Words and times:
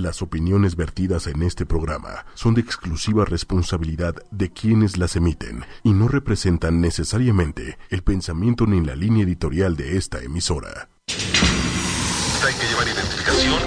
Las 0.00 0.22
opiniones 0.22 0.76
vertidas 0.76 1.26
en 1.26 1.42
este 1.42 1.66
programa 1.66 2.24
son 2.32 2.54
de 2.54 2.62
exclusiva 2.62 3.26
responsabilidad 3.26 4.14
de 4.30 4.50
quienes 4.50 4.96
las 4.96 5.14
emiten 5.14 5.66
y 5.82 5.92
no 5.92 6.08
representan 6.08 6.80
necesariamente 6.80 7.76
el 7.90 8.02
pensamiento 8.02 8.64
ni 8.64 8.80
la 8.82 8.96
línea 8.96 9.24
editorial 9.24 9.76
de 9.76 9.98
esta 9.98 10.20
emisora. 10.20 10.88
Hay 11.06 12.54
que 12.54 12.66
llevar 12.66 12.88
identificación. 12.88 13.58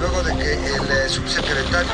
Luego 0.00 0.22
de 0.24 0.32
que 0.32 0.54
el 0.54 0.82
eh, 0.82 1.08
subsecretario. 1.08 1.92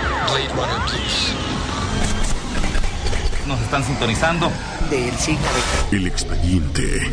Nos 3.46 3.61
están 3.61 3.85
sintonizando. 3.85 4.51
del 4.89 5.14
signo 5.16 5.46
de 5.91 5.96
El 5.98 6.07
expediente 6.07 7.12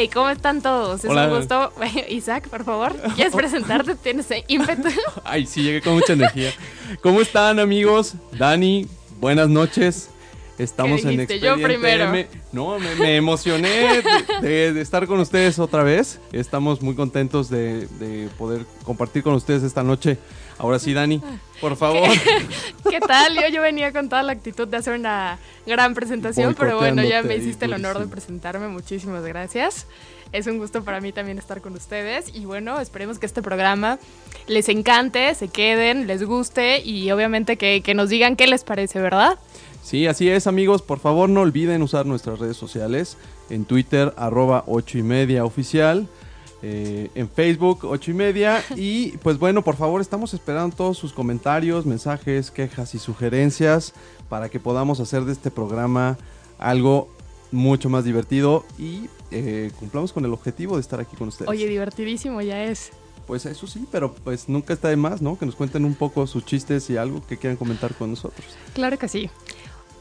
¡Hey! 0.00 0.08
¿Cómo 0.08 0.30
están 0.30 0.62
todos? 0.62 1.04
Es 1.04 1.10
Hola. 1.10 1.28
un 1.28 1.36
gusto. 1.36 1.72
Isaac, 2.08 2.48
por 2.48 2.64
favor, 2.64 2.96
¿quieres 3.16 3.34
presentarte? 3.34 3.94
¿Tienes 3.96 4.28
ímpetu? 4.48 4.88
Ay, 5.24 5.44
sí, 5.44 5.62
llegué 5.62 5.82
con 5.82 5.92
mucha 5.92 6.14
energía. 6.14 6.52
¿Cómo 7.02 7.20
están, 7.20 7.58
amigos? 7.58 8.14
Dani, 8.32 8.86
buenas 9.20 9.50
noches. 9.50 10.08
Estamos 10.56 11.02
¿Qué 11.02 11.08
en 11.08 11.10
dijiste? 11.12 11.38
Yo 11.40 11.50
Expediente 11.54 11.78
primero. 11.86 12.04
M. 12.14 12.26
No, 12.52 12.78
me, 12.78 12.94
me 12.94 13.16
emocioné 13.16 14.02
de, 14.40 14.48
de- 14.48 14.72
de 14.72 14.80
estar 14.80 15.06
con 15.06 15.20
ustedes 15.20 15.58
otra 15.58 15.82
vez. 15.82 16.18
Estamos 16.32 16.80
muy 16.80 16.94
contentos 16.94 17.50
de, 17.50 17.86
de 17.98 18.30
poder 18.38 18.64
compartir 18.84 19.22
con 19.22 19.34
ustedes 19.34 19.62
esta 19.64 19.82
noche. 19.82 20.16
Ahora 20.60 20.78
sí, 20.78 20.92
Dani, 20.92 21.22
por 21.58 21.74
favor. 21.74 22.06
¿Qué 22.90 23.00
tal? 23.00 23.34
Yo, 23.34 23.48
yo 23.48 23.62
venía 23.62 23.94
con 23.94 24.10
toda 24.10 24.22
la 24.22 24.32
actitud 24.32 24.68
de 24.68 24.76
hacer 24.76 24.94
una 24.94 25.38
gran 25.66 25.94
presentación, 25.94 26.54
pero 26.54 26.76
bueno, 26.76 27.02
ya 27.02 27.22
me 27.22 27.34
hiciste 27.36 27.64
el 27.64 27.72
honor 27.72 27.98
de 27.98 28.06
presentarme. 28.06 28.68
Muchísimas 28.68 29.24
gracias. 29.24 29.86
Es 30.32 30.46
un 30.46 30.58
gusto 30.58 30.84
para 30.84 31.00
mí 31.00 31.12
también 31.12 31.38
estar 31.38 31.62
con 31.62 31.72
ustedes 31.72 32.34
y 32.34 32.44
bueno, 32.44 32.78
esperemos 32.78 33.18
que 33.18 33.24
este 33.24 33.40
programa 33.40 33.98
les 34.48 34.68
encante, 34.68 35.34
se 35.34 35.48
queden, 35.48 36.06
les 36.06 36.22
guste 36.24 36.82
y 36.84 37.10
obviamente 37.10 37.56
que, 37.56 37.80
que 37.80 37.94
nos 37.94 38.10
digan 38.10 38.36
qué 38.36 38.46
les 38.46 38.62
parece, 38.62 39.00
¿verdad? 39.00 39.38
Sí, 39.82 40.06
así 40.06 40.28
es, 40.28 40.46
amigos. 40.46 40.82
Por 40.82 40.98
favor, 40.98 41.30
no 41.30 41.40
olviden 41.40 41.80
usar 41.80 42.04
nuestras 42.04 42.38
redes 42.38 42.58
sociales. 42.58 43.16
En 43.48 43.64
Twitter, 43.64 44.12
arroba 44.18 44.64
8 44.66 44.98
y 44.98 45.02
media 45.02 45.46
oficial. 45.46 46.06
Eh, 46.62 47.10
en 47.14 47.28
Facebook, 47.28 47.84
8 47.84 48.10
y 48.10 48.14
media. 48.14 48.64
Y 48.76 49.12
pues 49.18 49.38
bueno, 49.38 49.62
por 49.62 49.76
favor, 49.76 50.00
estamos 50.00 50.34
esperando 50.34 50.74
todos 50.74 50.98
sus 50.98 51.12
comentarios, 51.12 51.86
mensajes, 51.86 52.50
quejas 52.50 52.94
y 52.94 52.98
sugerencias 52.98 53.92
para 54.28 54.48
que 54.48 54.60
podamos 54.60 55.00
hacer 55.00 55.24
de 55.24 55.32
este 55.32 55.50
programa 55.50 56.16
algo 56.58 57.08
mucho 57.52 57.88
más 57.88 58.04
divertido 58.04 58.64
y 58.78 59.08
eh, 59.30 59.70
cumplamos 59.78 60.12
con 60.12 60.24
el 60.24 60.32
objetivo 60.32 60.76
de 60.76 60.82
estar 60.82 61.00
aquí 61.00 61.16
con 61.16 61.28
ustedes. 61.28 61.48
Oye, 61.48 61.66
divertidísimo 61.66 62.40
ya 62.40 62.64
es. 62.64 62.90
Pues 63.26 63.46
eso 63.46 63.66
sí, 63.66 63.86
pero 63.90 64.12
pues 64.12 64.48
nunca 64.48 64.72
está 64.72 64.88
de 64.88 64.96
más, 64.96 65.22
¿no? 65.22 65.38
Que 65.38 65.46
nos 65.46 65.54
cuenten 65.54 65.84
un 65.84 65.94
poco 65.94 66.26
sus 66.26 66.44
chistes 66.44 66.90
y 66.90 66.96
algo 66.96 67.24
que 67.26 67.36
quieran 67.36 67.56
comentar 67.56 67.94
con 67.94 68.10
nosotros. 68.10 68.46
Claro 68.74 68.98
que 68.98 69.08
sí. 69.08 69.30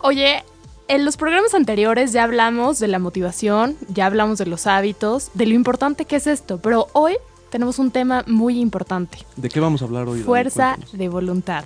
Oye, 0.02 0.44
en 0.90 1.06
los 1.06 1.18
programas 1.18 1.54
anteriores 1.54 2.12
ya 2.12 2.24
hablamos 2.24 2.80
de 2.80 2.88
la 2.88 2.98
motivación, 2.98 3.78
ya 3.94 4.08
hablamos 4.08 4.40
de 4.40 4.48
los 4.48 4.66
hábitos, 4.66 5.30
de 5.36 5.46
lo 5.46 5.54
importante 5.54 6.06
que 6.06 6.16
es 6.16 6.26
esto, 6.26 6.60
pero 6.60 6.88
hoy 6.94 7.14
tenemos 7.52 7.78
un 7.78 7.92
tema 7.92 8.24
muy 8.28 8.60
importante. 8.60 9.20
¿De 9.36 9.50
qué 9.50 9.60
vamos 9.60 9.84
a 9.84 9.86
hablar 9.86 10.08
hoy? 10.08 10.24
Fuerza 10.24 10.78
de 10.92 11.08
voluntad. 11.08 11.64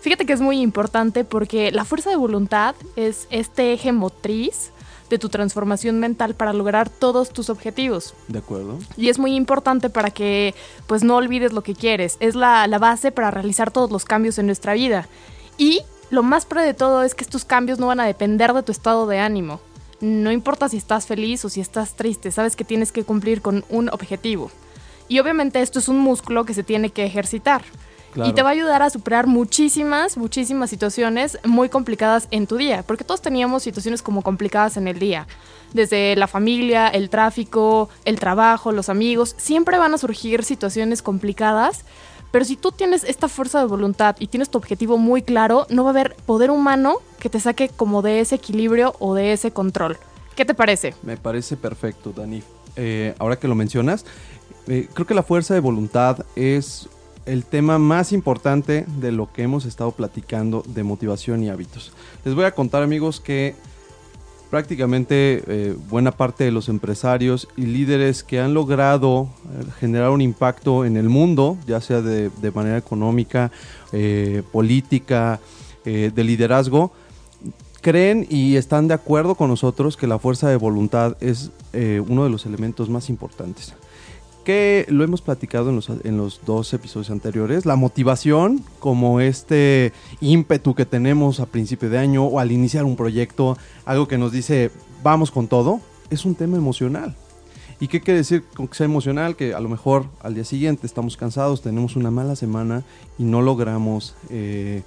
Fíjate 0.00 0.26
que 0.26 0.32
es 0.32 0.40
muy 0.40 0.60
importante 0.60 1.24
porque 1.24 1.70
la 1.70 1.84
fuerza 1.84 2.10
de 2.10 2.16
voluntad 2.16 2.74
es 2.96 3.28
este 3.30 3.72
eje 3.72 3.92
motriz 3.92 4.72
de 5.08 5.18
tu 5.18 5.28
transformación 5.28 6.00
mental 6.00 6.34
para 6.34 6.52
lograr 6.52 6.88
todos 6.88 7.30
tus 7.30 7.48
objetivos. 7.48 8.14
De 8.26 8.40
acuerdo. 8.40 8.78
Y 8.96 9.08
es 9.08 9.20
muy 9.20 9.36
importante 9.36 9.88
para 9.88 10.10
que 10.10 10.54
pues 10.88 11.04
no 11.04 11.16
olvides 11.16 11.52
lo 11.52 11.62
que 11.62 11.74
quieres. 11.74 12.16
Es 12.18 12.34
la, 12.34 12.66
la 12.66 12.78
base 12.78 13.12
para 13.12 13.30
realizar 13.30 13.70
todos 13.70 13.92
los 13.92 14.04
cambios 14.04 14.38
en 14.38 14.46
nuestra 14.46 14.74
vida. 14.74 15.06
Y 15.58 15.82
lo 16.10 16.22
más 16.22 16.44
pro 16.44 16.60
de 16.60 16.74
todo 16.74 17.02
es 17.02 17.14
que 17.14 17.24
estos 17.24 17.44
cambios 17.44 17.78
no 17.78 17.86
van 17.86 18.00
a 18.00 18.06
depender 18.06 18.52
de 18.52 18.62
tu 18.62 18.72
estado 18.72 19.06
de 19.06 19.18
ánimo. 19.18 19.60
No 20.00 20.32
importa 20.32 20.68
si 20.68 20.76
estás 20.76 21.06
feliz 21.06 21.44
o 21.44 21.48
si 21.48 21.60
estás 21.60 21.94
triste, 21.94 22.30
sabes 22.30 22.56
que 22.56 22.64
tienes 22.64 22.90
que 22.90 23.04
cumplir 23.04 23.42
con 23.42 23.64
un 23.68 23.88
objetivo. 23.90 24.50
Y 25.08 25.18
obviamente 25.18 25.60
esto 25.60 25.78
es 25.78 25.88
un 25.88 25.98
músculo 25.98 26.44
que 26.44 26.54
se 26.54 26.62
tiene 26.62 26.90
que 26.90 27.04
ejercitar. 27.04 27.62
Claro. 28.12 28.28
Y 28.28 28.32
te 28.32 28.42
va 28.42 28.48
a 28.48 28.52
ayudar 28.52 28.82
a 28.82 28.90
superar 28.90 29.28
muchísimas, 29.28 30.16
muchísimas 30.16 30.68
situaciones 30.68 31.38
muy 31.44 31.68
complicadas 31.68 32.26
en 32.32 32.48
tu 32.48 32.56
día, 32.56 32.82
porque 32.84 33.04
todos 33.04 33.22
teníamos 33.22 33.62
situaciones 33.62 34.02
como 34.02 34.22
complicadas 34.22 34.76
en 34.76 34.88
el 34.88 34.98
día. 34.98 35.28
Desde 35.74 36.16
la 36.16 36.26
familia, 36.26 36.88
el 36.88 37.08
tráfico, 37.08 37.88
el 38.04 38.18
trabajo, 38.18 38.72
los 38.72 38.88
amigos, 38.88 39.36
siempre 39.38 39.78
van 39.78 39.94
a 39.94 39.98
surgir 39.98 40.42
situaciones 40.42 41.02
complicadas, 41.02 41.84
pero 42.30 42.44
si 42.44 42.56
tú 42.56 42.72
tienes 42.72 43.04
esta 43.04 43.28
fuerza 43.28 43.60
de 43.60 43.66
voluntad 43.66 44.16
y 44.18 44.28
tienes 44.28 44.50
tu 44.50 44.58
objetivo 44.58 44.98
muy 44.98 45.22
claro, 45.22 45.66
no 45.70 45.84
va 45.84 45.90
a 45.90 45.92
haber 45.92 46.16
poder 46.26 46.50
humano 46.50 46.96
que 47.18 47.28
te 47.28 47.40
saque 47.40 47.68
como 47.68 48.02
de 48.02 48.20
ese 48.20 48.36
equilibrio 48.36 48.94
o 48.98 49.14
de 49.14 49.32
ese 49.32 49.50
control. 49.50 49.98
¿Qué 50.36 50.44
te 50.44 50.54
parece? 50.54 50.94
Me 51.02 51.16
parece 51.16 51.56
perfecto, 51.56 52.12
Dani. 52.16 52.42
Eh, 52.76 53.14
ahora 53.18 53.36
que 53.36 53.48
lo 53.48 53.54
mencionas, 53.54 54.06
eh, 54.68 54.88
creo 54.94 55.06
que 55.06 55.14
la 55.14 55.22
fuerza 55.22 55.54
de 55.54 55.60
voluntad 55.60 56.24
es 56.36 56.88
el 57.26 57.44
tema 57.44 57.78
más 57.78 58.12
importante 58.12 58.86
de 59.00 59.12
lo 59.12 59.32
que 59.32 59.42
hemos 59.42 59.64
estado 59.64 59.90
platicando 59.90 60.62
de 60.66 60.82
motivación 60.82 61.42
y 61.42 61.50
hábitos. 61.50 61.92
Les 62.24 62.34
voy 62.34 62.44
a 62.44 62.54
contar, 62.54 62.82
amigos, 62.82 63.20
que 63.20 63.54
prácticamente 64.50 65.44
eh, 65.46 65.76
buena 65.88 66.10
parte 66.10 66.44
de 66.44 66.50
los 66.50 66.68
empresarios 66.68 67.48
y 67.56 67.66
líderes 67.66 68.24
que 68.24 68.40
han 68.40 68.52
logrado 68.52 69.28
eh, 69.52 69.64
generar 69.78 70.10
un 70.10 70.20
impacto 70.20 70.84
en 70.84 70.96
el 70.96 71.08
mundo, 71.08 71.56
ya 71.66 71.80
sea 71.80 72.02
de, 72.02 72.30
manera 72.52 72.76
económica, 72.76 73.52
eh, 73.92 74.42
política, 74.52 75.40
de 75.82 76.24
liderazgo, 76.24 76.92
creen 77.80 78.26
y 78.28 78.56
están 78.56 78.86
de 78.86 78.92
acuerdo 78.92 79.34
con 79.34 79.48
nosotros 79.48 79.96
que 79.96 80.06
la 80.06 80.18
fuerza 80.18 80.50
de 80.50 80.56
voluntad 80.56 81.16
es 81.20 81.50
uno 82.06 82.24
de 82.24 82.30
los 82.30 82.44
elementos 82.44 82.90
más 82.90 83.08
importantes. 83.08 83.74
Que 84.44 84.86
lo 84.88 85.04
hemos 85.04 85.20
platicado 85.22 85.70
en 85.70 85.76
los, 85.76 85.90
en 85.90 86.16
los 86.16 86.40
dos 86.46 86.72
episodios 86.72 87.10
anteriores. 87.10 87.66
La 87.66 87.76
motivación, 87.76 88.64
como 88.78 89.20
este 89.20 89.92
ímpetu 90.20 90.74
que 90.74 90.86
tenemos 90.86 91.40
a 91.40 91.46
principio 91.46 91.90
de 91.90 91.98
año 91.98 92.24
o 92.24 92.40
al 92.40 92.50
iniciar 92.50 92.84
un 92.84 92.96
proyecto, 92.96 93.56
algo 93.84 94.08
que 94.08 94.18
nos 94.18 94.32
dice 94.32 94.70
vamos 95.02 95.30
con 95.30 95.48
todo, 95.48 95.80
es 96.10 96.24
un 96.24 96.34
tema 96.34 96.56
emocional. 96.56 97.14
¿Y 97.80 97.88
qué 97.88 98.00
quiere 98.00 98.18
decir 98.18 98.42
que 98.42 98.74
sea 98.74 98.84
emocional? 98.84 99.36
Que 99.36 99.54
a 99.54 99.60
lo 99.60 99.68
mejor 99.68 100.06
al 100.22 100.34
día 100.34 100.44
siguiente 100.44 100.86
estamos 100.86 101.16
cansados, 101.16 101.62
tenemos 101.62 101.96
una 101.96 102.10
mala 102.10 102.36
semana 102.36 102.82
y 103.18 103.24
no 103.24 103.40
logramos 103.40 104.14
eh, 104.28 104.82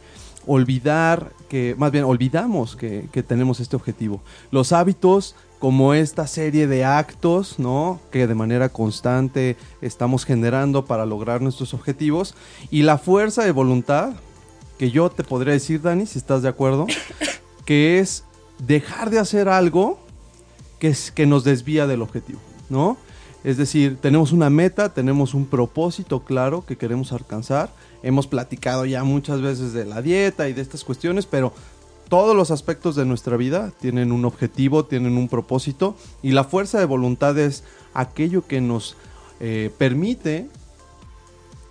olvidar 0.45 1.31
que, 1.49 1.75
más 1.77 1.91
bien 1.91 2.03
olvidamos 2.03 2.75
que, 2.75 3.07
que 3.11 3.23
tenemos 3.23 3.59
este 3.59 3.75
objetivo. 3.75 4.21
Los 4.51 4.73
hábitos, 4.73 5.35
como 5.63 5.93
esta 5.93 6.27
serie 6.27 6.67
de 6.67 6.83
actos, 6.83 7.57
¿no? 7.57 8.01
Que 8.11 8.27
de 8.27 8.35
manera 8.35 8.67
constante 8.67 9.55
estamos 9.79 10.25
generando 10.25 10.83
para 10.83 11.05
lograr 11.05 11.41
nuestros 11.41 11.73
objetivos. 11.73 12.35
Y 12.69 12.81
la 12.81 12.97
fuerza 12.97 13.45
de 13.45 13.53
voluntad, 13.53 14.11
que 14.77 14.91
yo 14.91 15.09
te 15.09 15.23
podría 15.23 15.53
decir, 15.53 15.81
Dani, 15.81 16.05
si 16.05 16.19
estás 16.19 16.41
de 16.41 16.49
acuerdo, 16.49 16.85
que 17.65 17.99
es 17.99 18.25
dejar 18.59 19.09
de 19.09 19.19
hacer 19.19 19.47
algo 19.47 19.99
que, 20.79 20.89
es, 20.89 21.11
que 21.11 21.25
nos 21.25 21.45
desvía 21.45 21.87
del 21.87 22.01
objetivo, 22.01 22.41
¿no? 22.67 22.97
Es 23.45 23.55
decir, 23.55 23.97
tenemos 24.01 24.33
una 24.33 24.49
meta, 24.49 24.93
tenemos 24.93 25.33
un 25.33 25.45
propósito 25.45 26.25
claro 26.25 26.65
que 26.65 26.75
queremos 26.75 27.13
alcanzar. 27.13 27.69
Hemos 28.01 28.27
platicado 28.27 28.83
ya 28.83 29.05
muchas 29.05 29.39
veces 29.39 29.71
de 29.71 29.85
la 29.85 30.01
dieta 30.01 30.49
y 30.49 30.53
de 30.53 30.61
estas 30.61 30.83
cuestiones, 30.83 31.25
pero 31.25 31.53
todos 32.13 32.35
los 32.35 32.51
aspectos 32.51 32.95
de 32.95 33.05
nuestra 33.05 33.37
vida 33.37 33.71
tienen 33.81 34.11
un 34.11 34.23
objetivo, 34.23 34.85
tienen 34.85 35.17
un 35.17 35.27
propósito 35.27 35.95
y 36.21 36.29
la 36.29 36.43
fuerza 36.43 36.77
de 36.77 36.85
voluntad 36.85 37.35
es 37.39 37.63
aquello 37.95 38.45
que 38.45 38.61
nos 38.61 38.95
eh, 39.39 39.71
permite 39.79 40.47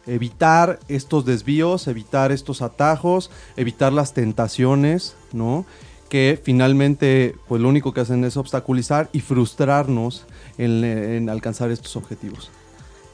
evitar 0.05 0.81
estos 0.89 1.25
desvíos, 1.25 1.87
evitar 1.87 2.33
estos 2.33 2.61
atajos, 2.61 3.31
evitar 3.57 3.93
las 3.93 4.15
tentaciones, 4.15 5.15
¿no? 5.33 5.65
Que 6.09 6.41
finalmente, 6.43 7.37
pues 7.47 7.63
lo 7.63 7.69
único 7.69 7.95
que 7.95 8.01
hacen 8.01 8.25
es 8.25 8.37
obstaculizar 8.37 9.11
y 9.13 9.21
frustrarnos 9.21 10.27
en, 10.59 10.83
en 10.83 11.31
alcanzar 11.31 11.71
estos 11.71 11.95
objetivos. 11.95 12.51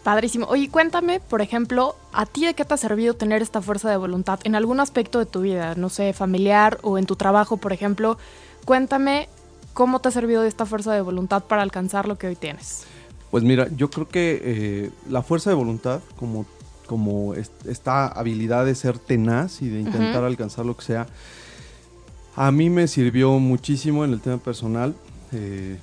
Padrísimo. 0.08 0.46
Oye, 0.46 0.70
cuéntame, 0.70 1.20
por 1.20 1.42
ejemplo, 1.42 1.94
¿a 2.14 2.24
ti 2.24 2.46
de 2.46 2.54
qué 2.54 2.64
te 2.64 2.72
ha 2.72 2.78
servido 2.78 3.12
tener 3.12 3.42
esta 3.42 3.60
fuerza 3.60 3.90
de 3.90 3.98
voluntad 3.98 4.40
en 4.44 4.54
algún 4.54 4.80
aspecto 4.80 5.18
de 5.18 5.26
tu 5.26 5.42
vida? 5.42 5.74
No 5.74 5.90
sé, 5.90 6.14
familiar 6.14 6.78
o 6.80 6.96
en 6.96 7.04
tu 7.04 7.14
trabajo, 7.14 7.58
por 7.58 7.74
ejemplo. 7.74 8.16
Cuéntame 8.64 9.28
cómo 9.74 9.98
te 9.98 10.08
ha 10.08 10.10
servido 10.10 10.44
esta 10.44 10.64
fuerza 10.64 10.94
de 10.94 11.02
voluntad 11.02 11.44
para 11.44 11.60
alcanzar 11.60 12.08
lo 12.08 12.16
que 12.16 12.26
hoy 12.26 12.36
tienes. 12.36 12.86
Pues 13.30 13.44
mira, 13.44 13.68
yo 13.76 13.90
creo 13.90 14.08
que 14.08 14.40
eh, 14.42 14.90
la 15.10 15.22
fuerza 15.22 15.50
de 15.50 15.56
voluntad, 15.56 16.00
como, 16.16 16.46
como 16.86 17.34
esta 17.34 18.06
habilidad 18.06 18.64
de 18.64 18.74
ser 18.76 18.98
tenaz 18.98 19.60
y 19.60 19.68
de 19.68 19.80
intentar 19.80 20.24
alcanzar 20.24 20.64
lo 20.64 20.74
que 20.74 20.86
sea, 20.86 21.06
a 22.34 22.50
mí 22.50 22.70
me 22.70 22.88
sirvió 22.88 23.38
muchísimo 23.38 24.06
en 24.06 24.14
el 24.14 24.22
tema 24.22 24.38
personal. 24.38 24.94
Eh, 25.32 25.76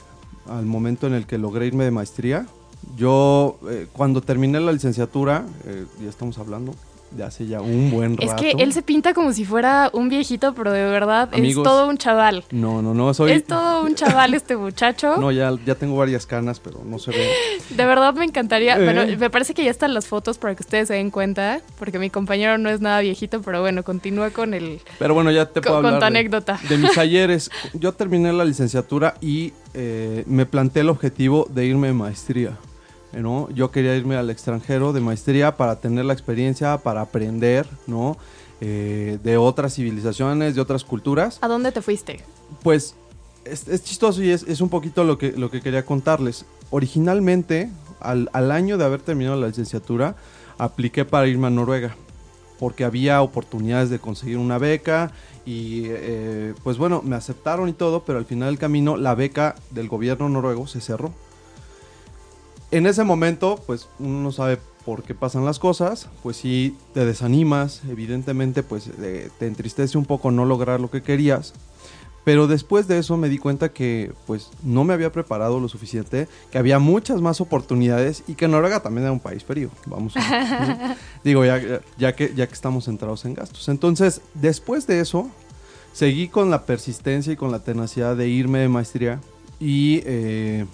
al 0.50 0.66
momento 0.66 1.06
en 1.06 1.14
el 1.14 1.28
que 1.28 1.38
logré 1.38 1.68
irme 1.68 1.84
de 1.84 1.92
maestría, 1.92 2.48
yo 2.96 3.58
eh, 3.70 3.88
cuando 3.92 4.22
terminé 4.22 4.60
la 4.60 4.72
licenciatura, 4.72 5.46
ya 6.02 6.10
estamos 6.10 6.38
hablando, 6.38 6.74
de 7.16 7.24
hace 7.24 7.48
ya 7.48 7.62
un 7.62 7.90
buen 7.92 8.18
rato. 8.18 8.26
Es 8.26 8.34
que 8.34 8.62
él 8.62 8.74
se 8.74 8.82
pinta 8.82 9.14
como 9.14 9.34
si 9.34 9.46
fuera 9.46 9.90
un 9.94 10.10
viejito, 10.10 10.54
pero 10.54 10.72
de 10.72 10.84
verdad 10.84 11.30
es 11.32 11.56
todo 11.56 11.88
un 11.88 11.98
chaval. 11.98 12.44
No, 12.52 12.82
no, 12.82 12.94
no, 12.94 13.14
soy... 13.14 13.32
Es 13.32 13.46
todo 13.46 13.84
un 13.84 13.96
chaval 13.96 14.34
este 14.34 14.56
muchacho. 14.56 15.16
No, 15.26 15.32
ya, 15.32 15.52
ya 15.66 15.76
tengo 15.76 15.96
varias 15.96 16.26
canas, 16.26 16.60
pero 16.60 16.82
no 16.86 17.00
se 17.00 17.12
ve. 17.12 17.30
De 17.70 17.86
verdad 17.86 18.14
me 18.14 18.26
encantaría, 18.26 18.76
bueno, 18.76 19.02
eh. 19.02 19.18
me 19.18 19.30
parece 19.30 19.54
que 19.54 19.64
ya 19.64 19.72
están 19.72 19.94
las 19.94 20.08
fotos 20.08 20.38
para 20.38 20.56
que 20.56 20.62
ustedes 20.62 20.90
se 20.90 20.96
den 20.96 21.10
cuenta, 21.10 21.62
porque 21.80 22.00
mi 22.00 22.10
compañero 22.10 22.58
no 22.58 22.70
es 22.70 22.82
nada 22.82 23.00
viejito, 23.00 23.42
pero 23.42 23.62
bueno, 23.62 23.84
continúa 23.84 24.30
con 24.32 24.54
el... 24.54 24.82
Pero 25.00 25.14
bueno, 25.14 25.32
ya 25.32 25.46
te 25.46 25.62
puedo 25.62 25.78
hablar 25.78 26.00
tu 26.00 26.06
anécdota. 26.06 26.60
De, 26.68 26.78
mis 26.78 26.98
ayeres. 26.98 27.50
Yo 27.74 27.94
terminé 27.94 28.34
la 28.34 28.46
licenciatura 28.46 29.16
y 29.22 29.54
eh, 29.74 30.24
me 30.28 30.46
planteé 30.46 30.82
el 30.82 30.90
objetivo 30.90 31.48
de 31.50 31.66
irme 31.66 31.88
de 31.88 31.94
maestría. 31.94 32.58
¿No? 33.22 33.50
Yo 33.52 33.72
quería 33.72 33.96
irme 33.96 34.16
al 34.16 34.30
extranjero 34.30 34.94
de 34.94 35.02
maestría 35.02 35.58
para 35.58 35.80
tener 35.80 36.06
la 36.06 36.14
experiencia, 36.14 36.78
para 36.78 37.02
aprender, 37.02 37.68
¿no? 37.88 38.18
Eh, 38.62 39.20
de 39.24 39.38
otras 39.38 39.76
civilizaciones, 39.76 40.56
de 40.56 40.62
otras 40.62 40.84
culturas. 40.84 41.40
¿A 41.42 41.48
dónde 41.48 41.72
te 41.72 41.82
fuiste? 41.82 42.22
Pues 42.64 42.96
es, 43.44 43.84
chistoso 43.84 44.24
y 44.24 44.32
es, 44.32 44.62
un 44.62 44.70
poquito 44.70 45.04
lo 45.04 45.18
que, 45.18 45.32
lo 45.34 45.52
que 45.52 45.62
quería 45.62 45.86
contarles. 45.86 46.46
Originalmente, 46.70 47.70
al, 48.00 48.30
año 48.52 48.78
de 48.78 48.86
haber 48.86 49.02
terminado 49.02 49.40
la 49.40 49.48
licenciatura, 49.48 50.16
apliqué 50.58 51.06
para 51.06 51.28
irme 51.28 51.48
a 51.48 51.50
Noruega, 51.50 51.96
porque 52.60 52.86
había 52.86 53.22
oportunidades 53.22 53.90
de 53.90 54.00
conseguir 54.00 54.38
una 54.38 54.58
beca 54.58 55.12
y 55.46 55.84
eh, 55.86 56.54
pues 56.64 56.78
bueno, 56.78 57.02
me 57.04 57.16
aceptaron 57.16 57.70
y 57.70 57.74
todo, 57.74 58.04
pero 58.04 58.18
al 58.18 58.26
final 58.26 58.50
del 58.50 58.58
camino 58.58 58.98
la 58.98 59.16
beca 59.16 59.56
del 59.72 59.90
gobierno 59.90 60.30
noruego 60.30 60.66
se 60.66 60.82
cerró 60.82 61.14
en 62.72 62.86
ese 62.88 63.04
momento, 63.04 63.62
pues 63.66 63.88
uno 64.00 64.22
no 64.22 64.32
sabe 64.32 64.60
por 64.86 65.04
qué 65.04 65.16
pasan 65.16 65.46
las 65.46 65.60
cosas, 65.60 66.08
pues 66.22 66.38
sí 66.38 66.78
te 66.94 67.06
desanimas, 67.06 67.82
evidentemente 67.90 68.64
pues 68.64 68.90
eh, 69.02 69.30
te 69.40 69.48
entristece 69.48 69.98
un 69.98 70.06
poco 70.06 70.32
no 70.32 70.46
lograr 70.46 70.80
lo 70.80 70.92
que 70.92 71.02
querías, 71.02 71.54
pero 72.24 72.48
después 72.48 72.88
de 72.88 73.00
eso 73.00 73.18
me 73.18 73.30
di 73.30 73.40
cuenta 73.40 73.70
que 73.70 74.12
pues 74.28 74.52
no 74.64 74.84
me 74.84 74.94
había 74.94 75.12
preparado 75.12 75.60
lo 75.60 75.68
suficiente, 75.70 76.28
que 76.52 76.58
había 76.60 76.78
muchas 76.80 77.20
más 77.20 77.42
oportunidades 77.42 78.24
y 78.28 78.36
que 78.36 78.48
Noruega 78.48 78.82
también 78.82 79.04
era 79.04 79.12
un 79.12 79.20
país 79.20 79.44
frío, 79.44 79.70
vamos 79.88 80.14
a 80.18 80.96
digo 81.24 81.44
ya, 81.44 81.82
ya, 81.98 82.16
que, 82.16 82.34
ya 82.36 82.48
que 82.48 82.54
estamos 82.54 82.86
centrados 82.86 83.26
en 83.26 83.34
gastos. 83.34 83.68
Entonces, 83.70 84.22
después 84.36 84.86
de 84.86 85.00
eso, 85.00 85.30
seguí 85.94 86.28
con 86.28 86.52
la 86.52 86.66
persistencia 86.66 87.34
y 87.34 87.36
con 87.36 87.52
la 87.52 87.60
tenacidad 87.60 88.16
de 88.16 88.28
irme 88.28 88.60
de 88.60 88.70
maestría 88.70 89.20
y... 89.60 90.02
Eh, 90.06 90.66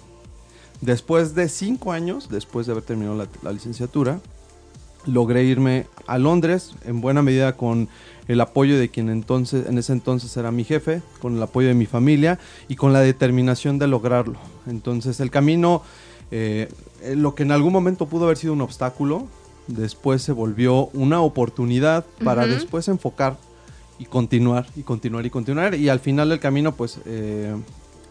Después 0.82 1.36
de 1.36 1.48
cinco 1.48 1.92
años, 1.92 2.28
después 2.28 2.66
de 2.66 2.72
haber 2.72 2.82
terminado 2.82 3.28
la, 3.42 3.52
licenciatura, 3.52 4.20
logré 5.06 5.44
irme 5.44 5.86
a 6.08 6.18
Londres, 6.18 6.74
en 6.84 7.00
buena 7.00 7.22
medida 7.22 7.56
con 7.56 7.88
el 8.26 8.40
apoyo 8.40 8.76
de 8.76 8.88
quien 8.88 9.08
entonces, 9.08 9.68
en 9.68 9.78
ese 9.78 9.92
entonces 9.92 10.36
era 10.36 10.50
mi 10.50 10.64
jefe, 10.64 11.00
con 11.20 11.36
el 11.36 11.42
apoyo 11.42 11.68
de 11.68 11.74
mi 11.74 11.86
familia 11.86 12.40
y 12.66 12.74
con 12.74 12.92
la 12.92 12.98
determinación 12.98 13.78
de 13.78 13.86
lograrlo. 13.86 14.34
Entonces 14.66 15.20
el 15.20 15.30
camino, 15.30 15.82
eh, 16.32 16.68
lo 17.14 17.36
que 17.36 17.44
en 17.44 17.52
algún 17.52 17.72
momento 17.72 18.06
pudo 18.06 18.24
haber 18.24 18.36
sido 18.36 18.52
un 18.52 18.60
obstáculo, 18.60 19.28
después 19.68 20.20
se 20.20 20.32
volvió 20.32 20.88
una 20.94 21.20
oportunidad 21.20 22.04
para 22.24 22.48
después 22.48 22.88
enfocar 22.88 23.36
y 24.00 24.06
continuar 24.06 24.66
y 24.74 24.82
continuar 24.82 25.26
y 25.26 25.30
continuar. 25.30 25.74
Y 25.76 25.88
al 25.88 26.00
final 26.00 26.28
del 26.30 26.40
camino, 26.40 26.72
pues 26.72 26.98
eh, 27.06 27.54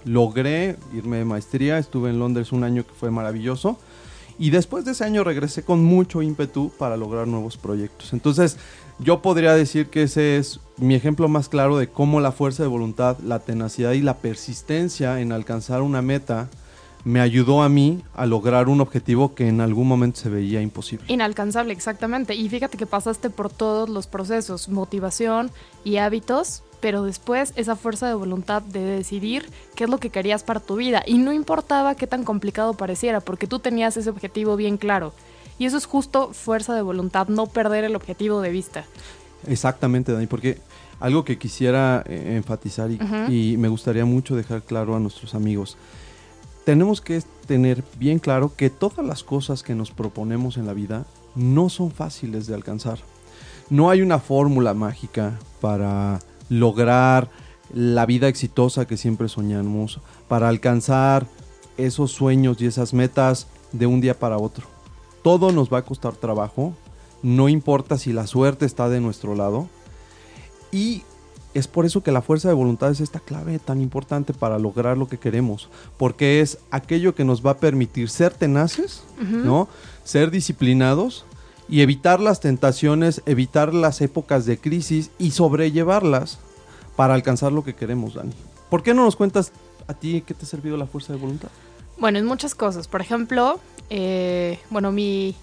logré 0.05 0.77
irme 0.93 1.17
de 1.17 1.25
maestría, 1.25 1.77
estuve 1.77 2.09
en 2.09 2.19
Londres 2.19 2.51
un 2.51 2.63
año 2.63 2.85
que 2.85 2.93
fue 2.93 3.11
maravilloso. 3.11 3.77
Y 4.39 4.49
después 4.49 4.85
de 4.85 4.91
ese 4.91 5.03
año 5.03 5.23
regresé 5.23 5.63
con 5.63 5.83
mucho 5.83 6.21
ímpetu 6.21 6.71
para 6.77 6.97
lograr 6.97 7.27
nuevos 7.27 7.57
proyectos. 7.57 8.11
Entonces, 8.13 8.57
yo 8.97 9.21
podría 9.21 9.53
decir 9.53 9.87
que 9.87 10.03
ese 10.03 10.37
es 10.37 10.59
mi 10.77 10.95
ejemplo 10.95 11.27
más 11.27 11.47
claro 11.47 11.77
de 11.77 11.87
cómo 11.87 12.21
la 12.21 12.31
fuerza 12.31 12.63
de 12.63 12.69
voluntad, 12.69 13.19
la 13.19 13.39
tenacidad 13.39 13.91
y 13.91 14.01
la 14.01 14.17
persistencia 14.17 15.19
en 15.19 15.31
alcanzar 15.31 15.81
una 15.81 16.01
meta 16.01 16.49
me 17.03 17.19
ayudó 17.19 17.61
a 17.63 17.69
mí 17.69 18.03
a 18.13 18.25
lograr 18.25 18.69
un 18.69 18.81
objetivo 18.81 19.33
que 19.33 19.47
en 19.47 19.61
algún 19.61 19.87
momento 19.87 20.19
se 20.19 20.29
veía 20.29 20.61
imposible. 20.61 21.05
Inalcanzable, 21.07 21.73
exactamente. 21.73 22.35
Y 22.35 22.47
fíjate 22.49 22.77
que 22.77 22.85
pasaste 22.85 23.29
por 23.29 23.49
todos 23.51 23.89
los 23.89 24.07
procesos, 24.07 24.69
motivación 24.69 25.51
y 25.83 25.97
hábitos 25.97 26.63
pero 26.81 27.03
después 27.03 27.53
esa 27.55 27.75
fuerza 27.75 28.07
de 28.07 28.15
voluntad 28.15 28.61
de 28.61 28.81
decidir 28.81 29.49
qué 29.75 29.85
es 29.85 29.89
lo 29.89 29.99
que 29.99 30.09
querías 30.09 30.43
para 30.43 30.59
tu 30.59 30.75
vida 30.75 31.03
y 31.05 31.19
no 31.19 31.31
importaba 31.31 31.95
qué 31.95 32.07
tan 32.07 32.23
complicado 32.23 32.73
pareciera, 32.73 33.21
porque 33.21 33.47
tú 33.47 33.59
tenías 33.59 33.95
ese 33.95 34.09
objetivo 34.09 34.55
bien 34.55 34.77
claro. 34.77 35.13
Y 35.59 35.65
eso 35.65 35.77
es 35.77 35.85
justo 35.85 36.33
fuerza 36.33 36.73
de 36.73 36.81
voluntad, 36.81 37.27
no 37.27 37.45
perder 37.45 37.83
el 37.83 37.95
objetivo 37.95 38.41
de 38.41 38.49
vista. 38.49 38.83
Exactamente, 39.47 40.11
Dani, 40.11 40.27
porque 40.27 40.57
algo 40.99 41.23
que 41.23 41.37
quisiera 41.37 42.03
eh, 42.07 42.35
enfatizar 42.35 42.89
y, 42.91 43.57
me 43.57 43.67
gustaría 43.67 44.05
mucho 44.05 44.35
dejar 44.35 44.63
claro 44.63 44.95
a 44.95 44.99
nuestros 44.99 45.35
amigos, 45.35 45.77
tenemos 46.65 47.01
que 47.01 47.21
tener 47.47 47.83
bien 47.97 48.19
claro 48.19 48.55
que 48.55 48.69
todas 48.69 49.05
las 49.05 49.23
cosas 49.23 49.63
que 49.63 49.75
nos 49.75 49.91
proponemos 49.91 50.57
en 50.57 50.67
la 50.67 50.73
vida 50.73 51.05
no 51.35 51.69
son 51.69 51.91
fáciles 51.91 52.47
de 52.47 52.55
alcanzar. 52.55 52.99
No 53.69 53.89
hay 53.89 54.01
una 54.01 54.19
fórmula 54.19 54.73
mágica 54.73 55.39
para 55.59 56.19
lograr 56.51 57.29
la 57.73 58.05
vida 58.05 58.27
exitosa 58.27 58.85
que 58.85 58.97
siempre 58.97 59.29
soñamos, 59.29 60.01
para 60.27 60.49
alcanzar 60.49 61.25
esos 61.77 62.11
sueños 62.11 62.57
y 62.59 62.65
esas 62.65 62.93
metas 62.93 63.47
de 63.71 63.87
un 63.87 64.01
día 64.01 64.19
para 64.19 64.37
otro. 64.37 64.67
Todo 65.23 65.53
nos 65.53 65.71
va 65.71 65.79
a 65.79 65.85
costar 65.85 66.13
trabajo, 66.13 66.73
no 67.23 67.47
importa 67.47 67.97
si 67.97 68.11
la 68.11 68.27
suerte 68.27 68.65
está 68.65 68.89
de 68.89 68.99
nuestro 68.99 69.33
lado. 69.33 69.69
Y 70.73 71.03
es 71.53 71.67
por 71.67 71.85
eso 71.85 72.03
que 72.03 72.11
la 72.11 72.21
fuerza 72.21 72.49
de 72.49 72.53
voluntad 72.53 72.91
es 72.91 72.99
esta 72.99 73.21
clave 73.21 73.57
tan 73.59 73.81
importante 73.81 74.33
para 74.33 74.59
lograr 74.59 74.97
lo 74.97 75.07
que 75.07 75.19
queremos, 75.19 75.69
porque 75.97 76.41
es 76.41 76.57
aquello 76.69 77.15
que 77.15 77.23
nos 77.23 77.45
va 77.45 77.51
a 77.51 77.57
permitir 77.57 78.09
ser 78.09 78.33
tenaces, 78.33 79.03
¿no? 79.21 79.69
Ser 80.03 80.31
disciplinados 80.31 81.25
y 81.71 81.81
evitar 81.81 82.19
las 82.19 82.41
tentaciones, 82.41 83.23
evitar 83.25 83.73
las 83.73 84.01
épocas 84.01 84.45
de 84.45 84.59
crisis 84.59 85.09
y 85.17 85.31
sobrellevarlas 85.31 86.37
para 86.97 87.13
alcanzar 87.13 87.53
lo 87.53 87.63
que 87.63 87.73
queremos, 87.73 88.13
Dani. 88.13 88.33
¿Por 88.69 88.83
qué 88.83 88.93
no 88.93 89.05
nos 89.05 89.15
cuentas 89.15 89.53
a 89.87 89.93
ti 89.93 90.21
qué 90.27 90.33
te 90.33 90.43
ha 90.43 90.47
servido 90.47 90.75
la 90.75 90.85
fuerza 90.85 91.13
de 91.13 91.19
voluntad? 91.19 91.47
Bueno, 91.97 92.19
en 92.19 92.25
muchas 92.25 92.55
cosas. 92.55 92.89
Por 92.89 92.99
ejemplo, 92.99 93.59
eh, 93.89 94.59
bueno, 94.69 94.91
mi, 94.91 95.33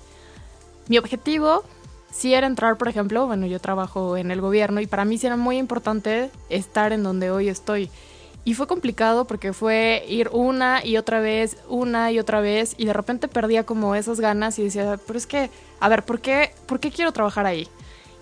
mi 0.88 0.98
objetivo 0.98 1.64
sí 2.10 2.34
era 2.34 2.46
entrar, 2.46 2.76
por 2.76 2.88
ejemplo, 2.88 3.26
bueno, 3.26 3.46
yo 3.46 3.58
trabajo 3.58 4.18
en 4.18 4.30
el 4.30 4.42
gobierno 4.42 4.82
y 4.82 4.86
para 4.86 5.06
mí 5.06 5.16
sí 5.16 5.26
era 5.26 5.36
muy 5.36 5.56
importante 5.56 6.30
estar 6.50 6.92
en 6.92 7.04
donde 7.04 7.30
hoy 7.30 7.48
estoy. 7.48 7.90
Y 8.48 8.54
fue 8.54 8.66
complicado 8.66 9.26
porque 9.26 9.52
fue 9.52 10.06
ir 10.08 10.30
una 10.32 10.82
y 10.82 10.96
otra 10.96 11.20
vez, 11.20 11.58
una 11.68 12.10
y 12.12 12.18
otra 12.18 12.40
vez, 12.40 12.74
y 12.78 12.86
de 12.86 12.94
repente 12.94 13.28
perdía 13.28 13.66
como 13.66 13.94
esas 13.94 14.20
ganas 14.20 14.58
y 14.58 14.62
decía, 14.62 14.98
pero 15.06 15.18
es 15.18 15.26
que, 15.26 15.50
a 15.80 15.88
ver, 15.90 16.02
¿por 16.02 16.22
qué, 16.22 16.54
¿por 16.64 16.80
qué 16.80 16.90
quiero 16.90 17.12
trabajar 17.12 17.44
ahí? 17.44 17.68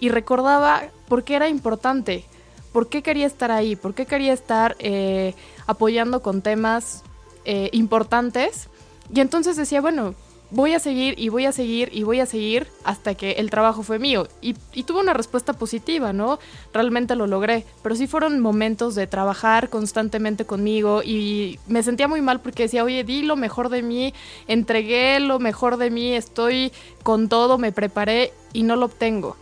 Y 0.00 0.08
recordaba 0.08 0.82
por 1.06 1.22
qué 1.22 1.36
era 1.36 1.48
importante, 1.48 2.24
por 2.72 2.88
qué 2.88 3.04
quería 3.04 3.24
estar 3.24 3.52
ahí, 3.52 3.76
por 3.76 3.94
qué 3.94 4.04
quería 4.04 4.32
estar 4.32 4.74
eh, 4.80 5.36
apoyando 5.68 6.22
con 6.22 6.42
temas 6.42 7.04
eh, 7.44 7.70
importantes. 7.70 8.68
Y 9.14 9.20
entonces 9.20 9.54
decía, 9.54 9.80
bueno, 9.80 10.16
voy 10.50 10.74
a 10.74 10.78
seguir 10.78 11.18
y 11.18 11.28
voy 11.28 11.46
a 11.46 11.52
seguir 11.52 11.90
y 11.92 12.02
voy 12.02 12.20
a 12.20 12.26
seguir 12.26 12.68
hasta 12.84 13.14
que 13.14 13.32
el 13.32 13.50
trabajo 13.50 13.82
fue 13.82 13.98
mío. 13.98 14.28
Y, 14.40 14.54
tuve 14.84 15.00
una 15.00 15.14
respuesta 15.14 15.52
positiva, 15.52 16.12
¿no? 16.12 16.38
Realmente 16.72 17.16
lo 17.16 17.26
logré. 17.26 17.64
Pero 17.82 17.94
sí 17.94 18.06
fueron 18.06 18.40
momentos 18.40 18.94
de 18.94 19.06
trabajar 19.06 19.68
constantemente 19.68 20.44
conmigo 20.44 21.02
y 21.02 21.58
me 21.66 21.82
sentía 21.82 22.08
muy 22.08 22.20
mal 22.20 22.40
porque 22.40 22.64
decía, 22.64 22.84
oye, 22.84 23.04
di 23.04 23.22
lo 23.22 23.36
mejor 23.36 23.68
de 23.68 23.82
mí, 23.82 24.14
entregué 24.46 25.18
lo 25.20 25.38
mejor 25.38 25.76
de 25.76 25.90
mí, 25.90 26.12
estoy 26.12 26.72
con 27.02 27.28
todo, 27.28 27.58
me 27.58 27.72
preparé 27.72 28.32
y 28.52 28.62
no 28.62 28.76
lo 28.76 28.86
obtengo. 28.86 29.36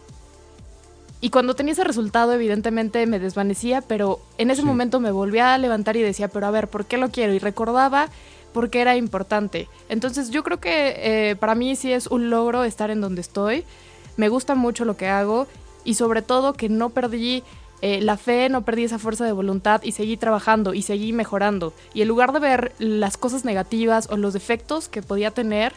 Y 1.21 1.31
cuando 1.31 1.55
tenía 1.55 1.73
ese 1.73 1.85
resultado, 1.85 2.35
evidentemente 2.35 3.07
me 3.07 3.19
desvanecía, 3.19 3.81
pero 3.81 4.21
en 4.37 4.51
ese 4.51 4.63
momento 4.63 5.01
me 5.01 5.11
volvía 5.11 5.55
a 5.55 5.59
levantar 5.59 5.97
y 5.97 6.03
decía, 6.03 6.29
pero 6.29 6.47
a 6.47 6.51
ver, 6.51 6.69
¿por 6.69 6.85
qué 6.85 6.99
lo 6.99 7.11
quiero? 7.11 7.33
Y 7.33 7.39
recordaba 7.39 8.11
porque 8.55 8.81
era 8.81 8.97
importante. 8.97 9.69
Entonces 9.91 10.31
yo 10.31 10.43
creo 10.43 10.61
que 10.61 10.95
eh, 10.97 11.37
para 11.37 11.55
mí 11.55 11.77
sí 11.77 11.93
es 11.93 12.07
un 12.07 12.31
logro 12.31 12.65
estar 12.65 12.91
en 12.91 13.03
donde 13.03 13.21
estoy. 13.21 13.65
Me 14.17 14.31
gusta 14.31 14.55
mucho 14.55 14.87
lo 14.87 14.97
que 14.97 15.09
hago 15.09 15.47
y 15.85 15.95
sobre 15.95 16.23
todo 16.23 16.55
que 16.55 16.71
no 16.71 16.89
perdí 16.91 17.43
eh, 17.83 18.01
la 18.01 18.17
fe, 18.17 18.49
no 18.49 18.63
perdí 18.63 18.85
esa 18.85 18.99
fuerza 18.99 19.25
de 19.27 19.33
voluntad 19.33 19.83
y 19.83 19.93
seguí 19.93 20.17
trabajando 20.17 20.73
y 20.73 20.83
seguí 20.83 21.13
mejorando. 21.13 21.75
Y 21.93 22.01
en 22.01 22.09
lugar 22.09 22.33
de 22.33 22.39
ver 22.39 22.73
las 22.79 23.17
cosas 23.17 23.45
negativas 23.45 24.09
o 24.11 24.17
los 24.17 24.33
defectos 24.33 24.89
que 24.89 25.03
podía 25.03 25.33
tener, 25.33 25.73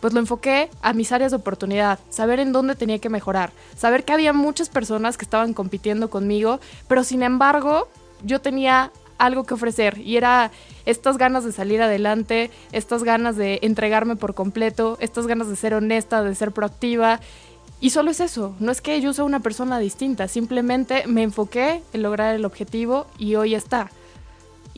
pues 0.00 0.12
lo 0.12 0.18
enfoqué 0.20 0.68
a 0.82 0.92
mis 0.92 1.12
áreas 1.12 1.30
de 1.30 1.38
oportunidad, 1.38 2.00
saber 2.10 2.40
en 2.40 2.52
dónde 2.52 2.74
tenía 2.74 2.98
que 2.98 3.08
mejorar, 3.08 3.52
saber 3.76 4.04
que 4.04 4.12
había 4.12 4.32
muchas 4.32 4.68
personas 4.68 5.16
que 5.16 5.24
estaban 5.24 5.54
compitiendo 5.54 6.10
conmigo, 6.10 6.60
pero 6.88 7.04
sin 7.04 7.22
embargo 7.22 7.88
yo 8.22 8.40
tenía 8.40 8.90
algo 9.18 9.44
que 9.44 9.54
ofrecer 9.54 9.98
y 9.98 10.16
era 10.16 10.50
estas 10.84 11.18
ganas 11.18 11.44
de 11.44 11.52
salir 11.52 11.82
adelante, 11.82 12.50
estas 12.72 13.04
ganas 13.04 13.36
de 13.36 13.58
entregarme 13.62 14.16
por 14.16 14.34
completo, 14.34 14.96
estas 15.00 15.26
ganas 15.26 15.48
de 15.48 15.56
ser 15.56 15.74
honesta, 15.74 16.22
de 16.22 16.34
ser 16.34 16.52
proactiva. 16.52 17.20
Y 17.80 17.90
solo 17.90 18.10
es 18.10 18.20
eso, 18.20 18.54
no 18.58 18.72
es 18.72 18.80
que 18.80 19.00
yo 19.00 19.12
sea 19.12 19.24
una 19.24 19.40
persona 19.40 19.78
distinta, 19.78 20.28
simplemente 20.28 21.06
me 21.06 21.22
enfoqué 21.22 21.82
en 21.92 22.02
lograr 22.02 22.34
el 22.34 22.44
objetivo 22.44 23.06
y 23.18 23.34
hoy 23.34 23.54
está. 23.54 23.90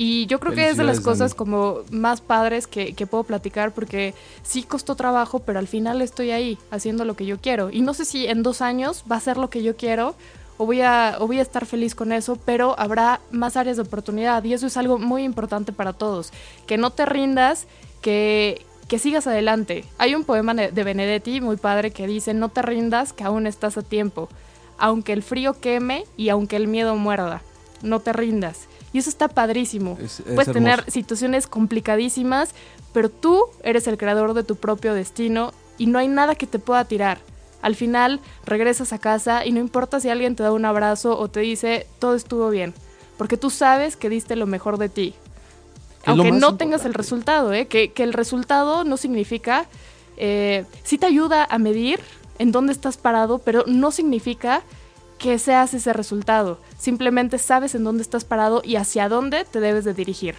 Y 0.00 0.26
yo 0.26 0.38
creo 0.38 0.54
que 0.54 0.68
es 0.68 0.76
de 0.76 0.85
las 0.85 1.00
cosas 1.00 1.35
como 1.35 1.80
más 1.90 2.21
padres 2.21 2.68
que, 2.68 2.95
que, 2.95 3.09
puedo 3.09 3.25
platicar 3.25 3.73
porque 3.73 4.14
sí 4.45 4.62
costó 4.62 4.95
trabajo, 4.95 5.40
pero 5.40 5.59
al 5.59 5.66
final 5.66 6.00
estoy 6.02 6.30
ahí 6.30 6.57
haciendo 6.71 7.04
lo 7.04 7.16
que 7.16 7.26
yo 7.26 7.40
quiero. 7.40 7.71
Y 7.71 7.80
no 7.80 7.95
sé 7.95 8.04
si 8.04 8.28
en 8.28 8.45
dos 8.45 8.62
años 8.62 9.02
va 9.11 9.16
a 9.16 9.21
ser 9.21 9.38
lo 9.38 9.50
que 9.50 9.64
yo 9.64 9.76
quiero 9.76 10.14
o 10.58 10.66
voy 10.66 10.82
a, 10.82 11.16
o 11.20 11.26
voy 11.26 11.38
a 11.38 11.42
estar 11.42 11.64
feliz 11.64 11.94
con 11.94 12.12
eso, 12.12 12.36
pero 12.44 12.78
habrá 12.78 13.20
más 13.30 13.56
áreas 13.56 13.76
de 13.76 13.84
oportunidad 13.84 14.44
y 14.44 14.52
eso 14.52 14.66
es 14.66 14.76
algo 14.76 14.98
muy 14.98 15.22
importante 15.22 15.72
para 15.72 15.92
todos. 15.92 16.32
Que 16.66 16.76
no 16.76 16.90
te 16.90 17.06
rindas, 17.06 17.66
que, 18.02 18.66
que 18.88 18.98
sigas 18.98 19.26
adelante. 19.26 19.84
Hay 19.98 20.14
un 20.14 20.24
poema 20.24 20.54
de 20.54 20.84
Benedetti 20.84 21.40
muy 21.40 21.56
padre 21.56 21.92
que 21.92 22.06
dice, 22.06 22.34
no 22.34 22.48
te 22.48 22.62
rindas, 22.62 23.12
que 23.12 23.24
aún 23.24 23.46
estás 23.46 23.78
a 23.78 23.82
tiempo. 23.82 24.28
Aunque 24.78 25.12
el 25.12 25.22
frío 25.22 25.54
queme 25.60 26.04
y 26.16 26.28
aunque 26.28 26.56
el 26.56 26.68
miedo 26.68 26.96
muerda, 26.96 27.42
no 27.82 28.00
te 28.00 28.12
rindas. 28.12 28.68
Y 28.92 28.98
eso 28.98 29.10
está 29.10 29.28
padrísimo. 29.28 29.96
Puedes 30.34 30.52
tener 30.52 30.90
situaciones 30.90 31.46
complicadísimas, 31.46 32.50
pero 32.92 33.10
tú 33.10 33.44
eres 33.62 33.86
el 33.86 33.98
creador 33.98 34.34
de 34.34 34.44
tu 34.44 34.56
propio 34.56 34.94
destino 34.94 35.52
y 35.76 35.86
no 35.86 35.98
hay 35.98 36.08
nada 36.08 36.34
que 36.34 36.46
te 36.46 36.58
pueda 36.58 36.84
tirar. 36.84 37.18
Al 37.62 37.74
final 37.74 38.20
regresas 38.44 38.92
a 38.92 38.98
casa 38.98 39.44
y 39.44 39.52
no 39.52 39.60
importa 39.60 40.00
si 40.00 40.08
alguien 40.08 40.36
te 40.36 40.42
da 40.42 40.52
un 40.52 40.64
abrazo 40.64 41.18
o 41.18 41.28
te 41.28 41.40
dice 41.40 41.86
todo 41.98 42.14
estuvo 42.14 42.50
bien, 42.50 42.74
porque 43.16 43.36
tú 43.36 43.50
sabes 43.50 43.96
que 43.96 44.08
diste 44.08 44.36
lo 44.36 44.46
mejor 44.46 44.78
de 44.78 44.88
ti. 44.88 45.14
Aunque 46.04 46.32
no 46.32 46.56
tengas 46.56 46.84
el 46.84 46.94
resultado, 46.94 47.52
¿eh? 47.52 47.66
que, 47.66 47.92
el 47.96 48.12
resultado 48.12 48.84
no 48.84 48.96
significa, 48.96 49.66
eh, 50.16 50.64
sí 50.84 50.96
te 50.96 51.06
ayuda 51.06 51.46
a 51.50 51.58
medir 51.58 52.00
en 52.38 52.52
dónde 52.52 52.72
estás 52.72 52.96
parado, 52.96 53.38
pero 53.38 53.64
no 53.66 53.90
significa 53.90 54.62
que 55.18 55.38
seas 55.38 55.74
ese 55.74 55.92
resultado. 55.92 56.58
Simplemente 56.78 57.38
sabes 57.38 57.74
en 57.74 57.84
dónde 57.84 58.02
estás 58.02 58.24
parado 58.24 58.62
y 58.64 58.76
hacia 58.76 59.08
dónde 59.08 59.44
te 59.44 59.60
debes 59.60 59.84
de 59.84 59.92
dirigir. 59.92 60.36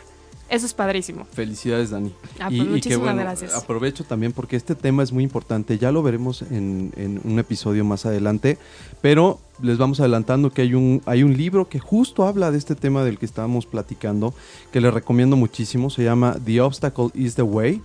Eso 0.50 0.66
es 0.66 0.74
padrísimo. 0.74 1.26
Felicidades, 1.32 1.92
Dani. 1.92 2.12
Ah, 2.40 2.48
pues 2.50 2.68
muchísimas 2.68 3.16
gracias. 3.16 3.56
Aprovecho 3.56 4.04
también 4.04 4.32
porque 4.32 4.56
este 4.56 4.74
tema 4.74 5.04
es 5.04 5.12
muy 5.12 5.24
importante. 5.24 5.78
Ya 5.78 5.92
lo 5.92 6.02
veremos 6.02 6.42
en, 6.42 6.92
un 7.24 7.40
episodio 7.40 7.86
más 7.86 8.06
adelante. 8.06 8.58
Pero 9.02 9.40
les 9.62 9.78
vamos 9.78 10.00
adelantando 10.00 10.50
que 10.52 10.64
hay 10.64 10.74
un, 10.74 11.02
hay 11.06 11.22
un 11.22 11.38
libro 11.38 11.70
que 11.70 11.80
justo 11.80 12.26
habla 12.26 12.50
de 12.50 12.58
este 12.58 12.76
tema 12.76 13.04
del 13.04 13.20
que 13.20 13.26
estábamos 13.26 13.68
platicando, 13.68 14.34
que 14.72 14.82
les 14.82 14.94
recomiendo 14.94 15.36
muchísimo. 15.36 15.92
Se 15.92 16.04
llama 16.04 16.38
The 16.44 16.62
Obstacle 16.62 17.10
is 17.14 17.36
the 17.36 17.44
Way. 17.44 17.82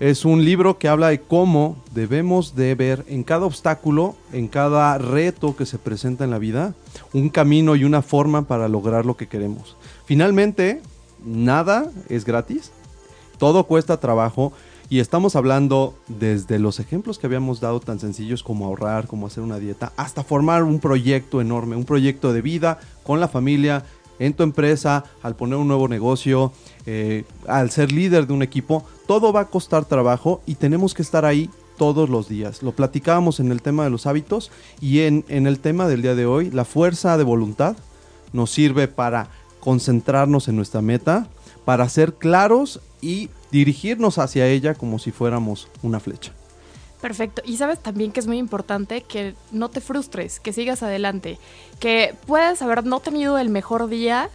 Es 0.00 0.24
un 0.24 0.46
libro 0.46 0.78
que 0.78 0.88
habla 0.88 1.08
de 1.08 1.20
cómo 1.20 1.76
debemos 1.92 2.56
de 2.56 2.74
ver 2.74 3.04
en 3.06 3.22
cada 3.22 3.44
obstáculo, 3.44 4.16
en 4.32 4.48
cada 4.48 4.96
reto 4.96 5.54
que 5.54 5.66
se 5.66 5.76
presenta 5.76 6.24
en 6.24 6.30
la 6.30 6.38
vida, 6.38 6.74
un 7.12 7.28
camino 7.28 7.76
y 7.76 7.84
una 7.84 8.00
forma 8.00 8.48
para 8.48 8.66
lograr 8.66 9.04
lo 9.04 9.18
que 9.18 9.28
queremos. 9.28 9.76
Finalmente, 10.06 10.80
nada 11.24 11.90
es 12.08 12.24
gratis, 12.24 12.70
todo 13.38 13.64
cuesta 13.64 13.98
trabajo. 13.98 14.52
Y 14.88 14.98
estamos 14.98 15.36
hablando 15.36 15.94
desde 16.08 16.58
los 16.58 16.80
ejemplos 16.80 17.20
que 17.20 17.26
habíamos 17.28 17.60
dado 17.60 17.78
tan 17.78 18.00
sencillos 18.00 18.42
como 18.42 18.66
ahorrar, 18.66 19.06
como 19.06 19.28
hacer 19.28 19.44
una 19.44 19.60
dieta, 19.60 19.92
hasta 19.96 20.24
formar 20.24 20.64
un 20.64 20.80
proyecto 20.80 21.40
enorme, 21.40 21.76
un 21.76 21.84
proyecto 21.84 22.32
de 22.32 22.42
vida 22.42 22.80
con 23.04 23.20
la 23.20 23.28
familia, 23.28 23.84
en 24.20 24.34
tu 24.34 24.42
empresa, 24.44 25.04
al 25.22 25.34
poner 25.34 25.56
un 25.56 25.66
nuevo 25.66 25.88
negocio, 25.88 26.52
eh, 26.86 27.24
al 27.48 27.70
ser 27.70 27.90
líder 27.90 28.26
de 28.26 28.34
un 28.34 28.42
equipo, 28.42 28.84
todo 29.06 29.32
va 29.32 29.40
a 29.40 29.46
costar 29.46 29.86
trabajo 29.86 30.42
y 30.46 30.54
tenemos 30.56 30.92
que 30.94 31.02
estar 31.02 31.24
ahí 31.24 31.50
todos 31.78 32.10
los 32.10 32.28
días. 32.28 32.62
Lo 32.62 32.72
platicábamos 32.72 33.40
en 33.40 33.50
el 33.50 33.62
tema 33.62 33.84
de 33.84 33.90
los 33.90 34.06
hábitos 34.06 34.52
y 34.80 35.00
en, 35.00 35.24
en 35.28 35.46
el 35.46 35.58
tema 35.58 35.88
del 35.88 36.02
día 36.02 36.14
de 36.14 36.26
hoy, 36.26 36.50
la 36.50 36.66
fuerza 36.66 37.16
de 37.16 37.24
voluntad 37.24 37.76
nos 38.32 38.50
sirve 38.50 38.86
para 38.88 39.30
concentrarnos 39.60 40.48
en 40.48 40.56
nuestra 40.56 40.82
meta, 40.82 41.28
para 41.64 41.88
ser 41.88 42.14
claros 42.14 42.80
y 43.00 43.28
dirigirnos 43.50 44.18
hacia 44.18 44.46
ella 44.46 44.74
como 44.74 44.98
si 44.98 45.10
fuéramos 45.10 45.68
una 45.82 46.00
flecha. 46.00 46.32
Perfecto. 47.00 47.42
Y 47.44 47.56
sabes 47.56 47.78
también 47.78 48.12
que 48.12 48.20
es 48.20 48.26
muy 48.26 48.38
importante 48.38 49.02
que 49.02 49.34
no 49.52 49.70
te 49.70 49.80
frustres, 49.80 50.38
que 50.38 50.52
sigas 50.52 50.82
adelante, 50.82 51.38
que 51.78 52.14
puedes 52.26 52.60
haber 52.60 52.84
no 52.84 53.00
tenido 53.00 53.38
el 53.38 53.48
mejor 53.48 53.88
día, 53.88 54.28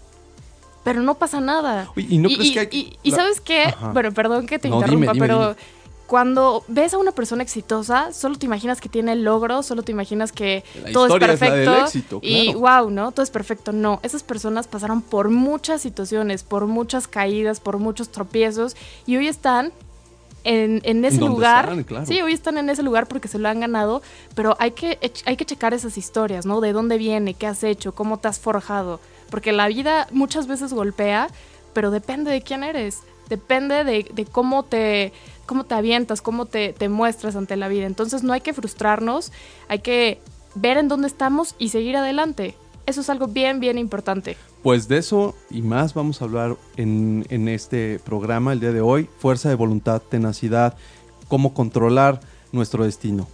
pero 0.84 1.02
no 1.02 1.16
pasa 1.16 1.42
nada. 1.42 1.90
y, 1.96 2.18
no 2.18 2.30
crees 2.30 2.68
que 2.68 2.98
y, 3.04 3.12
sabes 3.12 3.40
qué, 3.42 3.74
bueno, 3.94 4.12
perdón 4.14 4.48
que 4.48 4.60
te 4.60 4.68
interrumpa, 4.68 5.14
pero 5.14 5.56
cuando 6.08 6.64
ves 6.68 6.94
a 6.94 6.98
una 6.98 7.12
persona 7.12 7.42
exitosa, 7.42 8.14
solo 8.14 8.38
te 8.38 8.46
imaginas 8.46 8.80
que 8.80 8.90
tiene 8.90 9.16
logros, 9.16 9.66
solo 9.66 9.82
te 9.82 9.92
imaginas 9.92 10.32
que 10.32 10.64
todo 10.94 11.08
es 11.08 11.20
perfecto 11.20 12.20
y 12.22 12.54
wow, 12.54 12.90
¿no? 12.90 13.12
Todo 13.12 13.24
es 13.24 13.32
perfecto. 13.32 13.72
No, 13.72 14.00
esas 14.04 14.24
personas 14.24 14.68
pasaron 14.68 15.02
por 15.02 15.30
muchas 15.30 15.82
situaciones, 15.82 16.44
por 16.44 16.68
muchas 16.68 17.08
caídas, 17.08 17.60
por 17.60 17.80
muchos 17.80 18.10
tropiezos 18.10 18.76
y 19.08 19.18
hoy 19.18 19.28
están 19.28 19.74
en, 20.44 21.06
ese 21.06 21.20
lugar. 21.20 21.76
Sí, 22.06 22.22
hoy 22.22 22.34
están 22.34 22.58
en 22.58 22.70
ese 22.70 22.84
lugar 22.84 23.08
porque 23.08 23.28
se 23.28 23.40
lo 23.40 23.50
han 23.50 23.60
ganado, 23.60 24.02
pero 24.36 24.56
hay 24.60 24.72
que, 24.72 25.00
hay 25.26 25.38
que 25.38 25.46
checar 25.46 25.74
esas 25.74 25.98
historias, 25.98 26.46
¿no? 26.46 26.62
De 26.62 26.72
dónde 26.72 26.98
viene, 26.98 27.34
qué 27.34 27.48
has 27.48 27.64
hecho, 27.64 27.94
cómo 27.94 28.20
te 28.20 28.28
has 28.28 28.40
forjado, 28.40 29.00
porque 29.32 29.52
la 29.52 29.68
vida 29.68 30.08
muchas 30.12 30.46
veces 30.46 30.72
golpea, 30.72 31.30
pero 31.74 31.90
depende 31.90 32.32
de 32.32 32.42
quién 32.42 32.64
eres, 32.64 33.02
depende 33.30 33.84
de, 33.84 34.10
de 34.14 34.26
cómo 34.26 34.64
te 34.64 35.14
cómo 35.46 35.64
te 35.64 35.76
avientas, 35.76 36.22
cómo 36.22 36.46
te, 36.46 36.74
te 36.74 36.90
muestras 36.90 37.36
ante 37.36 37.56
la 37.56 37.68
vida. 37.68 37.86
Entonces 37.86 38.24
no 38.24 38.34
hay 38.34 38.42
que 38.42 38.54
frustrarnos, 38.54 39.32
hay 39.68 39.80
que 39.80 40.20
ver 40.56 40.78
en 40.78 40.88
dónde 40.88 41.08
estamos 41.08 41.56
y 41.60 41.70
seguir 41.70 41.98
adelante. 41.98 42.56
Eso 42.86 43.02
es 43.02 43.10
algo 43.10 43.28
bien, 43.28 43.60
bien 43.60 43.78
importante. 43.78 44.38
Pues 44.62 44.88
de 44.88 44.98
eso 44.98 45.36
y 45.50 45.62
más 45.62 45.94
vamos 45.94 46.22
a 46.22 46.26
hablar 46.26 46.56
en, 46.78 47.26
en, 47.30 47.48
este 47.48 48.00
programa 48.04 48.54
el 48.54 48.60
día 48.60 48.72
de 48.72 48.82
hoy. 48.82 49.10
Fuerza 49.20 49.50
de 49.50 49.56
voluntad, 49.56 50.02
tenacidad, 50.02 50.76
cómo 51.28 51.54
controlar 51.54 52.20
nuestro 52.52 52.84
destino. 52.84 53.28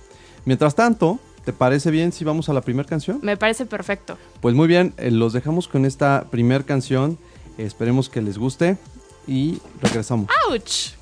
Mientras 0.45 0.75
tanto, 0.75 1.19
¿te 1.45 1.53
parece 1.53 1.91
bien 1.91 2.12
si 2.12 2.24
vamos 2.24 2.50
a 2.50 2.53
la 2.53 2.62
primera 2.62 2.88
canción? 2.88 3.19
Me 3.21 3.38
parece 3.38 3.65
perfecto. 3.65 4.17
Pues 4.39 4.55
muy 4.55 4.67
bien, 4.67 4.93
eh, 4.98 5.12
los 5.12 5.33
dejamos 5.33 5.67
con 5.67 5.86
esta 5.86 6.25
primera 6.31 6.63
canción. 6.63 7.17
esperemos 7.57 8.10
que 8.10 8.21
les 8.21 8.38
guste 8.38 8.77
y 9.27 9.59
regresamos. 9.81 10.29
¡Auch! 10.49 10.95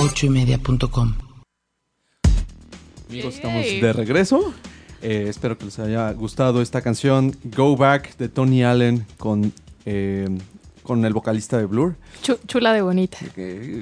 ochoymedia.com 0.00 1.14
Amigos, 3.08 3.34
estamos 3.34 3.66
de 3.66 3.92
regreso. 3.92 4.54
Eh, 5.02 5.26
espero 5.28 5.58
que 5.58 5.66
les 5.66 5.78
haya 5.78 6.10
gustado 6.12 6.62
esta 6.62 6.80
canción 6.80 7.36
Go 7.44 7.76
Back 7.76 8.16
de 8.16 8.28
Tony 8.28 8.62
Allen 8.62 9.04
con, 9.18 9.52
eh, 9.84 10.28
con 10.82 11.04
el 11.04 11.12
vocalista 11.12 11.58
de 11.58 11.66
Blur. 11.66 11.96
chula 12.46 12.72
de 12.72 12.82
bonita. 12.82 13.18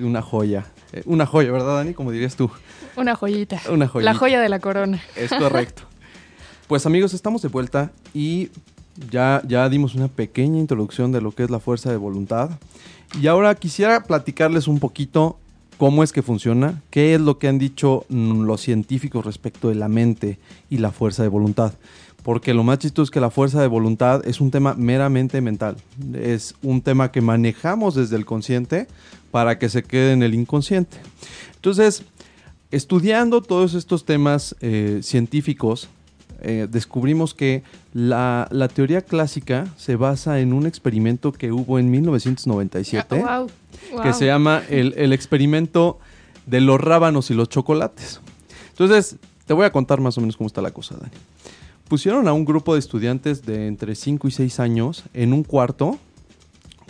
una 0.02 0.22
joya. 0.22 0.66
Eh, 0.92 1.02
una 1.04 1.26
joya, 1.26 1.52
¿verdad, 1.52 1.76
Dani? 1.76 1.94
Como 1.94 2.10
dirías 2.10 2.34
tú. 2.36 2.50
Una 2.96 3.14
joyita. 3.14 3.60
Una 3.70 3.86
joyita. 3.86 4.12
La 4.12 4.18
joya 4.18 4.40
de 4.40 4.48
la 4.48 4.58
corona. 4.58 5.00
Es 5.14 5.30
correcto. 5.30 5.82
Pues 6.70 6.86
amigos, 6.86 7.14
estamos 7.14 7.42
de 7.42 7.48
vuelta 7.48 7.90
y 8.14 8.50
ya, 9.10 9.42
ya 9.44 9.68
dimos 9.68 9.96
una 9.96 10.06
pequeña 10.06 10.60
introducción 10.60 11.10
de 11.10 11.20
lo 11.20 11.32
que 11.32 11.42
es 11.42 11.50
la 11.50 11.58
fuerza 11.58 11.90
de 11.90 11.96
voluntad. 11.96 12.50
Y 13.20 13.26
ahora 13.26 13.56
quisiera 13.56 14.04
platicarles 14.04 14.68
un 14.68 14.78
poquito 14.78 15.36
cómo 15.78 16.04
es 16.04 16.12
que 16.12 16.22
funciona, 16.22 16.80
qué 16.90 17.16
es 17.16 17.20
lo 17.20 17.40
que 17.40 17.48
han 17.48 17.58
dicho 17.58 18.06
mm, 18.08 18.42
los 18.42 18.60
científicos 18.60 19.26
respecto 19.26 19.68
de 19.68 19.74
la 19.74 19.88
mente 19.88 20.38
y 20.70 20.78
la 20.78 20.92
fuerza 20.92 21.24
de 21.24 21.28
voluntad. 21.28 21.72
Porque 22.22 22.54
lo 22.54 22.62
más 22.62 22.78
chistoso 22.78 23.02
es 23.02 23.10
que 23.10 23.18
la 23.18 23.30
fuerza 23.30 23.60
de 23.60 23.66
voluntad 23.66 24.24
es 24.24 24.40
un 24.40 24.52
tema 24.52 24.74
meramente 24.74 25.40
mental. 25.40 25.76
Es 26.14 26.54
un 26.62 26.82
tema 26.82 27.10
que 27.10 27.20
manejamos 27.20 27.96
desde 27.96 28.14
el 28.14 28.26
consciente 28.26 28.86
para 29.32 29.58
que 29.58 29.68
se 29.68 29.82
quede 29.82 30.12
en 30.12 30.22
el 30.22 30.34
inconsciente. 30.34 30.98
Entonces, 31.56 32.04
estudiando 32.70 33.42
todos 33.42 33.74
estos 33.74 34.04
temas 34.04 34.54
eh, 34.60 35.00
científicos, 35.02 35.88
eh, 36.42 36.66
descubrimos 36.70 37.34
que 37.34 37.62
la, 37.92 38.48
la 38.50 38.68
teoría 38.68 39.02
clásica 39.02 39.66
se 39.76 39.96
basa 39.96 40.40
en 40.40 40.52
un 40.52 40.66
experimento 40.66 41.32
que 41.32 41.52
hubo 41.52 41.78
en 41.78 41.90
1997 41.90 43.22
Ah, 43.26 43.38
wow, 43.40 43.50
wow. 43.92 44.02
que 44.02 44.12
se 44.12 44.26
llama 44.26 44.62
el, 44.68 44.94
el 44.96 45.12
experimento 45.12 45.98
de 46.46 46.60
los 46.60 46.80
rábanos 46.80 47.30
y 47.30 47.34
los 47.34 47.48
chocolates. 47.48 48.20
Entonces, 48.70 49.16
te 49.46 49.52
voy 49.54 49.66
a 49.66 49.72
contar 49.72 50.00
más 50.00 50.16
o 50.18 50.20
menos 50.20 50.36
cómo 50.36 50.46
está 50.46 50.62
la 50.62 50.70
cosa, 50.70 50.96
Dani. 50.96 51.12
Pusieron 51.88 52.28
a 52.28 52.32
un 52.32 52.44
grupo 52.44 52.74
de 52.74 52.80
estudiantes 52.80 53.44
de 53.44 53.66
entre 53.66 53.94
5 53.94 54.28
y 54.28 54.30
6 54.30 54.60
años 54.60 55.04
en 55.12 55.32
un 55.32 55.42
cuarto 55.42 55.98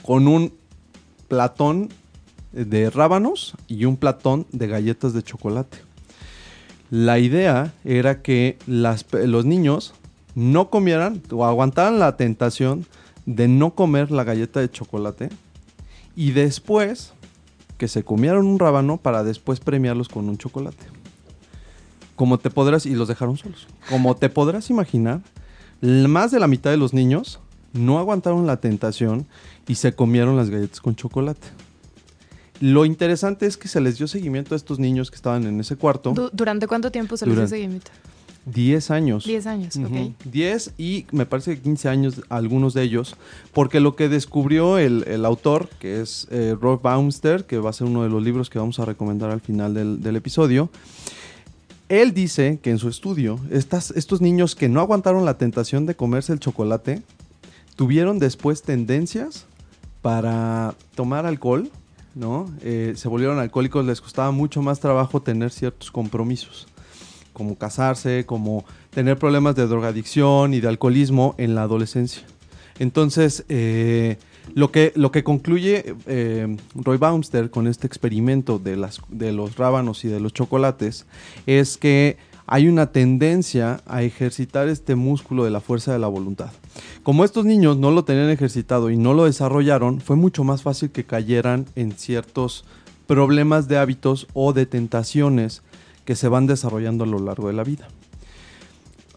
con 0.03 0.29
un 0.29 0.53
platón 1.29 1.89
de 2.53 2.91
rábanos 2.91 3.55
y 3.67 3.85
un 3.87 3.97
platón 3.97 4.47
de 4.53 4.67
galletas 4.67 5.13
de 5.13 5.23
chocolate. 5.23 5.79
La 6.91 7.21
idea 7.21 7.73
era 7.85 8.21
que 8.21 8.59
los 8.67 9.45
niños 9.45 9.95
no 10.35 10.71
comieran 10.71 11.23
o 11.31 11.45
aguantaran 11.45 12.01
la 12.01 12.17
tentación 12.17 12.85
de 13.27 13.47
no 13.47 13.77
comer 13.77 14.11
la 14.11 14.25
galleta 14.25 14.59
de 14.61 14.71
chocolate 14.71 15.29
y 16.17 16.33
después 16.33 17.13
que 17.79 17.87
se 17.87 18.03
comieran 18.03 18.45
un 18.45 18.59
rábano 18.59 18.97
para 18.97 19.23
después 19.23 19.61
premiarlos 19.61 20.09
con 20.09 20.29
un 20.29 20.37
chocolate. 20.37 20.85
Como 22.17 22.39
te 22.39 22.51
podrás, 22.51 22.85
y 22.87 22.95
los 22.95 23.09
dejaron 23.09 23.37
solos. 23.37 23.69
Como 23.89 24.17
te 24.17 24.29
podrás 24.29 24.69
imaginar, 24.69 25.21
más 25.81 26.33
de 26.33 26.41
la 26.41 26.49
mitad 26.49 26.71
de 26.71 26.77
los 26.77 26.93
niños 26.93 27.39
no 27.73 27.99
aguantaron 27.99 28.47
la 28.47 28.59
tentación 28.59 29.27
y 29.69 29.77
se 29.77 29.95
comieron 29.95 30.37
las 30.37 30.51
galletas 30.51 30.81
con 30.81 30.97
chocolate. 30.97 31.47
Lo 32.61 32.85
interesante 32.85 33.47
es 33.47 33.57
que 33.57 33.69
se 33.69 33.81
les 33.81 33.97
dio 33.99 34.07
seguimiento 34.07 34.55
a 34.55 34.57
estos 34.57 34.79
niños 34.79 35.11
que 35.11 35.17
estaban 35.17 35.45
en 35.47 35.59
ese 35.61 35.77
cuarto. 35.77 36.13
Du- 36.13 36.31
¿Durante 36.33 36.67
cuánto 36.67 36.91
tiempo 36.93 37.17
se 37.17 37.27
les 37.27 37.37
dio 37.37 37.49
seguimiento? 37.49 37.91
10 38.47 38.91
años. 38.91 39.25
10 39.25 39.47
años, 39.47 39.77
Ujú. 39.77 39.87
ok. 39.87 40.15
10 40.25 40.73
y 40.79 41.07
me 41.13 41.27
parece 41.27 41.57
que 41.57 41.63
15 41.63 41.89
años 41.89 42.23
algunos 42.31 42.73
de 42.75 42.83
ellos, 42.83 43.17
porque 43.53 43.81
lo 43.81 43.97
que 43.97 44.09
descubrió 44.09 44.79
el, 44.79 45.05
el 45.09 45.25
autor, 45.25 45.69
que 45.79 46.01
es 46.01 46.27
eh, 46.31 46.57
Rob 46.61 46.81
Baumster, 46.83 47.45
que 47.45 47.59
va 47.59 47.71
a 47.71 47.73
ser 47.73 47.87
uno 47.87 48.03
de 48.03 48.09
los 48.09 48.23
libros 48.23 48.49
que 48.51 48.59
vamos 48.59 48.79
a 48.79 48.85
recomendar 48.87 49.31
al 49.31 49.41
final 49.41 49.75
del, 49.75 50.03
del 50.03 50.17
episodio, 50.17 50.71
él 51.89 52.15
dice 52.15 52.59
que 52.63 52.71
en 52.71 52.79
su 52.79 52.89
estudio, 52.89 53.39
estas, 53.51 53.91
estos 53.93 54.21
niños 54.21 54.55
que 54.55 54.69
no 54.69 54.81
aguantaron 54.81 55.25
la 55.25 55.37
tentación 55.39 55.87
de 55.87 55.95
comerse 55.95 56.33
el 56.33 56.41
chocolate, 56.41 57.03
tuvieron 57.77 58.19
después 58.19 58.63
tendencias 58.63 59.45
para 60.01 60.75
tomar 60.95 61.27
alcohol, 61.27 61.71
¿no? 62.15 62.51
Eh, 62.63 62.95
se 62.97 63.09
volvieron 63.09 63.39
alcohólicos, 63.39 63.85
les 63.85 64.01
costaba 64.01 64.31
mucho 64.31 64.63
más 64.63 64.81
trabajo 64.81 65.23
tener 65.23 65.51
ciertos 65.51 65.91
compromisos 65.91 66.67
como 67.33 67.57
casarse, 67.57 68.27
como 68.27 68.65
tener 68.91 69.19
problemas 69.19 69.55
de 69.55 69.67
drogadicción 69.67 70.53
y 70.53 70.61
de 70.61 70.69
alcoholismo 70.69 71.35
en 71.39 71.55
la 71.55 71.63
adolescencia. 71.63 72.23
Entonces, 72.79 73.45
eh, 73.49 74.19
lo, 74.55 74.71
que, 74.73 74.93
lo 74.95 75.11
que 75.11 75.25
concluye 75.25 75.95
eh, 76.07 76.57
Roy 76.75 76.99
Baumster 76.99 77.51
con 77.51 77.67
este 77.67 77.87
experimento 77.87 78.59
de, 78.59 78.77
las, 78.77 79.01
de 79.09 79.33
los 79.33 79.57
rábanos 79.57 80.05
y 80.05 80.09
de 80.09 80.21
los 80.21 80.35
chocolates 80.35 81.07
es 81.47 81.79
que 81.79 82.19
hay 82.47 82.69
una 82.69 82.91
tendencia 82.91 83.81
a 83.87 84.03
ejercitar 84.03 84.69
este 84.69 84.97
músculo 84.97 85.45
de 85.45 85.51
la 85.51 85.61
fuerza 85.61 85.93
de 85.93 85.99
la 85.99 86.09
voluntad. 86.09 86.51
Como 87.11 87.25
estos 87.25 87.45
niños 87.45 87.77
no 87.77 87.91
lo 87.91 88.05
tenían 88.05 88.31
ejercitado 88.31 88.89
y 88.89 88.97
no 88.97 89.15
lo 89.15 89.25
desarrollaron, 89.25 90.01
fue 90.01 90.15
mucho 90.15 90.45
más 90.45 90.63
fácil 90.63 90.93
que 90.93 91.07
cayeran 91.07 91.67
en 91.75 91.91
ciertos 91.91 92.65
problemas 93.09 93.67
de 93.67 93.79
hábitos 93.79 94.29
o 94.33 94.53
de 94.53 94.65
tentaciones 94.65 95.63
que 96.05 96.15
se 96.15 96.29
van 96.29 96.47
desarrollando 96.47 97.03
a 97.03 97.09
lo 97.09 97.19
largo 97.19 97.49
de 97.49 97.55
la 97.55 97.65
vida. 97.65 97.89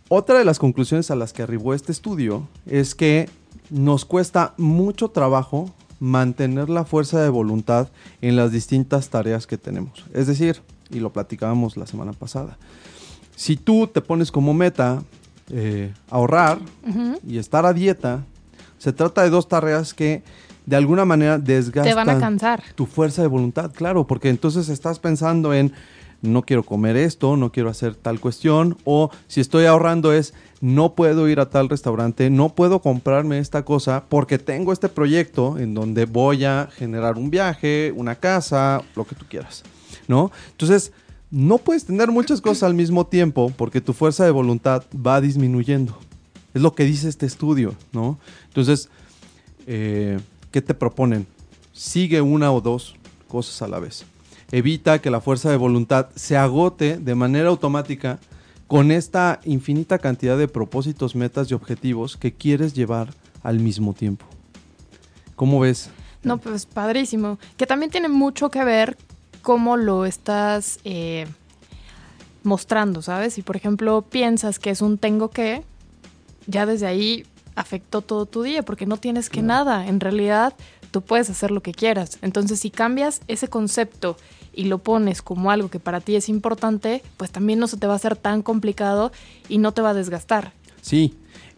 Otra 0.08 0.40
de 0.40 0.44
las 0.44 0.58
conclusiones 0.58 1.12
a 1.12 1.16
las 1.16 1.34
que 1.34 1.44
arribó 1.44 1.76
este 1.76 1.92
estudio 1.92 2.48
es 2.66 2.96
que 2.96 3.30
nos 3.70 4.06
cuesta 4.06 4.56
mucho 4.58 5.10
trabajo 5.10 5.72
mantener 6.00 6.72
la 6.72 6.86
fuerza 6.86 7.22
de 7.22 7.30
voluntad 7.30 7.90
en 8.22 8.36
las 8.36 8.52
distintas 8.52 9.10
tareas 9.10 9.46
que 9.46 9.60
tenemos. 9.60 10.04
Es 10.16 10.26
decir, 10.26 10.64
y 10.90 11.00
lo 11.00 11.14
platicábamos 11.14 11.78
la 11.78 11.86
semana 11.86 12.14
pasada, 12.14 12.58
si 13.36 13.56
tú 13.56 13.86
te 13.86 14.02
pones 14.02 14.32
como 14.32 14.56
meta 14.56 15.04
eh, 15.50 15.94
ahorrar 16.10 16.60
y 17.28 17.38
estar 17.38 17.66
a 17.66 17.74
dieta, 17.74 18.24
se 18.78 18.94
trata 18.94 19.24
de 19.24 19.30
dos 19.30 19.48
tareas 19.48 19.94
que 19.94 20.24
de 20.66 20.76
alguna 20.76 21.06
manera 21.06 21.38
desgastan 21.38 21.92
Te 21.92 21.96
van 21.96 22.10
a 22.10 22.20
cansar. 22.20 22.64
tu 22.76 22.86
fuerza 22.86 23.22
de 23.22 23.28
voluntad, 23.28 23.72
claro, 23.74 24.08
porque 24.08 24.30
entonces 24.30 24.70
estás 24.70 25.00
pensando 25.00 25.54
en 25.54 25.74
no 26.22 26.44
quiero 26.44 26.64
comer 26.64 26.96
esto, 26.96 27.36
no 27.36 27.52
quiero 27.52 27.70
hacer 27.70 27.96
tal 27.96 28.20
cuestión, 28.20 28.78
o 28.86 29.12
si 29.28 29.42
estoy 29.42 29.66
ahorrando 29.66 30.14
es 30.14 30.34
no 30.62 30.96
puedo 30.96 31.28
ir 31.28 31.42
a 31.42 31.50
tal 31.50 31.68
restaurante, 31.68 32.30
no 32.30 32.56
puedo 32.56 32.80
comprarme 32.80 33.40
esta 33.40 33.66
cosa 33.66 34.06
porque 34.08 34.40
tengo 34.40 34.72
este 34.72 34.88
proyecto 34.88 35.60
en 35.60 35.74
donde 35.74 36.06
voy 36.06 36.46
a 36.46 36.70
generar 36.78 37.18
un 37.18 37.30
viaje, 37.30 37.94
una 37.96 38.16
casa, 38.16 38.82
lo 38.96 39.06
que 39.06 39.16
tú 39.16 39.26
quieras, 39.28 39.64
¿no? 40.08 40.32
Entonces, 40.52 40.94
no 41.34 41.58
puedes 41.58 41.84
tener 41.86 42.12
muchas 42.12 42.42
cosas 42.42 42.62
al 42.62 42.76
mismo 42.76 43.08
tiempo 43.08 43.52
porque 43.58 43.82
tu 43.82 43.94
fuerza 43.94 44.24
de 44.24 44.30
voluntad 44.30 44.84
va 44.96 45.20
disminuyendo. 45.20 45.98
Es 46.54 46.62
lo 46.62 46.76
que 46.76 46.84
dice 46.84 47.10
este 47.10 47.26
estudio, 47.26 47.74
¿no? 47.92 48.20
Entonces, 48.50 48.88
eh, 49.66 50.20
¿qué 50.52 50.62
te 50.62 50.76
proponen? 50.76 51.26
Sigue 51.74 52.22
una 52.22 52.52
o 52.52 52.62
dos 52.62 52.94
cosas 53.28 53.64
a 53.64 53.68
la 53.68 53.80
vez. 53.80 54.06
Evita 54.52 55.02
que 55.02 55.10
la 55.10 55.22
fuerza 55.22 55.50
de 55.50 55.58
voluntad 55.58 56.10
se 56.16 56.38
agote 56.38 57.00
de 57.00 57.16
manera 57.16 57.50
automática 57.50 58.20
con 58.68 58.92
esta 58.92 59.40
infinita 59.44 59.98
cantidad 59.98 60.38
de 60.38 60.48
propósitos, 60.48 61.16
metas 61.16 61.50
y 61.50 61.56
objetivos 61.56 62.16
que 62.16 62.32
quieres 62.32 62.76
llevar 62.76 63.12
al 63.42 63.60
mismo 63.60 63.96
tiempo. 63.96 64.28
¿Cómo 65.36 65.60
ves? 65.60 65.90
No, 66.22 66.38
pues 66.38 66.68
padrísimo. 66.68 67.40
Que 67.58 67.66
también 67.66 67.90
tiene 67.90 68.08
mucho 68.08 68.52
que 68.52 68.64
ver 68.64 68.98
cómo 69.44 69.78
lo 69.78 70.06
estás 70.06 70.80
eh, 70.86 71.28
mostrando, 72.42 73.04
¿sabes? 73.04 73.36
Si 73.36 73.44
por 73.44 73.56
ejemplo 73.56 74.02
piensas 74.02 74.58
que 74.58 74.72
es 74.72 74.82
un 74.82 74.98
tengo 74.98 75.30
que, 75.30 75.64
ya 76.48 76.66
desde 76.66 76.88
ahí 76.88 77.28
afectó 77.56 78.02
todo 78.02 78.26
tu 78.26 78.42
día, 78.42 78.64
porque 78.64 78.88
no 78.88 78.98
tienes 78.98 79.30
que 79.30 79.44
nada. 79.44 79.86
En 79.88 80.00
realidad, 80.00 80.56
tú 80.90 81.02
puedes 81.02 81.30
hacer 81.30 81.52
lo 81.52 81.62
que 81.62 81.72
quieras. 81.72 82.18
Entonces, 82.22 82.60
si 82.60 82.72
cambias 82.72 83.22
ese 83.28 83.48
concepto 83.48 84.18
y 84.54 84.64
lo 84.66 84.80
pones 84.80 85.22
como 85.22 85.52
algo 85.52 85.70
que 85.70 85.80
para 85.80 86.02
ti 86.02 86.16
es 86.16 86.30
importante, 86.30 87.04
pues 87.18 87.30
también 87.30 87.60
no 87.60 87.68
se 87.68 87.78
te 87.78 87.86
va 87.86 87.94
a 87.94 87.98
hacer 87.98 88.16
tan 88.16 88.42
complicado 88.42 89.12
y 89.50 89.60
no 89.60 89.74
te 89.74 89.82
va 89.82 89.92
a 89.92 89.94
desgastar. 89.94 90.54
Sí, 90.82 91.16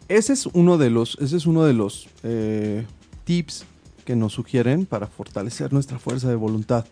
ese 0.10 0.34
es 0.34 0.48
uno 0.48 0.78
de 0.78 0.90
los, 0.90 1.18
ese 1.22 1.38
es 1.38 1.46
uno 1.46 1.64
de 1.64 1.74
los 1.74 2.08
eh, 2.24 2.86
tips 3.24 3.66
que 4.06 4.16
nos 4.16 4.34
sugieren 4.34 4.86
para 4.86 5.08
fortalecer 5.08 5.74
nuestra 5.74 6.00
fuerza 6.00 6.30
de 6.30 6.36
voluntad. 6.36 6.86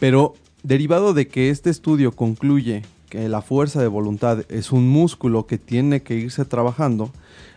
Pero 0.00 0.34
derivado 0.62 1.14
de 1.14 1.28
que 1.28 1.50
este 1.50 1.70
estudio 1.70 2.12
concluye 2.12 2.82
que 3.08 3.28
la 3.28 3.42
fuerza 3.42 3.80
de 3.80 3.88
voluntad 3.88 4.44
es 4.50 4.70
un 4.72 4.88
músculo 4.88 5.46
que 5.46 5.58
tiene 5.58 6.02
que 6.02 6.14
irse 6.14 6.44
trabajando, 6.44 7.10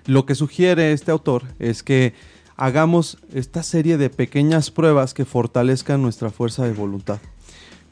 lo 0.05 0.25
que 0.25 0.35
sugiere 0.35 0.93
este 0.93 1.11
autor 1.11 1.43
es 1.59 1.83
que 1.83 2.13
hagamos 2.55 3.17
esta 3.33 3.63
serie 3.63 3.97
de 3.97 4.09
pequeñas 4.09 4.71
pruebas 4.71 5.13
que 5.13 5.25
fortalezcan 5.25 6.01
nuestra 6.01 6.29
fuerza 6.29 6.63
de 6.63 6.73
voluntad. 6.73 7.19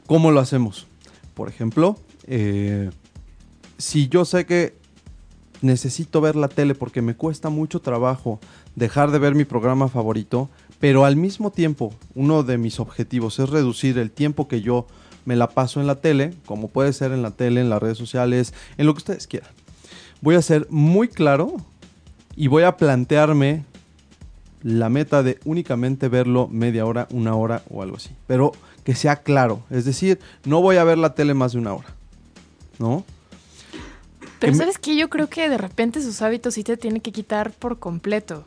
¿Cómo 0.06 0.30
lo 0.30 0.40
hacemos? 0.40 0.86
Por 1.34 1.48
ejemplo, 1.48 1.96
eh, 2.26 2.90
si 3.78 4.08
yo 4.08 4.24
sé 4.24 4.46
que 4.46 4.74
necesito 5.62 6.20
ver 6.20 6.36
la 6.36 6.48
tele 6.48 6.74
porque 6.74 7.02
me 7.02 7.14
cuesta 7.14 7.50
mucho 7.50 7.80
trabajo 7.80 8.40
dejar 8.74 9.10
de 9.10 9.18
ver 9.18 9.34
mi 9.34 9.44
programa 9.44 9.88
favorito, 9.88 10.48
pero 10.80 11.04
al 11.04 11.14
mismo 11.16 11.50
tiempo 11.52 11.92
uno 12.14 12.42
de 12.42 12.58
mis 12.58 12.80
objetivos 12.80 13.38
es 13.38 13.48
reducir 13.50 13.98
el 13.98 14.10
tiempo 14.10 14.48
que 14.48 14.60
yo 14.62 14.86
me 15.26 15.36
la 15.36 15.50
paso 15.50 15.80
en 15.80 15.86
la 15.86 15.96
tele, 16.00 16.34
como 16.46 16.68
puede 16.68 16.92
ser 16.92 17.12
en 17.12 17.22
la 17.22 17.30
tele, 17.30 17.60
en 17.60 17.70
las 17.70 17.80
redes 17.82 17.98
sociales, 17.98 18.54
en 18.78 18.86
lo 18.86 18.94
que 18.94 18.98
ustedes 18.98 19.26
quieran. 19.26 19.50
Voy 20.22 20.34
a 20.34 20.42
ser 20.42 20.66
muy 20.70 21.08
claro 21.08 21.54
y 22.34 22.48
voy 22.48 22.62
a 22.64 22.76
plantearme 22.76 23.64
la 24.62 24.88
meta 24.88 25.22
de 25.22 25.38
únicamente 25.44 26.08
verlo 26.08 26.48
media 26.48 26.84
hora, 26.86 27.06
una 27.10 27.34
hora 27.34 27.62
o 27.70 27.82
algo 27.82 27.96
así. 27.96 28.10
Pero 28.26 28.52
que 28.84 28.94
sea 28.94 29.16
claro. 29.16 29.62
Es 29.70 29.84
decir, 29.84 30.18
no 30.44 30.60
voy 30.62 30.76
a 30.76 30.84
ver 30.84 30.98
la 30.98 31.14
tele 31.14 31.34
más 31.34 31.52
de 31.52 31.58
una 31.58 31.74
hora. 31.74 31.88
¿No? 32.78 33.04
Pero 34.38 34.38
Que 34.38 34.50
me- 34.52 34.56
sabes 34.56 34.78
que 34.78 34.96
yo 34.96 35.10
creo 35.10 35.28
que 35.28 35.48
de 35.50 35.58
repente 35.58 36.02
sus 36.02 36.22
hábitos 36.22 36.54
sí 36.54 36.64
te 36.64 36.76
tienen 36.78 37.00
que 37.02 37.12
quitar 37.12 37.52
por 37.52 37.78
completo. 37.78 38.44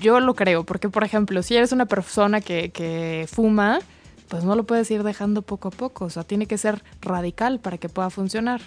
Yo 0.00 0.20
lo 0.20 0.34
creo, 0.34 0.64
porque 0.64 0.88
por 0.88 1.04
ejemplo, 1.04 1.42
si 1.42 1.56
eres 1.56 1.72
una 1.72 1.86
persona 1.86 2.40
que, 2.40 2.70
que 2.70 3.26
fuma, 3.30 3.80
pues 4.28 4.44
no 4.44 4.56
lo 4.56 4.64
puedes 4.64 4.90
ir 4.90 5.02
dejando 5.02 5.42
poco 5.42 5.68
a 5.68 5.70
poco. 5.70 6.06
O 6.06 6.10
sea, 6.10 6.24
tiene 6.24 6.46
que 6.46 6.58
ser 6.58 6.82
radical 7.00 7.60
para 7.60 7.78
que 7.78 7.88
pueda 7.88 8.10
funcionar. 8.10 8.60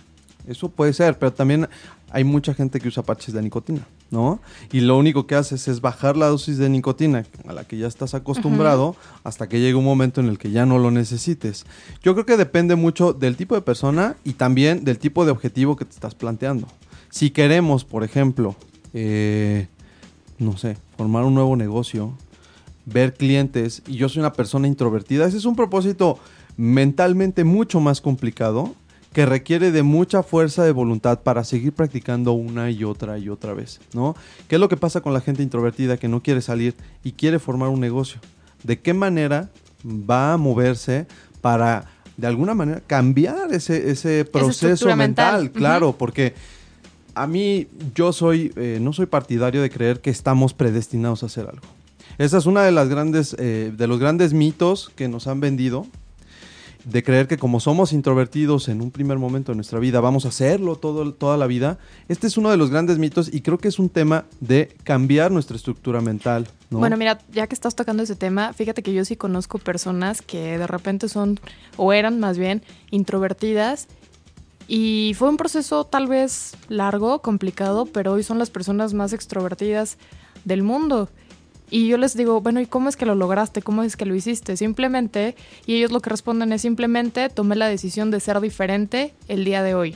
Eso 0.47 0.69
puede 0.69 0.93
ser, 0.93 1.19
pero 1.19 1.33
también 1.33 1.67
hay 2.11 2.23
mucha 2.23 2.53
gente 2.53 2.79
que 2.79 2.87
usa 2.87 3.03
parches 3.03 3.33
de 3.33 3.41
nicotina, 3.41 3.85
¿no? 4.09 4.39
Y 4.71 4.79
lo 4.79 4.97
único 4.97 5.27
que 5.27 5.35
haces 5.35 5.67
es 5.67 5.81
bajar 5.81 6.17
la 6.17 6.27
dosis 6.27 6.57
de 6.57 6.69
nicotina 6.69 7.25
a 7.47 7.53
la 7.53 7.65
que 7.65 7.77
ya 7.77 7.87
estás 7.87 8.13
acostumbrado 8.13 8.95
hasta 9.23 9.47
que 9.47 9.59
llegue 9.59 9.75
un 9.75 9.85
momento 9.85 10.21
en 10.21 10.27
el 10.27 10.39
que 10.39 10.49
ya 10.49 10.65
no 10.65 10.79
lo 10.79 10.91
necesites. 10.91 11.65
Yo 12.01 12.13
creo 12.13 12.25
que 12.25 12.37
depende 12.37 12.75
mucho 12.75 13.13
del 13.13 13.35
tipo 13.35 13.53
de 13.53 13.61
persona 13.61 14.15
y 14.23 14.33
también 14.33 14.83
del 14.85 14.97
tipo 14.97 15.25
de 15.25 15.31
objetivo 15.31 15.75
que 15.75 15.85
te 15.85 15.91
estás 15.91 16.15
planteando. 16.15 16.67
Si 17.11 17.29
queremos, 17.31 17.85
por 17.85 18.03
ejemplo, 18.03 18.55
eh, 18.93 19.67
no 20.39 20.57
sé, 20.57 20.77
formar 20.97 21.25
un 21.25 21.35
nuevo 21.35 21.55
negocio, 21.55 22.13
ver 22.85 23.13
clientes, 23.13 23.83
y 23.85 23.97
yo 23.97 24.09
soy 24.09 24.21
una 24.21 24.33
persona 24.33 24.67
introvertida, 24.67 25.27
ese 25.27 25.37
es 25.37 25.45
un 25.45 25.55
propósito 25.55 26.17
mentalmente 26.57 27.43
mucho 27.43 27.79
más 27.79 28.01
complicado 28.01 28.73
que 29.13 29.25
requiere 29.25 29.71
de 29.71 29.83
mucha 29.83 30.23
fuerza 30.23 30.63
de 30.63 30.71
voluntad 30.71 31.21
para 31.21 31.43
seguir 31.43 31.73
practicando 31.73 32.33
una 32.33 32.69
y 32.69 32.83
otra 32.83 33.17
y 33.17 33.29
otra 33.29 33.53
vez, 33.53 33.79
¿no? 33.93 34.15
¿Qué 34.47 34.55
es 34.55 34.61
lo 34.61 34.69
que 34.69 34.77
pasa 34.77 35.01
con 35.01 35.13
la 35.13 35.21
gente 35.21 35.43
introvertida 35.43 35.97
que 35.97 36.07
no 36.07 36.21
quiere 36.21 36.41
salir 36.41 36.75
y 37.03 37.13
quiere 37.13 37.39
formar 37.39 37.69
un 37.69 37.79
negocio? 37.79 38.19
¿De 38.63 38.79
qué 38.79 38.93
manera 38.93 39.49
va 39.83 40.33
a 40.33 40.37
moverse 40.37 41.07
para 41.41 41.85
de 42.17 42.27
alguna 42.27 42.53
manera 42.53 42.81
cambiar 42.85 43.51
ese, 43.53 43.89
ese 43.89 44.25
proceso 44.25 44.85
mental? 44.95 45.43
mental. 45.43 45.51
Claro, 45.51 45.93
porque 45.97 46.35
a 47.19 47.27
mí 47.27 47.67
yo 47.95 48.13
soy, 48.13 48.53
eh, 48.55 48.79
no 48.81 48.93
soy 48.93 49.05
partidario 49.05 49.61
de 49.61 49.69
creer 49.69 49.99
que 49.99 50.09
estamos 50.09 50.53
predestinados 50.53 51.21
a 51.23 51.25
hacer 51.25 51.47
algo. 51.47 51.67
Esa 52.17 52.37
es 52.37 52.45
una 52.45 52.63
de 52.63 52.71
las 52.71 52.87
grandes, 52.87 53.35
eh, 53.37 53.73
de 53.75 53.87
los 53.87 53.99
grandes 53.99 54.31
mitos 54.33 54.89
que 54.95 55.09
nos 55.09 55.27
han 55.27 55.41
vendido 55.41 55.85
de 56.85 57.03
creer 57.03 57.27
que 57.27 57.37
como 57.37 57.59
somos 57.59 57.91
introvertidos 57.91 58.69
en 58.69 58.81
un 58.81 58.89
primer 58.89 59.17
momento 59.17 59.51
de 59.51 59.57
nuestra 59.57 59.79
vida, 59.79 59.99
vamos 59.99 60.23
a 60.23 60.29
hacerlo 60.29 60.77
todo, 60.77 61.13
toda 61.13 61.35
la 61.35 61.45
vida. 61.45 61.77
Este 62.07 62.25
es 62.25 62.37
uno 62.37 62.49
de 62.51 62.57
los 62.57 62.69
grandes 62.69 62.97
mitos 62.99 63.33
y 63.33 63.41
creo 63.41 63.57
que 63.57 63.67
es 63.67 63.79
un 63.79 63.89
tema 63.89 64.25
de 64.39 64.75
cambiar 64.83 65.29
nuestra 65.29 65.57
estructura 65.57 65.99
mental. 65.99 66.47
¿no? 66.69 66.79
Bueno, 66.79 66.95
mira, 66.95 67.19
ya 67.33 67.47
que 67.47 67.53
estás 67.53 67.75
tocando 67.75 68.01
ese 68.03 68.15
tema, 68.15 68.53
fíjate 68.53 68.81
que 68.81 68.93
yo 68.93 69.03
sí 69.03 69.17
conozco 69.17 69.57
personas 69.59 70.21
que 70.21 70.57
de 70.57 70.67
repente 70.67 71.09
son, 71.09 71.37
o 71.75 71.91
eran 71.91 72.19
más 72.19 72.37
bien, 72.37 72.63
introvertidas. 72.91 73.87
Y 74.71 75.15
fue 75.17 75.29
un 75.29 75.37
proceso 75.37 75.83
tal 75.83 76.05
vez 76.05 76.55
largo, 76.67 77.23
complicado, 77.23 77.87
pero 77.87 78.13
hoy 78.13 78.21
son 78.21 78.37
las 78.37 78.51
personas 78.51 78.93
más 78.93 79.13
extrovertidas 79.13 79.97
del 80.45 80.61
mundo. 80.61 81.09
Y 81.71 81.87
yo 81.87 81.97
les 81.97 82.15
digo, 82.15 82.39
bueno, 82.41 82.61
¿y 82.61 82.67
cómo 82.67 82.87
es 82.87 82.95
que 82.95 83.07
lo 83.07 83.15
lograste? 83.15 83.63
¿Cómo 83.63 83.81
es 83.81 83.97
que 83.97 84.05
lo 84.05 84.13
hiciste? 84.13 84.55
Simplemente, 84.57 85.35
y 85.65 85.77
ellos 85.77 85.91
lo 85.91 86.01
que 86.01 86.11
responden 86.11 86.53
es 86.53 86.61
simplemente 86.61 87.29
tomé 87.29 87.55
la 87.55 87.67
decisión 87.67 88.11
de 88.11 88.19
ser 88.19 88.39
diferente 88.41 89.15
el 89.27 89.43
día 89.43 89.63
de 89.63 89.73
hoy. 89.73 89.95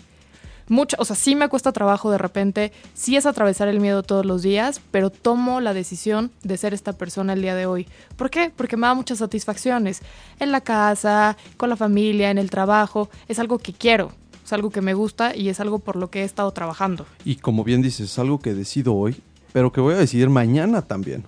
Mucho, 0.70 0.98
o 0.98 1.06
sea, 1.06 1.16
sí 1.16 1.36
me 1.36 1.50
cuesta 1.50 1.72
trabajo 1.72 2.10
de 2.10 2.18
repente, 2.18 2.72
sí 2.96 3.16
es 3.16 3.28
atravesar 3.28 3.68
el 3.68 3.80
miedo 3.80 4.02
todos 4.02 4.26
los 4.26 4.42
días, 4.42 4.82
pero 4.90 5.12
tomo 5.12 5.62
la 5.62 5.76
decisión 5.76 6.32
de 6.42 6.58
ser 6.58 6.74
esta 6.74 6.94
persona 6.94 7.34
el 7.34 7.44
día 7.44 7.54
de 7.54 7.68
hoy. 7.68 7.88
¿Por 8.16 8.32
qué? 8.32 8.52
Porque 8.56 8.76
me 8.76 8.88
da 8.88 8.96
muchas 8.96 9.20
satisfacciones. 9.20 10.02
En 10.40 10.52
la 10.52 10.62
casa, 10.62 11.38
con 11.58 11.70
la 11.70 11.76
familia, 11.76 12.32
en 12.32 12.40
el 12.40 12.50
trabajo, 12.50 13.12
es 13.28 13.38
algo 13.38 13.60
que 13.60 13.74
quiero, 13.74 14.14
es 14.54 14.56
algo 14.56 14.70
que 14.70 14.82
me 14.82 14.94
gusta 14.94 15.36
y 15.36 15.50
es 15.50 15.60
algo 15.60 15.80
por 15.80 15.96
lo 15.96 16.12
que 16.12 16.22
he 16.22 16.24
estado 16.24 16.52
trabajando. 16.52 17.08
Y 17.26 17.38
como 17.38 17.63
bien 17.63 17.82
dices, 17.82 18.12
es 18.12 18.20
algo 18.20 18.39
que 18.39 18.54
decido 18.54 18.94
hoy 18.94 19.16
pero 19.52 19.72
que 19.72 19.82
voy 19.82 19.94
a 19.94 19.98
decidir 19.98 20.30
mañana 20.30 20.82
también. 20.82 21.24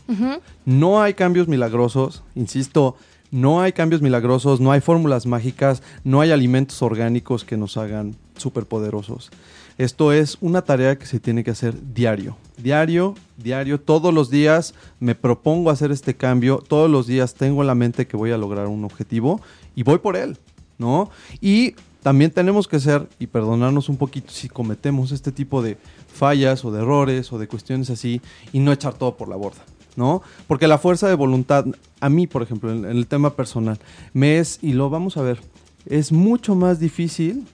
No 0.66 1.02
hay 1.02 1.14
cambios 1.14 1.48
milagrosos, 1.48 2.24
insisto, 2.34 2.96
no 3.30 3.62
hay 3.62 3.72
cambios 3.72 4.02
milagrosos, 4.02 4.60
no 4.60 4.72
hay 4.72 4.82
fórmulas 4.82 5.28
mágicas, 5.28 5.84
no 6.04 6.22
hay 6.22 6.32
alimentos 6.32 6.82
orgánicos 6.82 7.46
que 7.46 7.56
nos 7.56 7.78
hagan 7.78 8.16
superpoderosos. 8.36 9.30
Esto 9.78 10.12
es 10.12 10.40
una 10.42 10.64
tarea 10.64 10.98
que 10.98 11.06
se 11.06 11.20
tiene 11.20 11.44
que 11.44 11.52
hacer 11.52 11.76
diario, 11.94 12.36
diario, 12.58 13.14
diario, 13.38 13.80
todos 13.80 14.12
los 14.12 14.32
días 14.32 14.74
me 15.00 15.14
propongo 15.14 15.70
hacer 15.70 15.92
este 15.92 16.16
cambio, 16.16 16.64
todos 16.68 16.90
los 16.90 17.06
días 17.06 17.36
tengo 17.36 17.62
en 17.62 17.68
la 17.68 17.76
mente 17.76 18.08
que 18.08 18.18
voy 18.18 18.32
a 18.32 18.38
lograr 18.38 18.66
un 18.66 18.86
objetivo 18.86 19.40
y 19.76 19.84
voy 19.84 20.00
por 20.00 20.16
él, 20.16 20.40
¿no? 20.80 21.12
Y 21.42 21.76
también 22.06 22.30
tenemos 22.30 22.68
que 22.68 22.80
ser 22.80 23.10
y 23.18 23.26
perdonarnos 23.26 23.90
un 23.90 23.98
poquito 23.98 24.32
si 24.32 24.48
cometemos 24.48 25.12
este 25.12 25.32
tipo 25.32 25.64
de 25.64 25.76
fallas 26.14 26.64
o 26.64 26.72
de 26.72 26.84
errores 26.84 27.34
o 27.34 27.40
de 27.40 27.48
cuestiones 27.48 27.90
así 27.90 28.22
y 28.54 28.60
no 28.60 28.72
echar 28.72 28.94
todo 28.94 29.18
por 29.18 29.28
la 29.28 29.36
borda, 29.36 29.64
¿no? 29.96 30.22
Porque 30.48 30.68
la 30.68 30.78
fuerza 30.78 31.08
de 31.08 31.16
voluntad, 31.16 31.66
a 32.02 32.10
mí, 32.10 32.28
por 32.28 32.44
ejemplo, 32.44 32.72
en, 32.72 32.86
el 32.86 33.08
tema 33.08 33.36
personal, 33.36 33.80
me 34.14 34.38
es, 34.38 34.60
y 34.62 34.74
lo 34.74 34.92
vamos 34.92 35.18
a 35.18 35.24
ver, 35.24 35.40
es 35.88 36.12
mucho 36.12 36.54
más 36.54 36.80
difícil 36.80 37.48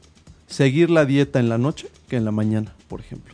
seguir 0.48 0.90
la 0.90 1.06
dieta 1.06 1.40
en 1.40 1.48
la 1.48 1.58
noche 1.58 1.88
que 2.10 2.18
en 2.18 2.26
la 2.26 2.32
mañana, 2.32 2.74
por 2.92 3.00
ejemplo. 3.00 3.34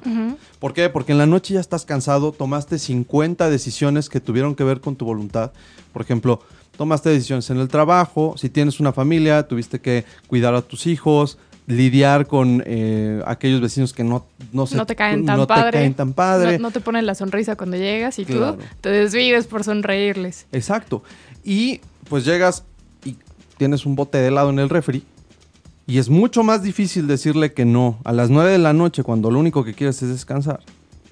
¿Por 0.60 0.74
qué? 0.76 0.88
Porque 0.88 1.14
en 1.14 1.18
la 1.18 1.26
noche 1.26 1.56
ya 1.56 1.60
estás 1.60 1.84
cansado, 1.84 2.32
tomaste 2.32 2.78
50 2.78 3.50
decisiones 3.50 4.08
que 4.08 4.20
tuvieron 4.20 4.54
que 4.54 4.64
ver 4.64 4.82
con 4.82 4.96
tu 4.96 5.04
voluntad. 5.04 5.52
Por 5.94 6.04
ejemplo, 6.04 6.44
tomaste 6.78 7.10
decisiones 7.10 7.50
en 7.50 7.58
el 7.58 7.68
trabajo, 7.68 8.36
si 8.38 8.50
tienes 8.50 8.80
una 8.80 8.94
familia, 8.94 9.48
tuviste 9.48 9.82
que 9.82 10.06
cuidar 10.28 10.54
a 10.54 10.62
tus 10.62 10.86
hijos, 10.86 11.40
lidiar 11.66 12.28
con 12.28 12.62
eh, 12.68 13.20
aquellos 13.26 13.60
vecinos 13.60 13.94
que 13.94 14.04
no, 14.04 14.28
no, 14.54 14.68
se, 14.68 14.76
no 14.78 14.86
te 14.86 14.96
caen 14.96 15.26
tan 15.26 15.38
no 15.38 15.48
padre. 15.48 15.72
Te 15.72 15.78
caen 15.80 15.96
tan 15.96 16.14
padre. 16.14 16.60
No, 16.60 16.68
no, 16.68 16.72
te 16.72 16.80
ponen 16.80 17.08
la 17.08 17.16
sonrisa 17.16 17.56
cuando 17.56 17.78
llegas 17.78 18.20
y 18.20 18.26
Claro. 18.26 18.58
tú 18.58 18.64
te 18.82 18.90
desvives 18.90 19.48
por 19.48 19.64
sonreírles. 19.64 20.46
Exacto. 20.52 21.02
Y 21.44 21.82
pues 22.08 22.26
llegas 22.26 22.64
y 23.04 23.16
tienes 23.58 23.88
un 23.88 23.96
bote 23.96 24.20
de 24.20 24.28
helado 24.28 24.52
en 24.52 24.60
el 24.60 24.70
refri. 24.70 25.04
Y 25.88 26.00
es 26.00 26.10
mucho 26.10 26.44
más 26.44 26.62
difícil 26.62 27.08
decirle 27.08 27.54
que 27.54 27.64
no 27.66 27.98
a 28.04 28.12
las 28.12 28.30
9 28.30 28.52
de 28.52 28.58
la 28.58 28.74
noche 28.74 29.04
cuando 29.04 29.32
lo 29.32 29.40
único 29.40 29.64
que 29.64 29.74
quieres 29.74 30.04
es 30.04 30.10
descansar, 30.10 30.60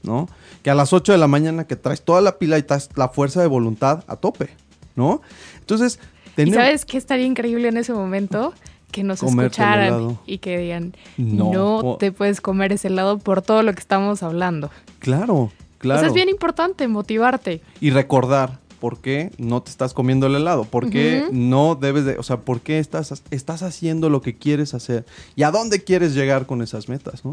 ¿no? 0.04 0.28
Que 0.64 0.70
a 0.70 0.76
las 0.76 0.92
8 0.92 1.14
de 1.14 1.18
la 1.18 1.28
mañana 1.28 1.66
que 1.66 1.78
traes 1.78 2.02
toda 2.04 2.20
la 2.22 2.38
pila 2.38 2.58
y 2.58 2.64
traes 2.64 2.90
la 2.96 3.08
fuerza 3.10 3.40
de 3.42 3.48
voluntad 3.48 4.04
a 4.08 4.18
tope, 4.18 4.50
¿no? 4.98 5.22
Entonces, 5.60 6.00
¿Y 6.28 6.36
tenemos... 6.36 6.58
sabes 6.58 6.86
qué 6.86 6.98
estaría 6.98 7.26
increíble 7.26 7.70
en 7.70 7.78
ese 7.78 7.94
momento? 7.94 8.54
Que 8.92 9.04
nos 9.04 9.24
escucharan 9.24 10.18
y 10.26 10.38
que 10.40 10.58
digan, 10.58 10.94
No. 11.18 11.52
no, 11.54 11.96
te 11.98 12.12
puedes 12.12 12.42
comer 12.42 12.74
ese 12.74 12.90
helado 12.90 13.18
por 13.18 13.42
todo 13.42 13.64
lo 13.64 13.74
que 13.74 13.80
estamos 13.80 14.24
hablando. 14.24 14.72
Claro, 15.00 15.52
claro. 15.78 16.00
O 16.00 16.02
sea, 16.02 16.08
es 16.10 16.14
bien 16.14 16.30
importante 16.30 16.88
motivarte. 16.88 17.62
y 17.80 17.92
recordar 17.92 18.60
por 18.86 19.00
qué 19.00 19.32
no 19.40 19.64
te 19.64 19.72
estás 19.72 19.96
comiendo 19.96 20.28
el 20.28 20.36
helado, 20.36 20.64
por 20.66 20.92
qué 20.92 21.24
no 21.32 21.74
debes 21.74 22.06
de, 22.06 22.20
o 22.20 22.22
sea, 22.24 22.42
por 22.42 22.62
qué 22.62 22.78
estás, 22.78 23.24
estás 23.32 23.64
haciendo 23.64 24.12
lo 24.12 24.22
que 24.22 24.36
quieres 24.36 24.76
hacer 24.76 25.08
y 25.36 25.42
a 25.42 25.50
dónde 25.50 25.84
quieres 25.84 26.14
llegar 26.14 26.46
con 26.46 26.62
esas 26.62 26.88
metas, 26.88 27.26
¿no? 27.26 27.32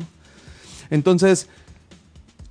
Entonces, 0.88 1.48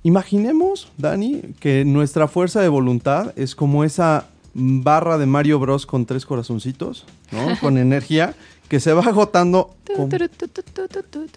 imaginemos, 0.04 0.88
Dani, 0.98 1.40
que 1.58 1.84
nuestra 1.84 2.28
fuerza 2.28 2.60
de 2.60 2.68
voluntad 2.68 3.32
es 3.34 3.56
como 3.56 3.82
esa 3.82 4.26
barra 4.54 5.18
de 5.18 5.26
Mario 5.26 5.58
Bros 5.58 5.84
con 5.84 6.06
tres 6.06 6.24
corazoncitos, 6.24 7.04
¿no? 7.32 7.58
Con 7.60 7.76
energía 7.78 8.36
que 8.68 8.78
se 8.78 8.92
va 8.92 9.02
agotando. 9.02 9.74
con- 9.96 10.08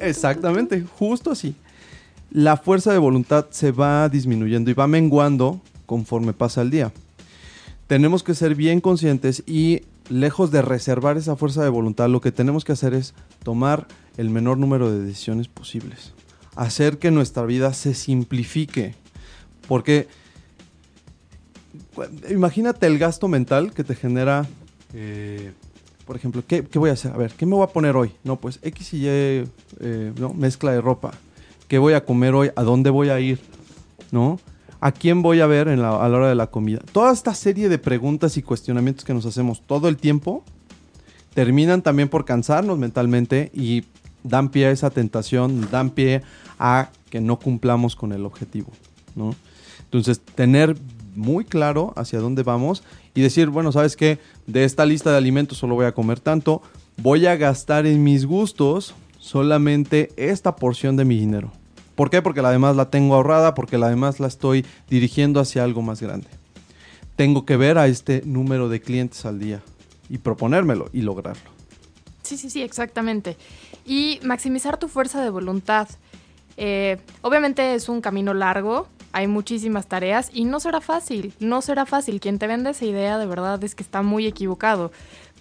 Exactamente, 0.07 0.83
justo 0.99 1.31
así. 1.31 1.55
La 2.29 2.57
fuerza 2.57 2.91
de 2.91 2.99
voluntad 2.99 3.47
se 3.49 3.71
va 3.71 4.07
disminuyendo 4.07 4.69
y 4.69 4.75
va 4.75 4.85
menguando 4.85 5.61
conforme 5.87 6.33
pasa 6.33 6.61
el 6.61 6.69
día. 6.69 6.91
Tenemos 7.87 8.23
que 8.23 8.33
ser 8.33 8.55
bien 8.55 8.81
conscientes 8.81 9.43
y 9.45 9.81
lejos 10.09 10.51
de 10.51 10.61
reservar 10.61 11.17
esa 11.17 11.35
fuerza 11.35 11.63
de 11.63 11.69
voluntad, 11.69 12.09
lo 12.09 12.21
que 12.21 12.31
tenemos 12.31 12.65
que 12.65 12.71
hacer 12.71 12.93
es 12.93 13.13
tomar 13.43 13.87
el 14.17 14.29
menor 14.29 14.57
número 14.57 14.91
de 14.91 15.03
decisiones 15.03 15.47
posibles. 15.47 16.13
Hacer 16.55 16.97
que 16.97 17.11
nuestra 17.11 17.43
vida 17.45 17.73
se 17.73 17.93
simplifique. 17.93 18.95
Porque 19.67 20.07
imagínate 22.29 22.87
el 22.87 22.97
gasto 22.97 23.27
mental 23.27 23.73
que 23.73 23.83
te 23.83 23.95
genera, 23.95 24.47
eh, 24.93 25.51
por 26.05 26.15
ejemplo, 26.15 26.43
¿qué, 26.47 26.63
qué 26.63 26.79
voy 26.79 26.89
a 26.89 26.93
hacer? 26.93 27.11
A 27.11 27.17
ver, 27.17 27.33
¿qué 27.33 27.45
me 27.45 27.55
voy 27.55 27.63
a 27.63 27.67
poner 27.67 27.95
hoy? 27.95 28.11
No, 28.23 28.37
pues 28.37 28.59
X 28.61 28.93
y 28.93 28.97
Y, 28.97 29.07
eh, 29.07 30.13
¿no? 30.17 30.33
mezcla 30.33 30.71
de 30.71 30.81
ropa. 30.81 31.11
¿Qué 31.67 31.77
voy 31.77 31.93
a 31.93 32.05
comer 32.05 32.33
hoy? 32.35 32.51
¿A 32.55 32.63
dónde 32.63 32.89
voy 32.89 33.09
a 33.09 33.19
ir? 33.19 33.39
¿No? 34.11 34.39
¿A 34.81 34.91
quién 34.91 35.21
voy 35.21 35.39
a 35.39 35.47
ver 35.47 35.67
en 35.67 35.81
la- 35.81 36.03
a 36.03 36.09
la 36.09 36.17
hora 36.17 36.29
de 36.29 36.35
la 36.35 36.47
comida? 36.47 36.79
Toda 36.91 37.11
esta 37.13 37.33
serie 37.33 37.69
de 37.69 37.77
preguntas 37.77 38.37
y 38.37 38.41
cuestionamientos 38.41 39.05
que 39.05 39.13
nos 39.13 39.25
hacemos 39.25 39.61
todo 39.65 39.87
el 39.87 39.97
tiempo 39.97 40.43
terminan 41.33 41.81
también 41.81 42.09
por 42.09 42.25
cansarnos 42.25 42.77
mentalmente 42.77 43.51
y 43.53 43.83
dan 44.23 44.49
pie 44.49 44.67
a 44.67 44.71
esa 44.71 44.89
tentación, 44.89 45.67
dan 45.71 45.89
pie 45.89 46.21
a 46.59 46.89
que 47.09 47.19
no 47.21 47.37
cumplamos 47.39 47.95
con 47.95 48.11
el 48.11 48.25
objetivo, 48.25 48.69
¿no? 49.15 49.35
Entonces, 49.83 50.19
tener 50.19 50.75
muy 51.15 51.45
claro 51.45 51.93
hacia 51.95 52.19
dónde 52.19 52.43
vamos 52.43 52.83
y 53.13 53.21
decir, 53.21 53.49
bueno, 53.49 53.71
¿sabes 53.71 53.95
qué? 53.95 54.19
De 54.47 54.63
esta 54.65 54.85
lista 54.85 55.11
de 55.11 55.17
alimentos 55.17 55.57
solo 55.57 55.75
voy 55.75 55.85
a 55.85 55.93
comer 55.93 56.19
tanto, 56.19 56.61
voy 56.97 57.25
a 57.25 57.35
gastar 57.37 57.85
en 57.85 58.03
mis 58.03 58.25
gustos 58.25 58.93
solamente 59.19 60.11
esta 60.17 60.55
porción 60.55 60.95
de 60.97 61.05
mi 61.05 61.17
dinero. 61.17 61.51
¿Por 61.95 62.09
qué? 62.09 62.21
Porque 62.21 62.41
la 62.41 62.51
demás 62.51 62.75
la 62.75 62.89
tengo 62.89 63.15
ahorrada, 63.15 63.53
porque 63.55 63.77
la 63.77 63.89
demás 63.89 64.19
la 64.19 64.27
estoy 64.27 64.65
dirigiendo 64.89 65.39
hacia 65.39 65.63
algo 65.63 65.81
más 65.81 66.01
grande. 66.01 66.27
Tengo 67.15 67.45
que 67.45 67.55
ver 67.55 67.77
a 67.77 67.87
este 67.87 68.21
número 68.25 68.67
de 68.67 68.81
clientes 68.81 69.25
al 69.25 69.39
día 69.39 69.61
y 70.09 70.17
proponérmelo 70.17 70.89
y 70.91 71.01
lograrlo. 71.01 71.49
Sí, 72.23 72.37
sí, 72.37 72.49
sí, 72.49 72.61
exactamente. 72.61 73.37
Y 73.85 74.19
maximizar 74.23 74.77
tu 74.77 74.87
fuerza 74.87 75.23
de 75.23 75.29
voluntad. 75.29 75.87
Eh, 76.57 76.97
obviamente 77.21 77.75
es 77.75 77.87
un 77.87 78.01
camino 78.01 78.33
largo, 78.33 78.87
hay 79.11 79.27
muchísimas 79.27 79.87
tareas 79.87 80.29
y 80.33 80.43
no 80.43 80.59
será 80.59 80.81
fácil, 80.81 81.33
no 81.39 81.61
será 81.61 81.85
fácil. 81.85 82.19
Quien 82.19 82.37
te 82.37 82.47
vende 82.47 82.71
esa 82.71 82.83
idea 82.83 83.17
de 83.17 83.25
verdad 83.25 83.63
es 83.63 83.75
que 83.75 83.83
está 83.83 84.01
muy 84.01 84.25
equivocado. 84.25 84.91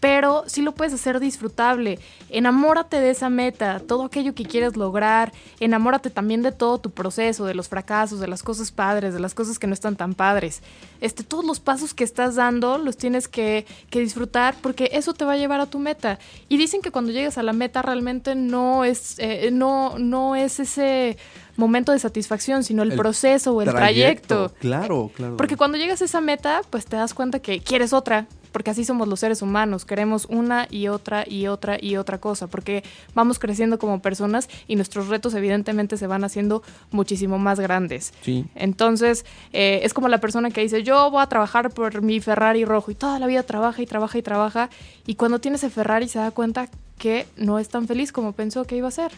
Pero 0.04 0.44
sí 0.46 0.60
lo 0.60 0.74
puedes 0.74 0.92
hacer 0.92 1.18
disfrutable. 1.18 1.98
Enamórate 2.28 3.00
de 3.00 3.08
esa 3.08 3.30
meta, 3.30 3.80
todo 3.80 4.04
aquello 4.04 4.34
que 4.34 4.44
quieres 4.44 4.76
lograr, 4.76 5.32
enamórate 5.60 6.10
también 6.10 6.42
de 6.42 6.52
todo 6.52 6.76
tu 6.76 6.90
proceso, 6.90 7.46
de 7.46 7.54
los 7.54 7.70
fracasos, 7.70 8.20
de 8.20 8.26
las 8.26 8.42
cosas 8.42 8.70
padres, 8.70 9.14
de 9.14 9.20
las 9.20 9.32
cosas 9.32 9.58
que 9.58 9.66
no 9.66 9.72
están 9.72 9.96
tan 9.96 10.12
padres. 10.12 10.60
Este, 11.00 11.24
todos 11.24 11.46
los 11.46 11.58
pasos 11.58 11.94
que 11.94 12.04
estás 12.04 12.34
dando 12.34 12.76
los 12.76 12.98
tienes 12.98 13.28
que, 13.28 13.64
que 13.88 14.00
disfrutar 14.00 14.54
porque 14.60 14.90
eso 14.92 15.14
te 15.14 15.24
va 15.24 15.32
a 15.32 15.36
llevar 15.38 15.60
a 15.60 15.70
tu 15.70 15.78
meta. 15.78 16.18
Y 16.50 16.58
dicen 16.58 16.82
que 16.82 16.90
cuando 16.90 17.10
llegas 17.10 17.38
a 17.38 17.42
la 17.42 17.54
meta 17.54 17.80
realmente 17.80 18.34
no 18.34 18.84
es, 18.84 19.18
eh, 19.18 19.48
no, 19.54 19.98
no 19.98 20.36
es 20.36 20.60
ese 20.60 21.16
momento 21.56 21.92
de 21.92 21.98
satisfacción, 21.98 22.62
sino 22.62 22.82
el, 22.82 22.92
proceso 22.94 23.54
o 23.54 23.62
el 23.62 23.70
trayecto. 23.70 24.52
Claro, 24.60 25.10
claro. 25.14 25.38
Porque 25.38 25.56
cuando 25.56 25.78
llegas 25.78 26.02
a 26.02 26.04
esa 26.04 26.20
meta, 26.20 26.60
pues 26.68 26.84
te 26.84 26.96
das 26.96 27.14
cuenta 27.14 27.38
que 27.38 27.60
quieres 27.60 27.94
otra, 27.94 28.26
porque 28.54 28.70
así 28.70 28.84
somos 28.84 29.08
los 29.08 29.18
seres 29.18 29.42
humanos, 29.42 29.84
queremos 29.84 30.26
una 30.30 30.68
y 30.70 30.86
otra 30.86 31.24
y 31.28 31.48
otra 31.48 31.76
y 31.80 31.96
otra 31.96 32.18
cosa, 32.18 32.46
porque 32.46 32.84
vamos 33.12 33.40
creciendo 33.40 33.80
como 33.80 34.00
personas 34.00 34.48
y 34.68 34.76
nuestros 34.76 35.08
retos 35.08 35.34
evidentemente 35.34 35.96
se 35.96 36.06
van 36.06 36.22
haciendo 36.22 36.62
muchísimo 36.92 37.36
más 37.36 37.58
grandes. 37.58 38.14
Sí. 38.22 38.46
Entonces, 38.54 39.26
eh, 39.52 39.80
es 39.82 39.92
como 39.92 40.06
la 40.08 40.18
persona 40.18 40.52
que 40.52 40.60
dice, 40.60 40.84
yo 40.84 41.10
voy 41.10 41.20
a 41.20 41.26
trabajar 41.26 41.70
por 41.70 42.00
mi 42.00 42.20
Ferrari 42.20 42.64
rojo 42.64 42.92
y 42.92 42.94
toda 42.94 43.18
la 43.18 43.26
vida 43.26 43.42
trabaja 43.42 43.82
y 43.82 43.86
trabaja 43.86 44.18
y 44.18 44.22
trabaja, 44.22 44.70
y 45.04 45.16
cuando 45.16 45.40
tiene 45.40 45.56
ese 45.56 45.68
Ferrari 45.68 46.06
se 46.06 46.20
da 46.20 46.30
cuenta 46.30 46.68
que 46.96 47.26
no 47.36 47.58
es 47.58 47.68
tan 47.68 47.88
feliz 47.88 48.12
como 48.12 48.34
pensó 48.34 48.64
que 48.66 48.76
iba 48.76 48.86
a 48.86 48.92
ser. 48.92 49.10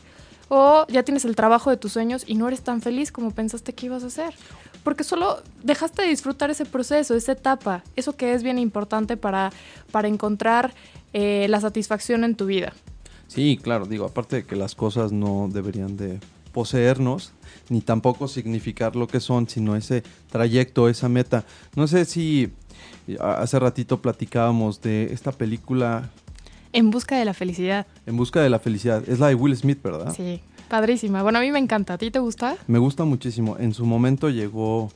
O 0.49 0.87
ya 0.89 1.03
tienes 1.03 1.27
el 1.27 1.37
trabajo 1.37 1.69
de 1.69 1.77
tus 1.77 1.93
sueños 1.93 2.25
y 2.27 2.37
no 2.37 2.49
eres 2.49 2.63
tan 2.63 2.81
feliz 2.81 3.13
como 3.13 3.33
pensaste 3.33 3.75
que 3.75 3.87
ibas 3.87 4.03
a 4.03 4.09
ser. 4.09 4.33
Porque 4.87 5.03
solo 5.03 5.43
dejaste 5.65 6.03
de 6.03 6.09
disfrutar 6.11 6.49
ese 6.49 6.65
proceso, 6.65 7.17
esa 7.17 7.33
etapa, 7.33 7.83
eso 7.97 8.13
que 8.13 8.35
es 8.35 8.45
bien 8.45 8.57
importante 8.57 9.17
para, 9.17 9.51
para 9.91 10.07
encontrar 10.07 10.75
eh, 11.13 11.49
la 11.49 11.61
satisfacción 11.61 12.23
en 12.23 12.37
tu 12.37 12.47
vida. 12.47 12.73
Sí, 13.27 13.59
claro, 13.61 13.87
digo, 13.87 14.05
aparte 14.05 14.37
de 14.37 14.47
que 14.47 14.55
las 14.55 14.77
cosas 14.77 15.11
no 15.11 15.49
deberían 15.53 15.97
de 15.97 16.21
poseernos, 16.53 17.33
ni 17.69 17.81
tampoco 17.81 18.29
significar 18.29 18.95
lo 18.95 19.09
que 19.09 19.19
son, 19.19 19.49
sino 19.49 19.75
ese 19.75 20.05
trayecto, 20.31 20.89
esa 20.89 21.09
meta. 21.09 21.45
No 21.75 21.89
sé 21.89 22.05
si 22.05 22.53
hace 23.19 23.59
ratito 23.59 24.01
platicábamos 24.01 24.83
de 24.83 25.13
esta 25.13 25.33
película 25.33 26.11
en 26.73 26.93
busca 26.93 27.19
de 27.19 27.25
la 27.25 27.35
felicidad. 27.35 27.89
En 28.07 28.17
busca 28.17 28.41
de 28.41 28.51
la 28.51 28.61
felicidad. 28.61 29.03
Es 29.09 29.19
la 29.19 29.27
de 29.27 29.35
Will 29.35 29.57
Smith, 29.57 29.83
¿verdad? 29.83 30.15
Sí, 30.15 30.43
padrísima. 30.69 31.23
Bueno, 31.23 31.39
a 31.39 31.43
mí 31.43 31.51
me 31.51 31.59
encanta. 31.59 31.95
¿A 31.95 31.99
ti 31.99 32.11
te 32.11 32.19
gusta? 32.19 32.57
Me 32.67 32.79
gusta 32.79 33.05
muchísimo. 33.05 33.57
En 33.59 33.75
su 33.75 33.87
momento 33.87 34.31
llegó 34.31 34.91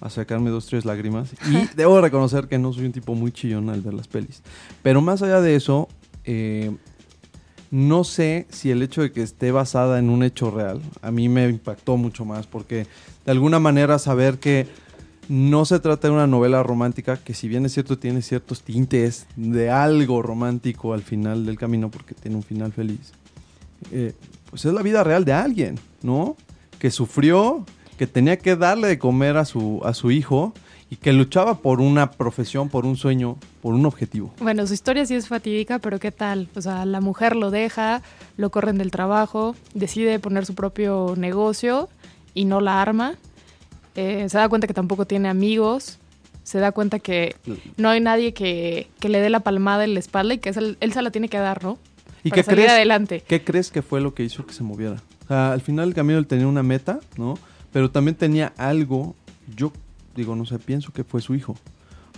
a 0.00 0.10
sacarme 0.10 0.50
dos, 0.50 0.66
tres 0.66 0.84
lágrimas. 0.84 1.32
Y 1.50 1.68
debo 1.76 2.00
reconocer 2.00 2.48
que 2.48 2.58
no 2.58 2.72
soy 2.72 2.86
un 2.86 2.92
tipo 2.92 3.14
muy 3.14 3.32
chillón 3.32 3.70
al 3.70 3.80
ver 3.80 3.94
las 3.94 4.08
pelis. 4.08 4.42
Pero 4.82 5.00
más 5.00 5.22
allá 5.22 5.40
de 5.40 5.56
eso, 5.56 5.88
eh, 6.24 6.74
no 7.70 8.04
sé 8.04 8.46
si 8.50 8.70
el 8.70 8.82
hecho 8.82 9.02
de 9.02 9.12
que 9.12 9.22
esté 9.22 9.52
basada 9.52 9.98
en 9.98 10.10
un 10.10 10.22
hecho 10.22 10.50
real, 10.50 10.80
a 11.02 11.10
mí 11.10 11.28
me 11.28 11.48
impactó 11.48 11.96
mucho 11.96 12.24
más. 12.24 12.46
Porque 12.46 12.86
de 13.24 13.30
alguna 13.30 13.60
manera 13.60 13.98
saber 13.98 14.38
que 14.38 14.66
no 15.28 15.64
se 15.64 15.78
trata 15.78 16.08
de 16.08 16.14
una 16.14 16.26
novela 16.26 16.60
romántica 16.64 17.16
que 17.16 17.34
si 17.34 17.46
bien 17.46 17.64
es 17.64 17.72
cierto 17.72 17.96
tiene 17.96 18.20
ciertos 18.20 18.62
tintes 18.62 19.28
de 19.36 19.70
algo 19.70 20.22
romántico 20.22 20.92
al 20.92 21.02
final 21.02 21.46
del 21.46 21.56
camino 21.56 21.88
porque 21.88 22.16
tiene 22.16 22.36
un 22.36 22.42
final 22.42 22.72
feliz. 22.72 23.12
Eh, 23.92 24.12
pues 24.50 24.64
es 24.64 24.72
la 24.72 24.82
vida 24.82 25.04
real 25.04 25.24
de 25.24 25.32
alguien, 25.32 25.78
¿no? 26.02 26.36
Que 26.78 26.90
sufrió, 26.90 27.64
que 27.98 28.06
tenía 28.06 28.38
que 28.38 28.56
darle 28.56 28.88
de 28.88 28.98
comer 28.98 29.36
a 29.36 29.44
su, 29.44 29.80
a 29.84 29.94
su 29.94 30.10
hijo 30.10 30.52
y 30.90 30.96
que 30.96 31.12
luchaba 31.12 31.58
por 31.58 31.80
una 31.80 32.10
profesión, 32.10 32.68
por 32.68 32.84
un 32.84 32.96
sueño, 32.96 33.36
por 33.62 33.74
un 33.74 33.86
objetivo. 33.86 34.34
Bueno, 34.40 34.66
su 34.66 34.74
historia 34.74 35.06
sí 35.06 35.14
es 35.14 35.28
fatídica, 35.28 35.78
pero 35.78 35.98
¿qué 35.98 36.10
tal? 36.10 36.48
O 36.56 36.60
sea, 36.60 36.84
la 36.84 37.00
mujer 37.00 37.36
lo 37.36 37.50
deja, 37.50 38.02
lo 38.36 38.50
corren 38.50 38.76
del 38.76 38.90
trabajo, 38.90 39.54
decide 39.74 40.18
poner 40.18 40.46
su 40.46 40.54
propio 40.54 41.14
negocio 41.16 41.88
y 42.34 42.44
no 42.44 42.60
la 42.60 42.82
arma 42.82 43.16
eh, 43.96 44.28
se 44.28 44.38
da 44.38 44.48
cuenta 44.48 44.66
que 44.66 44.74
tampoco 44.74 45.06
tiene 45.06 45.28
amigos, 45.28 45.98
se 46.42 46.58
da 46.58 46.72
cuenta 46.72 46.98
que 46.98 47.36
no 47.76 47.88
hay 47.88 48.00
nadie 48.00 48.32
que, 48.32 48.88
le 49.02 49.20
dé 49.20 49.30
la 49.30 49.40
palmada 49.40 49.84
en 49.84 49.94
la 49.94 50.00
espalda 50.00 50.34
y 50.34 50.38
que 50.38 50.50
él, 50.50 50.92
se 50.92 51.02
la 51.02 51.10
tiene 51.10 51.28
que 51.28 51.38
dar, 51.38 51.62
¿no? 51.62 51.78
¿Y 52.22 52.30
qué 52.30 52.44
crees, 52.44 52.70
adelante. 52.70 53.22
¿Qué 53.26 53.42
crees 53.42 53.70
que 53.70 53.82
fue 53.82 54.00
lo 54.00 54.14
que 54.14 54.22
hizo 54.24 54.46
que 54.46 54.52
se 54.52 54.62
moviera? 54.62 54.96
O 55.24 55.28
sea, 55.28 55.52
al 55.52 55.60
final 55.60 55.88
el 55.88 55.94
camino 55.94 56.18
él 56.18 56.26
tenía 56.26 56.46
una 56.46 56.62
meta, 56.62 57.00
¿no? 57.16 57.38
Pero 57.72 57.90
también 57.90 58.16
tenía 58.16 58.52
algo, 58.56 59.14
yo 59.56 59.72
digo, 60.16 60.34
no 60.34 60.44
sé, 60.44 60.58
pienso 60.58 60.92
que 60.92 61.04
fue 61.04 61.20
su 61.20 61.34
hijo. 61.34 61.56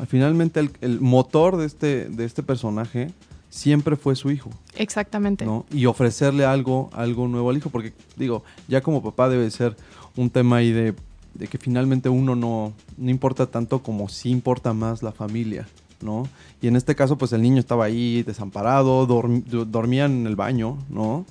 Al 0.00 0.06
finalmente 0.06 0.60
el, 0.60 0.70
el 0.80 1.00
motor 1.00 1.56
de 1.56 1.66
este, 1.66 2.06
de 2.06 2.24
este 2.24 2.42
personaje 2.42 3.10
siempre 3.50 3.96
fue 3.96 4.16
su 4.16 4.30
hijo. 4.30 4.50
Exactamente. 4.74 5.44
¿no? 5.44 5.66
Y 5.70 5.86
ofrecerle 5.86 6.46
algo, 6.46 6.88
algo 6.94 7.28
nuevo 7.28 7.50
al 7.50 7.58
hijo, 7.58 7.68
porque 7.68 7.92
digo, 8.16 8.42
ya 8.66 8.80
como 8.80 9.02
papá 9.02 9.28
debe 9.28 9.50
ser 9.50 9.76
un 10.16 10.30
tema 10.30 10.56
ahí 10.56 10.72
de 10.72 10.94
de 11.34 11.46
que 11.46 11.58
finalmente 11.58 12.08
uno 12.08 12.36
no, 12.36 12.72
no 12.96 13.10
importa 13.10 13.46
tanto 13.46 13.82
como 13.82 14.08
sí 14.08 14.30
importa 14.30 14.72
más 14.72 15.02
la 15.02 15.12
familia, 15.12 15.66
¿no? 16.02 16.28
Y 16.60 16.68
en 16.68 16.76
este 16.76 16.94
caso, 16.94 17.16
pues 17.16 17.32
el 17.32 17.42
niño 17.42 17.58
estaba 17.58 17.84
ahí 17.84 18.22
desamparado, 18.22 19.06
dormía 19.06 20.04
en 20.04 20.26
el 20.26 20.36
baño, 20.36 20.78
¿no? 20.88 21.24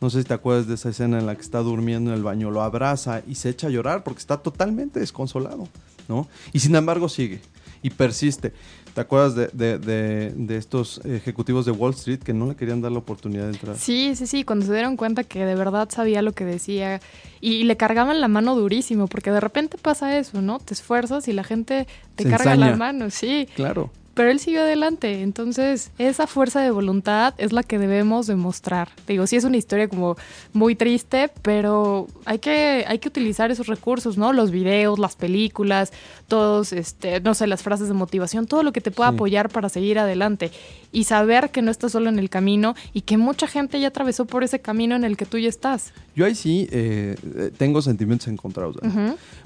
No 0.00 0.10
sé 0.10 0.22
si 0.22 0.28
te 0.28 0.34
acuerdas 0.34 0.68
de 0.68 0.74
esa 0.74 0.90
escena 0.90 1.18
en 1.18 1.26
la 1.26 1.34
que 1.34 1.42
está 1.42 1.58
durmiendo 1.58 2.10
en 2.10 2.16
el 2.16 2.22
baño, 2.22 2.50
lo 2.50 2.62
abraza 2.62 3.22
y 3.26 3.34
se 3.34 3.48
echa 3.48 3.66
a 3.66 3.70
llorar 3.70 4.04
porque 4.04 4.20
está 4.20 4.36
totalmente 4.36 5.00
desconsolado, 5.00 5.66
¿no? 6.08 6.28
Y 6.52 6.60
sin 6.60 6.76
embargo 6.76 7.08
sigue 7.08 7.40
y 7.82 7.90
persiste. 7.90 8.52
¿Te 8.94 9.02
acuerdas 9.02 9.36
de, 9.52 10.56
estos 10.56 11.00
ejecutivos 11.04 11.64
de 11.66 11.72
Wall 11.72 11.92
Street 11.92 12.18
que 12.18 12.32
no 12.32 12.46
le 12.48 12.56
querían 12.56 12.80
dar 12.80 12.90
la 12.90 12.98
oportunidad 12.98 13.44
de 13.44 13.50
entrar? 13.50 13.78
Sí, 13.78 14.16
sí, 14.16 14.26
sí, 14.26 14.42
cuando 14.42 14.66
se 14.66 14.72
dieron 14.72 14.96
cuenta 14.96 15.22
que 15.22 15.44
de 15.44 15.54
verdad 15.54 15.88
sabía 15.88 16.20
lo 16.20 16.32
que 16.32 16.44
decía 16.44 17.00
y 17.40 17.62
le 17.62 17.76
cargaban 17.76 18.20
la 18.20 18.26
mano 18.26 18.56
durísimo, 18.56 19.06
porque 19.06 19.30
de 19.30 19.38
repente 19.38 19.78
pasa 19.78 20.18
eso, 20.18 20.42
¿no? 20.42 20.58
Te 20.58 20.74
esfuerzas 20.74 21.28
y 21.28 21.32
la 21.32 21.44
gente 21.44 21.86
te 22.16 22.24
carga 22.28 22.56
la 22.56 22.74
mano, 22.74 23.10
sí. 23.10 23.48
Claro 23.54 23.92
pero 24.18 24.32
él 24.32 24.40
siguió 24.40 24.62
adelante. 24.62 25.22
Entonces, 25.22 25.92
esa 25.96 26.26
fuerza 26.26 26.60
de 26.60 26.72
voluntad 26.72 27.34
es 27.38 27.52
la 27.52 27.62
que 27.62 27.78
debemos 27.78 28.26
demostrar. 28.26 28.88
Digo, 29.06 29.28
sí 29.28 29.36
es 29.36 29.44
una 29.44 29.58
historia 29.58 29.86
como 29.86 30.16
muy 30.52 30.74
triste, 30.74 31.30
pero 31.40 32.08
hay 32.24 32.40
que, 32.40 32.84
hay 32.88 32.98
que 32.98 33.06
utilizar 33.06 33.52
esos 33.52 33.68
recursos, 33.68 34.18
¿no? 34.18 34.32
Los 34.32 34.50
videos, 34.50 34.98
las 34.98 35.14
películas, 35.14 35.92
todos, 36.26 36.72
este, 36.72 37.20
no 37.20 37.34
sé, 37.34 37.46
las 37.46 37.62
frases 37.62 37.86
de 37.86 37.94
motivación, 37.94 38.46
todo 38.46 38.64
lo 38.64 38.72
que 38.72 38.80
te 38.80 38.90
pueda 38.90 39.10
apoyar 39.10 39.50
para 39.50 39.68
seguir 39.68 40.00
adelante. 40.00 40.50
Y 40.90 41.04
saber 41.04 41.50
que 41.50 41.62
no 41.62 41.70
estás 41.70 41.92
solo 41.92 42.08
en 42.08 42.18
el 42.18 42.28
camino 42.28 42.74
y 42.92 43.02
que 43.02 43.18
mucha 43.18 43.46
gente 43.46 43.78
ya 43.78 43.86
atravesó 43.86 44.24
por 44.24 44.42
ese 44.42 44.58
camino 44.58 44.96
en 44.96 45.04
el 45.04 45.16
que 45.16 45.26
tú 45.26 45.38
ya 45.38 45.48
estás. 45.48 45.92
Yo 46.16 46.26
ahí 46.26 46.34
sí 46.34 46.66
eh, 46.72 47.14
eh, 47.36 47.52
tengo 47.56 47.82
sentimientos 47.82 48.26
encontrados, 48.26 48.78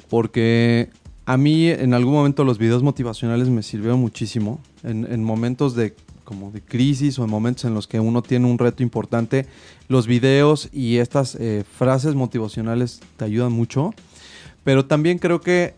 porque 0.09 0.89
a 1.25 1.37
mí 1.37 1.69
en 1.69 1.95
algún 1.95 2.15
momento 2.15 2.45
los 2.45 2.59
videos 2.59 2.83
motivacionales 2.83 3.49
me 3.49 3.63
sirvieron 3.63 4.01
muchísimo. 4.01 4.61
En, 4.83 5.23
momentos 5.23 5.75
de 5.77 5.95
como 6.25 6.51
de 6.51 6.61
crisis 6.61 7.19
o 7.19 7.25
en 7.25 7.31
momentos 7.31 7.65
en 7.65 7.75
los 7.75 7.87
que 7.87 8.01
uno 8.01 8.23
tiene 8.23 8.47
un 8.47 8.59
reto 8.59 8.83
importante, 8.83 9.47
los 9.89 10.07
videos 10.07 10.69
y 10.73 10.97
estas 10.97 11.37
eh, 11.37 11.65
frases 11.79 12.15
motivacionales 12.15 13.01
te 13.17 13.25
ayudan 13.25 13.53
mucho. 13.53 13.95
Pero 14.65 14.87
también 14.87 15.19
creo 15.19 15.41
que 15.41 15.75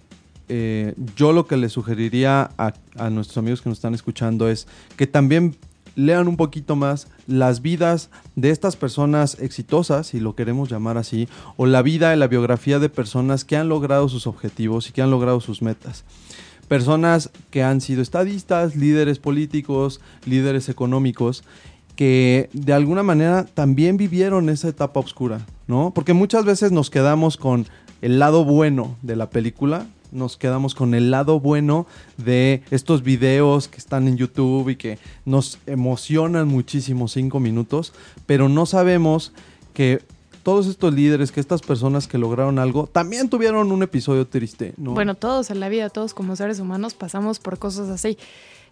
eh, 0.49 0.95
yo 1.17 1.33
lo 1.33 1.47
que 1.47 1.57
le 1.57 1.69
sugeriría 1.69 2.51
a, 2.57 2.75
a 2.97 3.11
nuestros 3.11 3.39
amigos 3.39 3.63
que 3.63 3.69
nos 3.69 3.79
están 3.79 3.95
escuchando 3.95 4.49
es 4.49 4.67
que 4.97 5.07
también 5.07 5.57
lean 5.97 6.29
un 6.29 6.37
poquito 6.37 6.77
más 6.77 7.09
las 7.27 7.63
vidas 7.63 8.11
de 8.37 8.51
estas 8.51 8.77
personas 8.77 9.39
exitosas, 9.41 10.09
si 10.09 10.21
lo 10.21 10.35
queremos 10.35 10.71
llamar 10.71 10.99
así, 10.99 11.29
o 11.57 11.67
la 11.67 11.83
vida 11.83 12.15
y 12.15 12.19
la 12.19 12.27
biografía 12.27 12.79
de 12.79 12.89
personas 12.89 13.45
que 13.45 13.57
han 13.57 13.69
logrado 13.69 14.09
sus 14.09 14.27
objetivos 14.27 14.89
y 14.89 14.93
que 14.93 15.03
han 15.03 15.11
logrado 15.11 15.41
sus 15.41 15.63
metas. 15.63 16.05
Personas 16.69 17.31
que 17.51 17.63
han 17.63 17.81
sido 17.81 18.03
estadistas, 18.03 18.75
líderes 18.75 19.19
políticos, 19.19 20.01
líderes 20.25 20.69
económicos, 20.69 21.45
que 21.97 22.49
de 22.53 22.73
alguna 22.73 23.03
manera 23.03 23.45
también 23.45 23.97
vivieron 23.97 24.49
esa 24.49 24.69
etapa 24.69 25.01
oscura, 25.01 25.47
¿no? 25.67 25.93
Porque 25.95 26.13
muchas 26.13 26.45
veces 26.45 26.73
nos 26.73 26.91
quedamos 26.91 27.37
con 27.37 27.67
el 28.03 28.19
lado 28.19 28.45
bueno 28.45 28.97
de 29.03 29.17
la 29.17 29.31
película 29.31 29.87
nos 30.15 30.37
quedamos 30.37 30.75
con 30.75 30.95
el 30.95 31.11
lado 31.11 31.41
bueno 31.41 31.87
de 32.17 32.63
estos 32.71 33.03
videos 33.03 33.69
que 33.69 33.79
están 33.79 34.09
en 34.09 34.17
YouTube 34.17 34.71
y 34.71 34.77
que 34.77 34.99
nos 35.25 35.59
emocionan 35.67 36.49
muchísimo 36.49 37.09
cinco 37.09 37.41
minutos, 37.41 37.93
pero 38.27 38.49
no 38.49 38.65
sabemos 38.65 39.33
que 39.75 40.01
todos 40.43 40.67
estos 40.67 40.95
líderes, 40.95 41.33
que 41.33 41.41
estas 41.41 41.63
personas 41.63 42.07
que 42.07 42.19
lograron 42.19 42.59
algo, 42.59 42.87
también 42.87 43.29
tuvieron 43.29 43.73
un 43.73 43.83
episodio 43.83 44.27
triste, 44.27 44.75
¿no? 44.77 44.93
Bueno, 44.93 45.15
todos 45.15 45.51
en 45.51 45.59
la 45.59 45.69
vida, 45.69 45.89
todos 45.89 46.15
como 46.15 46.37
seres 46.37 46.61
humanos 46.61 46.95
pasamos 46.95 47.39
por 47.41 47.59
cosas 47.59 47.89
así. 47.89 48.19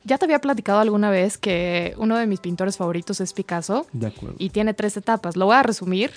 Ya 0.05 0.19
te 0.19 0.27
había 0.27 0.41
platicado 0.41 0.81
alguna 0.81 1.11
vez 1.11 1.39
que 1.39 1.95
uno 1.97 2.17
de 2.17 2.27
mis 2.27 2.41
pintores 2.41 2.77
favoritos 2.77 3.21
es 3.21 3.33
Picasso. 3.33 3.87
De 3.93 4.09
acuerdo. 4.09 4.37
Y 4.39 4.51
tiene 4.51 4.75
tres 4.75 4.97
etapas. 4.97 5.37
Lo 5.37 5.47
voy 5.47 5.57
a 5.57 5.63
resumir 5.63 6.11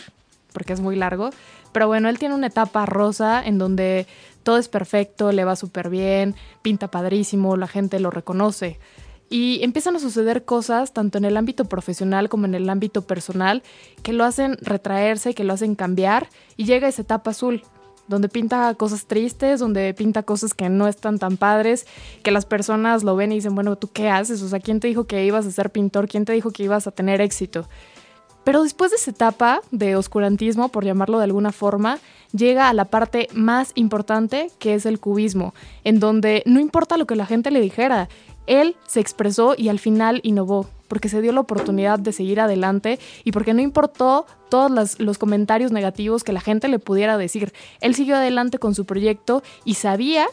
porque 0.54 0.74
es 0.74 0.80
muy 0.80 0.96
largo. 0.96 1.30
Pero 1.72 1.88
bueno, 1.88 2.10
él 2.10 2.18
tiene 2.18 2.34
una 2.34 2.48
etapa 2.48 2.86
rosa 2.86 3.44
en 3.46 3.58
donde 3.58 4.08
todo 4.46 4.58
es 4.60 4.70
perfecto, 4.70 5.32
le 5.32 5.44
va 5.44 5.56
súper 5.56 5.90
bien, 5.90 6.36
pinta 6.62 6.90
padrísimo, 6.90 7.58
la 7.58 7.68
gente 7.68 8.00
lo 8.00 8.12
reconoce. 8.12 8.80
y 9.28 9.64
empiezan 9.64 9.96
a 9.96 10.00
suceder 10.00 10.46
cosas, 10.46 10.94
tanto 10.94 11.18
en 11.18 11.26
el 11.26 11.36
ámbito 11.36 11.66
profesional 11.66 12.30
como 12.30 12.46
en 12.46 12.54
el 12.54 12.70
ámbito 12.70 13.02
personal, 13.08 13.64
que 14.04 14.14
lo 14.14 14.24
hacen 14.24 14.56
retraerse, 14.62 15.34
que 15.34 15.44
lo 15.44 15.54
hacen 15.54 15.74
cambiar, 15.74 16.30
y 16.58 16.66
llega 16.66 16.88
esa 16.88 17.02
etapa 17.02 17.32
azul, 17.32 17.64
donde 18.08 18.30
pinta 18.30 18.72
cosas 18.76 19.08
tristes, 19.08 19.60
donde 19.60 19.96
pinta 19.96 20.22
cosas 20.22 20.54
que 20.54 20.70
no 20.70 20.88
están 20.88 21.18
tan 21.18 21.38
padres, 21.38 21.88
que 22.22 22.30
las 22.30 22.46
personas 22.46 23.04
lo 23.04 23.16
ven 23.16 23.32
y 23.32 23.36
dicen, 23.36 23.56
bueno, 23.56 23.78
¿tú 23.78 23.90
qué 23.92 24.10
haces? 24.10 24.44
O 24.44 24.48
sea, 24.48 24.60
¿quién 24.60 24.80
te 24.80 24.88
dijo 24.88 25.06
que 25.06 25.26
ibas 25.26 25.48
a 25.48 25.52
ser 25.52 25.72
pintor? 25.72 26.08
¿Quién 26.08 26.24
te 26.24 26.34
dijo 26.34 26.52
que 26.52 26.62
ibas 26.62 26.86
a 26.86 26.92
tener 26.92 27.20
éxito? 27.20 27.68
Pero 28.46 28.64
después 28.64 28.92
de 28.92 28.98
esa 28.98 29.12
etapa 29.12 29.62
de 29.72 29.98
oscurantismo, 29.98 30.70
por 30.70 30.86
llamarlo 30.86 31.18
de 31.18 31.26
alguna 31.26 31.52
forma, 31.52 31.98
llega 32.32 32.70
a 32.70 32.74
la 32.74 32.86
parte 32.86 33.28
más 33.34 33.72
importante, 33.74 34.52
que 34.60 34.76
es 34.76 34.86
el 34.86 35.00
cubismo, 35.00 35.54
en 35.84 36.00
donde 36.00 36.44
no 36.46 36.60
importa 36.60 36.96
lo 36.96 37.08
que 37.08 37.16
la 37.16 37.26
gente 37.26 37.50
le 37.50 37.60
dijera, 37.60 38.08
él 38.46 38.76
se 38.86 39.00
expresó 39.00 39.56
y 39.58 39.70
al 39.70 39.80
final 39.80 40.20
innovó, 40.24 40.68
porque 40.88 41.10
se 41.10 41.24
dio 41.24 41.32
la 41.32 41.40
oportunidad 41.40 41.98
de 41.98 42.12
seguir 42.12 42.40
adelante 42.40 43.00
y 43.24 43.32
porque 43.32 43.56
no 43.56 43.62
importó 43.62 44.28
todos 44.50 45.00
los 45.00 45.18
comentarios 45.18 45.72
negativos 45.72 46.24
que 46.24 46.32
la 46.32 46.40
gente 46.40 46.68
le 46.68 46.78
pudiera 46.78 47.18
decir. 47.18 47.52
Él 47.82 47.96
siguió 47.96 48.16
adelante 48.16 48.60
con 48.60 48.76
su 48.76 48.86
proyecto 48.86 49.42
y 49.64 49.74
sabía 49.74 50.28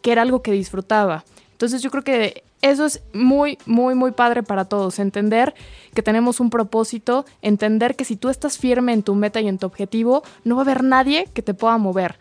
que 0.00 0.12
era 0.12 0.22
algo 0.22 0.40
que 0.40 0.52
disfrutaba. 0.52 1.24
Entonces 1.52 1.82
yo 1.82 1.90
creo 1.90 2.02
que 2.02 2.42
eso 2.64 2.86
es 2.86 3.02
muy, 3.12 3.58
muy, 3.66 3.94
muy 3.94 4.12
padre 4.12 4.42
para 4.42 4.64
todos. 4.64 4.98
Entender 4.98 5.54
que 5.94 6.02
tenemos 6.02 6.40
un 6.40 6.50
propósito, 6.50 7.24
entender 7.42 7.96
que 7.96 8.04
si 8.04 8.16
tú 8.16 8.28
estás 8.28 8.58
firme 8.58 8.92
en 8.92 9.02
tu 9.02 9.14
meta 9.14 9.40
y 9.40 9.48
en 9.48 9.58
tu 9.58 9.66
objetivo, 9.66 10.22
no 10.44 10.56
va 10.56 10.62
a 10.62 10.64
haber 10.64 10.84
nadie 10.84 11.28
que 11.32 11.42
te 11.42 11.54
pueda 11.54 11.78
mover 11.78 12.16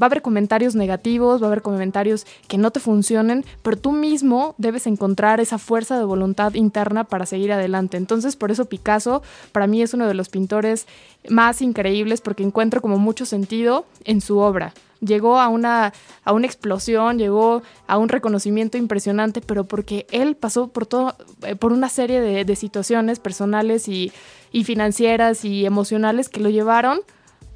va 0.00 0.06
a 0.06 0.08
haber 0.08 0.22
comentarios 0.22 0.74
negativos, 0.74 1.42
va 1.42 1.46
a 1.46 1.48
haber 1.48 1.62
comentarios 1.62 2.26
que 2.48 2.58
no 2.58 2.70
te 2.70 2.80
funcionen, 2.80 3.44
pero 3.62 3.76
tú 3.76 3.92
mismo 3.92 4.54
debes 4.58 4.86
encontrar 4.86 5.40
esa 5.40 5.58
fuerza 5.58 5.98
de 5.98 6.04
voluntad 6.04 6.54
interna 6.54 7.04
para 7.04 7.26
seguir 7.26 7.52
adelante. 7.52 7.96
Entonces, 7.96 8.36
por 8.36 8.50
eso 8.50 8.66
Picasso 8.66 9.22
para 9.52 9.66
mí 9.66 9.82
es 9.82 9.94
uno 9.94 10.06
de 10.06 10.14
los 10.14 10.28
pintores 10.28 10.86
más 11.28 11.62
increíbles 11.62 12.20
porque 12.20 12.42
encuentro 12.42 12.80
como 12.80 12.98
mucho 12.98 13.26
sentido 13.26 13.86
en 14.04 14.20
su 14.20 14.38
obra. 14.38 14.72
Llegó 15.04 15.40
a 15.40 15.48
una, 15.48 15.92
a 16.24 16.32
una 16.32 16.46
explosión, 16.46 17.18
llegó 17.18 17.62
a 17.86 17.98
un 17.98 18.08
reconocimiento 18.08 18.78
impresionante, 18.78 19.40
pero 19.40 19.64
porque 19.64 20.06
él 20.10 20.36
pasó 20.36 20.68
por, 20.68 20.86
todo, 20.86 21.16
eh, 21.42 21.56
por 21.56 21.72
una 21.72 21.88
serie 21.88 22.20
de, 22.20 22.56
situaciones 22.56 23.18
personales 23.18 23.88
y, 23.88 24.12
y 24.52 24.64
financieras 24.64 25.44
y 25.44 25.66
emocionales 25.66 26.28
que 26.28 26.40
lo 26.40 26.50
llevaron 26.50 27.00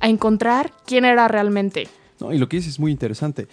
a 0.00 0.08
encontrar 0.08 0.72
quién 0.84 1.04
era 1.04 1.28
realmente. 1.28 1.88
No, 2.20 2.32
y 2.32 2.38
lo 2.38 2.48
que 2.48 2.56
dices 2.56 2.74
es 2.74 2.80
muy 2.80 2.90
interesante. 2.90 3.46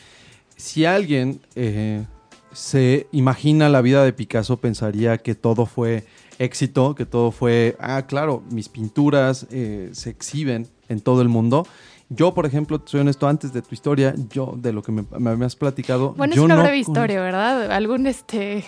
Si 0.56 0.86
alguien 0.86 1.42
eh, 1.56 2.06
se 2.54 3.08
imagina 3.12 3.70
la 3.70 3.82
vida 3.82 4.04
de 4.04 4.14
Picasso, 4.14 4.58
pensaría 4.58 5.18
que 5.18 5.36
todo 5.36 5.66
fue 5.66 6.06
éxito, 6.40 6.96
que 6.96 7.06
todo 7.06 7.32
fue, 7.32 7.76
ah, 7.80 8.06
claro, 8.08 8.44
mis 8.50 8.70
pinturas 8.70 9.48
eh, 9.52 9.90
se 9.94 10.10
exhiben 10.10 10.68
en 10.90 11.02
todo 11.02 11.22
el 11.22 11.30
mundo. 11.30 11.68
Yo, 12.10 12.34
por 12.34 12.46
ejemplo, 12.46 12.82
soy 12.86 13.02
honesto, 13.02 13.28
antes 13.28 13.54
de 13.54 13.62
tu 13.62 13.74
historia, 13.74 14.14
yo, 14.30 14.54
de 14.58 14.74
lo 14.74 14.84
que 14.84 14.92
me, 14.92 15.04
me 15.20 15.46
has 15.46 15.56
platicado. 15.56 16.14
Bueno, 16.14 16.34
es 16.34 16.40
una 16.40 16.62
breve 16.62 16.78
historia, 16.78 17.22
¿verdad? 17.22 17.72
Algún 17.72 18.08
este 18.08 18.66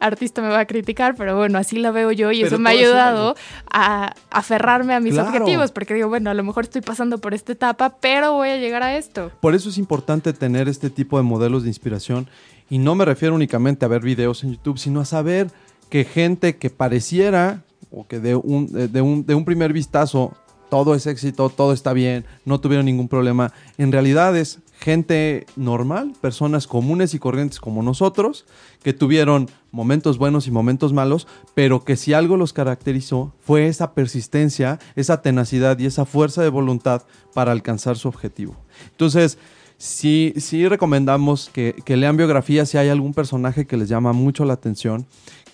artista 0.00 0.42
me 0.42 0.48
va 0.48 0.60
a 0.60 0.66
criticar, 0.66 1.14
pero 1.16 1.36
bueno, 1.36 1.58
así 1.58 1.78
la 1.78 1.90
veo 1.90 2.12
yo 2.12 2.32
y 2.32 2.42
eso 2.42 2.58
me 2.58 2.70
ha 2.70 2.72
ayudado 2.72 3.34
a 3.70 4.14
aferrarme 4.30 4.94
a 4.94 5.00
mis 5.00 5.18
objetivos, 5.18 5.72
porque 5.72 5.94
digo, 5.94 6.08
bueno, 6.08 6.30
a 6.30 6.34
lo 6.34 6.44
mejor 6.44 6.64
estoy 6.64 6.82
pasando 6.82 7.18
por 7.18 7.34
esta 7.34 7.52
etapa, 7.52 7.96
pero 8.00 8.34
voy 8.34 8.50
a 8.50 8.56
llegar 8.56 8.82
a 8.82 8.96
esto. 8.96 9.30
Por 9.40 9.54
eso 9.54 9.68
es 9.68 9.78
importante 9.78 10.32
tener 10.32 10.68
este 10.68 10.90
tipo 10.90 11.16
de 11.16 11.22
modelos 11.22 11.62
de 11.62 11.68
inspiración 11.68 12.28
y 12.68 12.78
no 12.78 12.94
me 12.94 13.04
refiero 13.04 13.34
únicamente 13.34 13.84
a 13.84 13.88
ver 13.88 14.02
videos 14.02 14.44
en 14.44 14.52
YouTube, 14.52 14.78
sino 14.78 15.00
a 15.00 15.04
saber 15.04 15.50
que 15.88 16.04
gente 16.04 16.56
que 16.56 16.70
pareciera 16.70 17.62
o 17.90 18.06
que 18.06 18.18
de 18.18 18.34
un, 18.34 18.66
de 18.66 19.00
un, 19.00 19.24
de 19.24 19.34
un 19.34 19.44
primer 19.44 19.72
vistazo 19.72 20.32
todo 20.68 20.94
es 20.94 21.06
éxito, 21.06 21.48
todo 21.48 21.72
está 21.72 21.92
bien, 21.92 22.24
no 22.44 22.60
tuvieron 22.60 22.86
ningún 22.86 23.08
problema, 23.08 23.52
en 23.78 23.92
realidad 23.92 24.36
es 24.36 24.60
gente 24.78 25.46
normal, 25.56 26.12
personas 26.20 26.66
comunes 26.66 27.14
y 27.14 27.18
corrientes 27.18 27.60
como 27.60 27.82
nosotros, 27.82 28.44
que 28.82 28.92
tuvieron 28.92 29.48
momentos 29.70 30.18
buenos 30.18 30.46
y 30.46 30.50
momentos 30.50 30.92
malos, 30.92 31.26
pero 31.54 31.84
que 31.84 31.96
si 31.96 32.12
algo 32.12 32.36
los 32.36 32.52
caracterizó 32.52 33.32
fue 33.40 33.66
esa 33.68 33.94
persistencia, 33.94 34.78
esa 34.94 35.22
tenacidad 35.22 35.78
y 35.78 35.86
esa 35.86 36.04
fuerza 36.04 36.42
de 36.42 36.50
voluntad 36.50 37.02
para 37.34 37.52
alcanzar 37.52 37.96
su 37.96 38.08
objetivo. 38.08 38.56
Entonces, 38.90 39.38
sí, 39.78 40.34
sí 40.36 40.68
recomendamos 40.68 41.50
que, 41.52 41.74
que 41.84 41.96
lean 41.96 42.16
biografías 42.16 42.68
si 42.68 42.78
hay 42.78 42.88
algún 42.88 43.14
personaje 43.14 43.66
que 43.66 43.76
les 43.76 43.88
llama 43.88 44.12
mucho 44.12 44.44
la 44.44 44.54
atención 44.54 45.06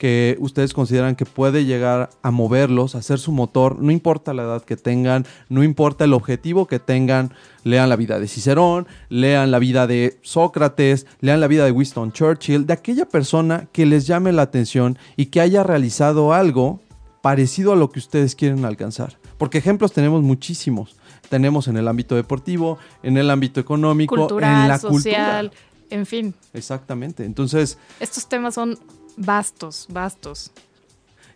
que 0.03 0.37
ustedes 0.41 0.73
consideran 0.73 1.15
que 1.15 1.27
puede 1.27 1.65
llegar 1.65 2.11
a 2.23 2.33
moverlos, 2.33 2.97
a 2.97 3.03
ser 3.03 3.21
su 3.21 3.31
motor, 3.31 3.79
no 3.81 3.93
importa 3.93 4.35
la 4.35 4.43
edad 4.43 4.65
que 4.65 4.77
tengan, 4.77 5.27
no 5.49 5.63
importa 5.63 6.03
el 6.03 6.13
objetivo 6.13 6.67
que 6.67 6.81
tengan, 6.81 7.33
lean 7.63 7.89
la 7.89 7.95
vida 7.95 8.19
de 8.19 8.27
Cicerón, 8.27 8.89
lean 9.11 9.53
la 9.53 9.61
vida 9.61 9.87
de 9.87 10.19
Sócrates, 10.23 11.07
lean 11.21 11.41
la 11.41 11.47
vida 11.47 11.65
de 11.65 11.71
Winston 11.71 12.11
Churchill, 12.11 12.67
de 12.67 12.73
aquella 12.73 13.09
persona 13.09 13.69
que 13.71 13.87
les 13.87 14.09
llame 14.09 14.33
la 14.33 14.43
atención 14.43 14.99
y 15.17 15.27
que 15.27 15.41
haya 15.41 15.63
realizado 15.63 16.33
algo 16.33 16.81
parecido 17.23 17.73
a 17.73 17.77
lo 17.77 17.93
que 17.93 18.01
ustedes 18.01 18.35
quieren 18.35 18.65
alcanzar. 18.65 19.19
Porque 19.39 19.59
ejemplos 19.59 19.93
tenemos 19.93 20.21
muchísimos. 20.23 20.97
Tenemos 21.33 21.67
en 21.67 21.79
el 21.79 21.89
ámbito 21.89 22.15
deportivo, 22.15 22.77
en 23.03 23.17
el 23.17 23.31
ámbito 23.31 23.59
económico, 23.59 24.39
en 24.39 24.69
la 24.69 24.79
social, 24.79 25.51
en 25.89 26.05
fin. 26.05 26.35
Exactamente. 26.53 27.25
Entonces, 27.25 27.79
estos 28.01 28.29
temas 28.29 28.53
son 28.55 28.79
Bastos, 29.17 29.87
bastos. 29.91 30.51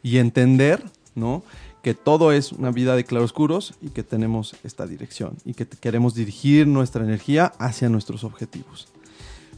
Y 0.02 0.18
entender, 0.18 0.82
¿no? 1.14 1.42
Que 1.82 1.94
todo 1.94 2.32
es 2.32 2.52
una 2.52 2.70
vida 2.70 2.96
de 2.96 3.04
claroscuros 3.04 3.74
y 3.80 3.90
que 3.90 4.02
tenemos 4.02 4.56
esta 4.64 4.86
dirección 4.86 5.36
y 5.44 5.54
que 5.54 5.66
queremos 5.66 6.14
dirigir 6.14 6.66
nuestra 6.66 7.04
energía 7.04 7.52
hacia 7.58 7.88
nuestros 7.88 8.24
objetivos. 8.24 8.88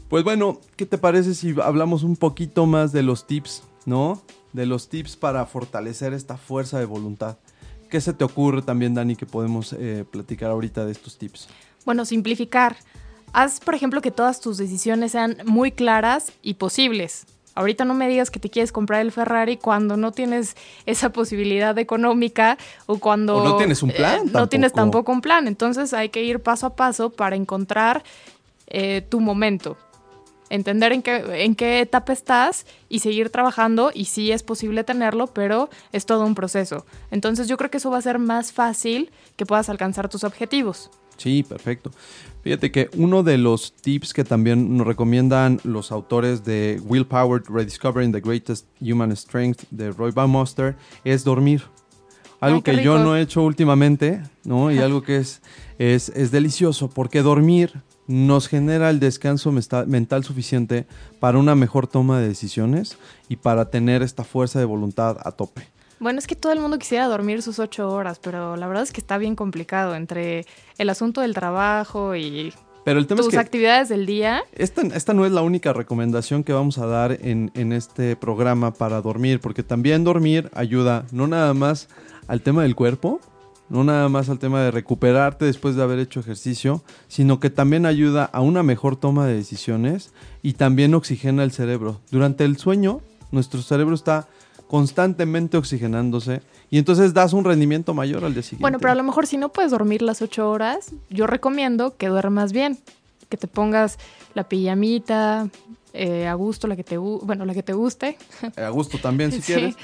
Pues 0.09 0.23
bueno, 0.23 0.59
¿qué 0.75 0.85
te 0.85 0.97
parece 0.97 1.35
si 1.35 1.55
hablamos 1.61 2.03
un 2.03 2.15
poquito 2.15 2.65
más 2.65 2.91
de 2.91 3.03
los 3.03 3.27
tips, 3.27 3.63
¿no? 3.85 4.21
De 4.53 4.65
los 4.65 4.89
tips 4.89 5.15
para 5.15 5.45
fortalecer 5.45 6.13
esta 6.13 6.37
fuerza 6.37 6.79
de 6.79 6.85
voluntad. 6.85 7.37
¿Qué 7.89 7.99
se 8.01 8.13
te 8.13 8.23
ocurre 8.23 8.61
también, 8.61 8.93
Dani, 8.93 9.15
que 9.15 9.25
podemos 9.25 9.73
eh, 9.73 10.05
platicar 10.09 10.51
ahorita 10.51 10.85
de 10.85 10.91
estos 10.91 11.17
tips? 11.17 11.47
Bueno, 11.85 12.05
simplificar. 12.05 12.77
Haz, 13.33 13.59
por 13.59 13.73
ejemplo, 13.73 14.01
que 14.01 14.11
todas 14.11 14.41
tus 14.41 14.57
decisiones 14.57 15.11
sean 15.11 15.37
muy 15.45 15.71
claras 15.71 16.31
y 16.41 16.55
posibles. 16.55 17.25
Ahorita 17.55 17.85
no 17.85 17.93
me 17.93 18.07
digas 18.07 18.29
que 18.29 18.39
te 18.39 18.49
quieres 18.49 18.71
comprar 18.71 19.01
el 19.01 19.11
Ferrari 19.11 19.57
cuando 19.57 19.97
no 19.97 20.11
tienes 20.11 20.55
esa 20.85 21.09
posibilidad 21.09 21.77
económica 21.77 22.57
o 22.85 22.99
cuando... 22.99 23.43
no 23.43 23.57
tienes 23.57 23.83
un 23.83 23.91
plan. 23.91 24.27
Eh, 24.27 24.31
no 24.31 24.47
tienes 24.47 24.71
tampoco 24.71 25.11
un 25.11 25.21
plan. 25.21 25.47
Entonces 25.47 25.93
hay 25.93 26.09
que 26.09 26.23
ir 26.23 26.39
paso 26.39 26.67
a 26.67 26.75
paso 26.75 27.09
para 27.09 27.35
encontrar 27.35 28.03
eh, 28.67 29.05
tu 29.09 29.19
momento. 29.19 29.77
Entender 30.49 30.91
en 30.91 31.01
qué, 31.01 31.43
en 31.45 31.55
qué 31.55 31.81
etapa 31.81 32.13
estás 32.13 32.65
y 32.89 32.99
seguir 32.99 33.29
trabajando. 33.29 33.91
Y 33.93 34.05
sí 34.05 34.31
es 34.31 34.43
posible 34.43 34.83
tenerlo, 34.83 35.27
pero 35.27 35.69
es 35.91 36.05
todo 36.05 36.25
un 36.25 36.35
proceso. 36.35 36.85
Entonces 37.11 37.47
yo 37.47 37.57
creo 37.57 37.69
que 37.69 37.77
eso 37.77 37.91
va 37.91 37.97
a 37.97 38.01
ser 38.01 38.19
más 38.19 38.51
fácil 38.51 39.11
que 39.35 39.45
puedas 39.45 39.69
alcanzar 39.69 40.09
tus 40.09 40.23
objetivos. 40.23 40.89
Sí, 41.19 41.43
perfecto. 41.43 41.91
Fíjate 42.43 42.71
que 42.71 42.89
uno 42.95 43.23
de 43.23 43.37
los 43.37 43.73
tips 43.73 44.13
que 44.13 44.23
también 44.23 44.77
nos 44.77 44.87
recomiendan 44.87 45.59
los 45.63 45.91
autores 45.91 46.45
de 46.45 46.81
Willpower 46.85 47.43
Rediscovering 47.43 48.13
the 48.13 48.21
Greatest 48.21 48.65
Human 48.79 49.11
Strength 49.11 49.63
de 49.69 49.91
Roy 49.91 50.11
Baumeister 50.11 50.77
es 51.03 51.25
dormir. 51.25 51.63
Algo 52.39 52.63
que 52.63 52.81
yo 52.81 52.97
no 52.99 53.17
he 53.17 53.21
hecho 53.21 53.43
últimamente, 53.43 54.23
¿no? 54.45 54.71
Y 54.71 54.79
algo 54.79 55.03
que 55.03 55.17
es, 55.17 55.41
es, 55.77 56.07
es 56.07 56.31
delicioso, 56.31 56.89
porque 56.89 57.21
dormir 57.21 57.81
nos 58.09 58.47
genera 58.47 58.89
el 58.89 58.99
descanso 58.99 59.51
mental 59.51 60.23
suficiente 60.23 60.87
para 61.19 61.37
una 61.37 61.53
mejor 61.53 61.85
toma 61.85 62.19
de 62.19 62.27
decisiones 62.27 62.97
y 63.29 63.35
para 63.35 63.69
tener 63.69 64.01
esta 64.01 64.23
fuerza 64.23 64.57
de 64.57 64.65
voluntad 64.65 65.17
a 65.23 65.31
tope. 65.31 65.67
Bueno, 65.99 66.17
es 66.17 66.25
que 66.25 66.35
todo 66.35 66.51
el 66.51 66.59
mundo 66.59 66.79
quisiera 66.79 67.07
dormir 67.07 67.43
sus 67.43 67.59
ocho 67.59 67.87
horas, 67.87 68.17
pero 68.17 68.55
la 68.55 68.67
verdad 68.67 68.81
es 68.81 68.91
que 68.91 68.99
está 68.99 69.19
bien 69.19 69.35
complicado 69.35 69.95
entre 69.95 70.47
el 70.79 70.89
asunto 70.89 71.21
del 71.21 71.35
trabajo 71.35 72.15
y 72.15 72.51
pero 72.83 72.99
el 72.99 73.05
tema 73.05 73.21
tus 73.21 73.35
actividades 73.35 73.89
del 73.89 74.07
día. 74.07 74.41
Esta, 74.53 74.81
esta, 74.81 75.13
no 75.13 75.27
es 75.27 75.31
la 75.31 75.43
única 75.43 75.71
recomendación 75.73 76.43
que 76.43 76.53
vamos 76.53 76.79
a 76.79 76.87
dar 76.87 77.19
en, 77.21 77.51
en 77.53 77.73
este 77.73 78.15
programa 78.15 78.73
para 78.73 79.01
dormir, 79.01 79.39
porque 79.39 79.61
también 79.61 80.03
dormir 80.03 80.49
ayuda 80.55 81.05
no 81.11 81.27
nada 81.27 81.53
más 81.53 81.89
al 82.27 82.41
tema 82.41 82.63
del 82.63 82.75
cuerpo, 82.75 83.19
no 83.69 83.83
nada 83.83 84.09
más 84.09 84.29
al 84.29 84.39
tema 84.39 84.61
de 84.61 84.71
recuperarte 84.71 85.45
después 85.45 85.75
de 85.75 85.83
haber 85.83 85.99
hecho 85.99 86.19
ejercicio, 86.19 86.83
sino 87.07 87.39
que 87.39 87.49
también 87.49 87.85
ayuda 87.85 88.25
a 88.25 88.41
una 88.41 88.63
mejor 88.63 88.95
toma 88.95 89.25
de 89.25 89.35
decisiones 89.35 90.11
y 90.41 90.53
también 90.53 90.93
oxigena 90.93 91.43
el 91.43 91.51
cerebro. 91.51 91.99
Durante 92.11 92.45
el 92.45 92.57
sueño, 92.57 93.01
nuestro 93.31 93.61
cerebro 93.61 93.95
está 93.95 94.27
constantemente 94.67 95.57
oxigenándose 95.57 96.41
y 96.69 96.77
entonces 96.77 97.13
das 97.13 97.33
un 97.33 97.43
rendimiento 97.43 97.93
mayor 97.93 98.23
al 98.23 98.33
día 98.33 98.43
siguiente. 98.43 98.61
Bueno, 98.61 98.79
pero 98.79 98.91
a 98.91 98.95
lo 98.95 99.03
mejor 99.03 99.25
si 99.25 99.37
no 99.37 99.49
puedes 99.49 99.71
dormir 99.71 100.01
las 100.01 100.21
ocho 100.21 100.49
horas, 100.49 100.91
yo 101.09 101.25
recomiendo 101.25 101.97
que 101.97 102.07
duermas 102.07 102.51
bien, 102.51 102.77
que 103.29 103.37
te 103.37 103.47
pongas 103.47 103.97
la 104.35 104.47
pijamita, 104.47 105.49
eh, 105.93 106.27
a 106.27 106.33
gusto, 106.35 106.67
la 106.67 106.75
que 106.75 106.83
te, 106.83 106.97
bueno, 106.97 107.45
la 107.45 107.53
que 107.53 107.63
te 107.63 107.73
guste. 107.73 108.17
Eh, 108.55 108.61
a 108.63 108.69
gusto 108.69 108.97
también, 108.99 109.31
si 109.31 109.41
Sí. 109.41 109.53
quieres. 109.53 109.75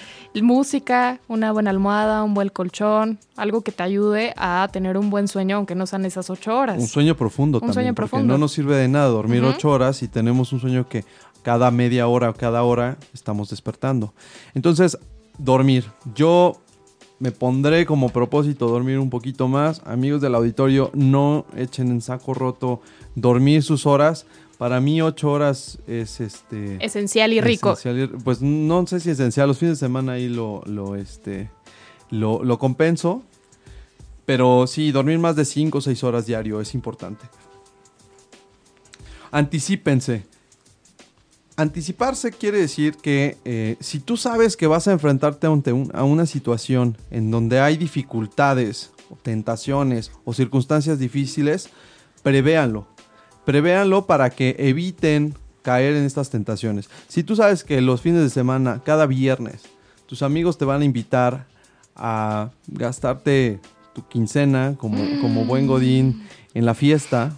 Música, 0.42 1.20
una 1.28 1.52
buena 1.52 1.70
almohada, 1.70 2.24
un 2.24 2.34
buen 2.34 2.50
colchón, 2.50 3.18
algo 3.36 3.62
que 3.62 3.72
te 3.72 3.84
ayude 3.84 4.34
a 4.38 4.68
tener 4.72 4.98
un 4.98 5.10
buen 5.10 5.28
sueño, 5.28 5.58
aunque 5.58 5.76
no 5.76 5.88
sean 5.88 6.06
esas 6.06 6.30
ocho 6.30 6.58
horas. 6.58 6.78
Un 6.80 6.88
sueño 6.88 7.16
profundo 7.16 7.58
Un 7.58 7.62
también. 7.62 7.74
sueño 7.74 7.96
porque 7.96 8.10
profundo. 8.10 8.34
no 8.34 8.38
nos 8.38 8.52
sirve 8.52 8.76
de 8.76 8.88
nada 8.88 9.08
dormir 9.08 9.44
ocho 9.44 9.70
horas 9.70 10.04
y 10.04 10.08
tenemos 10.08 10.54
un 10.54 10.60
sueño 10.60 10.88
que 10.88 11.04
cada 11.42 11.72
media 11.72 12.08
hora 12.08 12.30
o 12.30 12.34
cada 12.34 12.64
hora 12.64 12.98
estamos 13.14 13.50
despertando. 13.50 14.14
Entonces, 14.54 14.98
dormir. 15.38 15.86
Yo 16.16 16.62
me 17.20 17.32
pondré 17.32 17.86
como 17.86 18.10
propósito 18.10 18.68
dormir 18.68 19.00
un 19.00 19.10
poquito 19.10 19.48
más. 19.48 19.82
Amigos 19.86 20.22
del 20.22 20.36
auditorio, 20.36 20.92
no 20.94 21.46
echen 21.56 21.90
en 21.92 22.02
saco 22.02 22.34
roto 22.34 22.82
dormir 23.16 23.64
sus 23.64 23.86
horas. 23.86 24.26
Para 24.58 24.80
mí, 24.80 25.02
ocho 25.02 25.32
horas 25.32 25.80
es 25.86 26.22
este. 26.22 26.84
Esencial 26.84 27.34
y 27.34 27.42
rico. 27.42 27.74
Esencial 27.74 28.00
y- 28.04 28.08
pues 28.24 28.42
no 28.42 28.88
sé 28.88 29.00
si 29.02 29.10
esencial, 29.10 29.48
los 29.50 29.58
fines 29.60 29.80
de 29.80 29.86
semana 29.86 30.14
ahí 30.14 30.30
lo, 30.30 30.62
lo, 30.66 30.96
este, 30.96 31.50
lo, 32.10 32.44
lo 32.44 32.58
compenso. 32.58 33.24
Pero 34.26 34.66
sí, 34.66 34.92
dormir 34.92 35.20
más 35.20 35.36
de 35.36 35.46
5 35.46 35.78
o 35.78 35.82
6 35.82 36.04
horas 36.04 36.26
diario 36.26 36.60
es 36.62 36.74
importante. 36.74 37.26
Anticípense. 39.32 40.26
Anticiparse 41.58 42.32
quiere 42.32 42.58
decir 42.60 42.96
que 42.98 43.38
eh, 43.46 43.78
si 43.80 44.00
tú 44.00 44.18
sabes 44.18 44.58
que 44.58 44.68
vas 44.68 44.88
a 44.88 44.92
enfrentarte 44.92 45.48
ante 45.48 45.72
un- 45.72 45.92
a 45.94 46.04
una 46.04 46.26
situación 46.26 46.98
en 47.12 47.32
donde 47.32 47.60
hay 47.60 47.78
dificultades, 47.78 48.92
o 49.10 49.16
tentaciones 49.16 50.12
o 50.26 50.34
circunstancias 50.34 50.98
difíciles, 51.00 51.70
prevéanlo. 52.24 52.88
Prevéanlo 53.46 54.06
para 54.06 54.30
que 54.30 54.56
eviten 54.60 55.36
caer 55.62 55.96
en 55.96 56.04
estas 56.04 56.30
tentaciones. 56.30 56.90
Si 57.08 57.24
tú 57.24 57.36
sabes 57.36 57.64
que 57.64 57.82
los 57.82 58.02
fines 58.02 58.22
de 58.22 58.30
semana, 58.30 58.82
cada 58.84 59.06
viernes, 59.06 59.64
tus 60.06 60.22
amigos 60.22 60.58
te 60.58 60.66
van 60.66 60.82
a 60.82 60.86
invitar 60.86 61.46
a 61.96 62.50
gastarte 62.68 63.60
tu 63.94 64.08
quincena 64.08 64.76
como, 64.78 64.98
como 65.22 65.46
buen 65.46 65.68
godín 65.68 66.28
en 66.54 66.66
la 66.66 66.74
fiesta, 66.74 67.32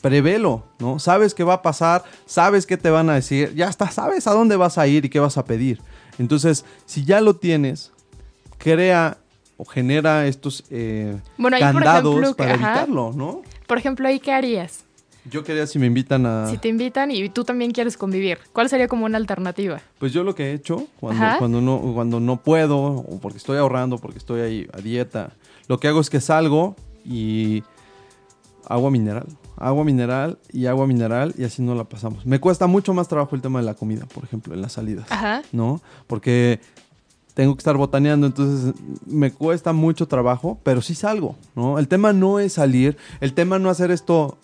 prevelo, 0.00 0.64
¿no? 0.78 0.98
Sabes 0.98 1.34
qué 1.34 1.44
va 1.44 1.54
a 1.54 1.62
pasar, 1.62 2.04
sabes 2.26 2.66
qué 2.66 2.76
te 2.76 2.90
van 2.90 3.08
a 3.10 3.14
decir, 3.14 3.54
ya 3.54 3.68
está, 3.68 3.90
sabes 3.90 4.26
a 4.26 4.32
dónde 4.32 4.56
vas 4.56 4.78
a 4.78 4.86
ir 4.86 5.04
y 5.04 5.08
qué 5.08 5.20
vas 5.20 5.38
a 5.38 5.44
pedir. 5.44 5.80
Entonces, 6.18 6.64
si 6.84 7.04
ya 7.04 7.20
lo 7.20 7.36
tienes, 7.36 7.92
crea 8.58 9.18
o 9.56 9.64
genera 9.64 10.26
estos 10.26 10.64
eh, 10.70 11.16
Bueno, 11.36 11.56
ahí, 11.56 11.62
por 11.62 11.82
candados 11.82 12.14
ejemplo, 12.14 12.34
para 12.36 12.54
ajá. 12.54 12.66
evitarlo, 12.66 13.12
¿no? 13.14 13.42
Por 13.66 13.78
ejemplo, 13.78 14.06
ahí, 14.08 14.20
¿qué 14.20 14.32
harías? 14.32 14.84
Yo 15.30 15.44
quería 15.44 15.66
si 15.66 15.78
me 15.78 15.86
invitan 15.86 16.26
a... 16.26 16.48
Si 16.48 16.58
te 16.58 16.68
invitan 16.68 17.10
y 17.10 17.28
tú 17.28 17.44
también 17.44 17.70
quieres 17.70 17.96
convivir, 17.96 18.38
¿cuál 18.52 18.68
sería 18.68 18.88
como 18.88 19.06
una 19.06 19.18
alternativa? 19.18 19.80
Pues 19.98 20.12
yo 20.12 20.24
lo 20.24 20.34
que 20.34 20.50
he 20.50 20.52
hecho 20.52 20.86
cuando, 21.00 21.24
Ajá. 21.24 21.38
cuando, 21.38 21.60
no, 21.60 21.80
cuando 21.94 22.20
no 22.20 22.36
puedo, 22.42 22.78
o 22.78 23.18
porque 23.20 23.38
estoy 23.38 23.58
ahorrando, 23.58 23.98
porque 23.98 24.18
estoy 24.18 24.40
ahí 24.40 24.68
a 24.72 24.78
dieta, 24.78 25.32
lo 25.66 25.78
que 25.78 25.88
hago 25.88 26.00
es 26.00 26.10
que 26.10 26.20
salgo 26.20 26.76
y 27.04 27.62
agua 28.68 28.90
mineral. 28.90 29.26
Agua 29.56 29.84
mineral 29.84 30.38
y 30.52 30.66
agua 30.66 30.86
mineral 30.86 31.34
y 31.36 31.44
así 31.44 31.62
no 31.62 31.74
la 31.74 31.84
pasamos. 31.84 32.24
Me 32.24 32.38
cuesta 32.38 32.66
mucho 32.66 32.94
más 32.94 33.08
trabajo 33.08 33.34
el 33.34 33.42
tema 33.42 33.58
de 33.58 33.66
la 33.66 33.74
comida, 33.74 34.06
por 34.06 34.24
ejemplo, 34.24 34.54
en 34.54 34.62
las 34.62 34.72
salidas. 34.72 35.10
Ajá. 35.10 35.42
¿No? 35.52 35.80
Porque 36.06 36.60
tengo 37.34 37.54
que 37.54 37.60
estar 37.60 37.76
botaneando, 37.76 38.26
entonces 38.26 38.74
me 39.06 39.32
cuesta 39.32 39.72
mucho 39.72 40.08
trabajo, 40.08 40.58
pero 40.64 40.82
sí 40.82 40.96
salgo, 40.96 41.36
¿no? 41.54 41.78
El 41.78 41.86
tema 41.86 42.12
no 42.12 42.40
es 42.40 42.54
salir, 42.54 42.96
el 43.20 43.32
tema 43.32 43.60
no 43.60 43.70
hacer 43.70 43.92
esto 43.92 44.38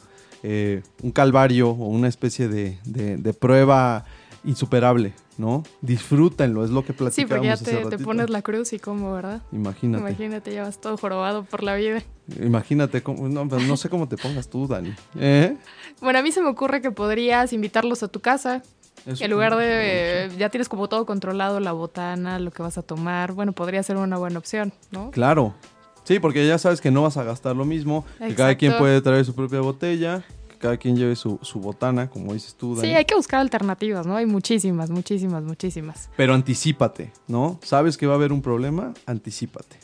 eh, 0.46 0.82
un 1.02 1.10
calvario 1.10 1.70
o 1.70 1.88
una 1.88 2.06
especie 2.06 2.48
de, 2.48 2.78
de- 2.84 3.16
de 3.16 3.32
prueba 3.32 4.04
insuperable, 4.44 5.14
¿no? 5.38 5.62
Disfrútenlo, 5.80 6.64
es 6.64 6.70
lo 6.70 6.82
que 6.84 6.92
Sí, 6.92 6.98
platicamos 6.98 7.28
porque 7.30 7.46
ya 7.46 7.52
hace 7.54 7.96
te, 7.96 7.98
pones 8.04 8.28
la 8.28 8.42
cruz 8.42 8.74
y 8.74 8.78
cómo, 8.78 9.14
¿verdad? 9.14 9.40
Imagínate, 9.52 10.04
Imagínate, 10.06 10.52
ya 10.54 10.64
vas 10.64 10.78
todo 10.78 10.98
jorobado 10.98 11.44
por 11.44 11.62
la 11.62 11.74
vida. 11.76 12.02
imagínate, 12.42 13.02
cómo- 13.02 13.26
no, 13.28 13.76
sé 13.78 13.88
cómo 13.88 14.06
te 14.06 14.18
pongas 14.18 14.48
tú, 14.48 14.66
Dani. 14.68 14.92
¿Eh? 15.18 15.56
Bueno, 16.02 16.18
a 16.18 16.22
mí 16.22 16.30
se 16.30 16.42
me 16.42 16.48
ocurre 16.50 16.82
que 16.82 16.90
podrías 16.90 17.54
invitarlos 17.54 18.02
a 18.02 18.08
tu 18.08 18.20
casa. 18.20 18.62
En 19.06 19.30
lugar 19.30 19.56
de... 19.56 20.30
ya 20.38 20.48
tienes 20.50 20.68
como 20.68 20.88
todo 20.88 21.04
controlado, 21.04 21.58
la 21.60 21.72
botana, 21.72 22.38
lo 22.38 22.50
que 22.50 22.62
vas 22.62 22.78
a 22.78 22.82
tomar. 22.82 23.32
Bueno, 23.32 23.52
podría 23.52 23.82
ser 23.82 23.96
una 23.96 24.16
buena 24.18 24.38
opción, 24.38 24.72
¿no? 24.90 25.10
Claro. 25.10 25.54
Sí, 26.04 26.18
porque 26.18 26.46
ya 26.46 26.58
sabes 26.58 26.80
que 26.80 26.90
no 26.90 27.02
vas 27.02 27.16
a 27.16 27.24
gastar 27.24 27.56
lo 27.56 27.64
mismo, 27.64 28.04
que 28.18 28.34
cada 28.34 28.54
quien 28.54 28.76
puede 28.78 29.00
traer 29.00 29.24
su 29.24 29.34
propia 29.34 29.60
botella, 29.60 30.22
que 30.48 30.56
cada 30.58 30.76
quien 30.76 30.96
lleve 30.96 31.16
su, 31.16 31.38
su 31.42 31.60
botana, 31.60 32.08
como 32.10 32.34
dices 32.34 32.54
tú, 32.54 32.76
Dani. 32.76 32.88
Sí, 32.88 32.94
hay 32.94 33.06
que 33.06 33.14
buscar 33.14 33.40
alternativas, 33.40 34.06
¿no? 34.06 34.16
Hay 34.16 34.26
muchísimas, 34.26 34.90
muchísimas, 34.90 35.42
muchísimas. 35.42 36.10
Pero 36.16 36.34
anticípate, 36.34 37.10
¿no? 37.26 37.58
¿Sabes 37.62 37.96
que 37.96 38.06
va 38.06 38.12
a 38.12 38.16
haber 38.16 38.32
un 38.32 38.42
problema? 38.42 38.92
Anticípate. 39.06 39.78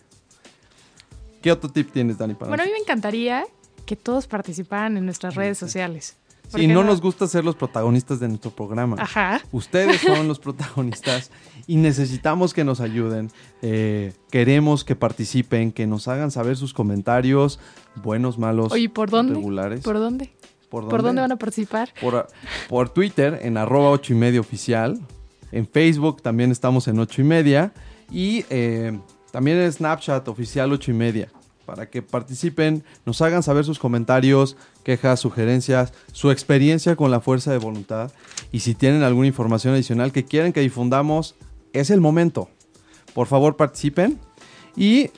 ¿Qué 1.41 1.51
otro 1.51 1.71
tip 1.71 1.91
tienes, 1.91 2.18
Dani? 2.18 2.35
Para 2.35 2.51
Bueno, 2.51 2.62
a 2.62 2.66
mí 2.66 2.73
me 2.73 2.79
encantaría 2.79 3.47
que 3.87 3.97
todos 3.97 4.27
participaran 4.27 4.97
en 4.99 5.07
nuestras 5.07 5.35
redes 5.35 5.57
sociales. 5.59 6.16
¿Por 6.51 6.61
Sí, 6.61 6.66
no 6.66 6.84
nos 6.84 7.01
gusta 7.01 7.26
ser 7.26 7.44
los 7.44 7.57
protagonistas 7.57 8.20
de 8.20 8.28
nuestro 8.28 8.51
programa. 8.51 8.96
Ajá. 8.98 9.40
Ustedes 9.53 10.01
son 10.07 10.28
los 10.28 10.38
protagonistas 10.38 11.30
y 11.66 11.76
necesitamos 11.76 12.55
que 12.55 12.64
nos 12.64 12.80
ayuden. 12.80 13.30
Eh, 13.62 14.12
queremos 14.30 14.84
que 14.84 14.96
participen, 14.96 15.72
que 15.72 15.86
nos 15.86 16.09
hagan 16.09 16.30
saber 16.30 16.57
sus 16.57 16.74
comentarios, 16.74 17.61
buenos, 18.03 18.38
malos, 18.38 18.72
Oye, 18.72 18.88
¿por 18.88 19.11
dónde? 19.11 19.34
regulares. 19.34 19.80
¿Por 19.80 19.98
dónde? 19.98 20.32
¿Por 20.68 20.88
¿Por 20.88 21.03
dónde 21.03 21.20
van 21.20 21.32
a 21.32 21.36
participar? 21.36 21.90
Por, 22.01 22.28
por 22.68 22.90
Twitter 22.90 23.40
en 23.42 23.57
arroba 23.57 23.90
ocho 23.90 24.12
y 24.12 24.16
media 24.16 24.40
oficial. 24.40 25.01
En 25.53 25.66
Facebook 25.66 26.22
también 26.22 26.53
estamos 26.53 26.86
en 26.86 26.98
ocho 27.01 27.20
y 27.20 27.24
media. 27.24 27.72
Y 28.11 28.44
eh, 28.51 28.98
también 29.32 29.59
en 29.59 29.72
Snapchat 29.72 30.26
oficial 30.28 30.72
ocho 30.72 30.90
y 30.90 30.94
media. 30.94 31.28
Para 31.71 31.89
que 31.89 32.03
participen, 32.03 32.83
nos 33.07 33.23
hagan 33.23 33.45
saber 33.45 33.64
sus 33.64 33.79
comentarios, 33.79 34.57
quejas, 34.83 35.21
sugerencias, 35.21 35.93
su 36.11 36.33
experiencia 36.33 36.97
con 36.97 37.12
la 37.12 37.21
fuerza 37.21 37.53
de 37.53 37.59
voluntad. 37.59 38.11
Y 38.51 38.59
si 38.59 38.75
tienen 38.75 39.05
alguna 39.05 39.29
información 39.29 39.75
adicional 39.75 40.11
que 40.11 40.25
quieren 40.25 40.53
que 40.53 40.62
difundamos, 40.62 41.37
es 41.73 41.91
el 41.91 42.01
momento. 42.01 42.49
Por 43.14 43.29
favor, 43.29 43.55
participen. 43.55 44.18
Y 44.75 45.11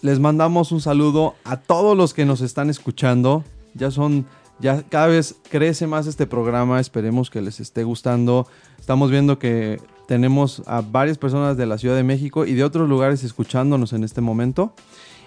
les 0.00 0.18
mandamos 0.18 0.72
un 0.72 0.80
saludo 0.80 1.34
a 1.44 1.58
todos 1.58 1.94
los 1.94 2.14
que 2.14 2.24
nos 2.24 2.40
están 2.40 2.70
escuchando. 2.70 3.44
Ya 3.74 3.90
son, 3.90 4.24
ya 4.60 4.80
cada 4.84 5.08
vez 5.08 5.34
crece 5.50 5.86
más 5.86 6.06
este 6.06 6.26
programa. 6.26 6.80
Esperemos 6.80 7.28
que 7.28 7.42
les 7.42 7.60
esté 7.60 7.84
gustando. 7.84 8.46
Estamos 8.78 9.10
viendo 9.10 9.38
que 9.38 9.78
tenemos 10.06 10.62
a 10.64 10.80
varias 10.80 11.18
personas 11.18 11.58
de 11.58 11.66
la 11.66 11.76
Ciudad 11.76 11.96
de 11.96 12.02
México 12.02 12.46
y 12.46 12.54
de 12.54 12.64
otros 12.64 12.88
lugares 12.88 13.24
escuchándonos 13.24 13.92
en 13.92 14.04
este 14.04 14.22
momento. 14.22 14.72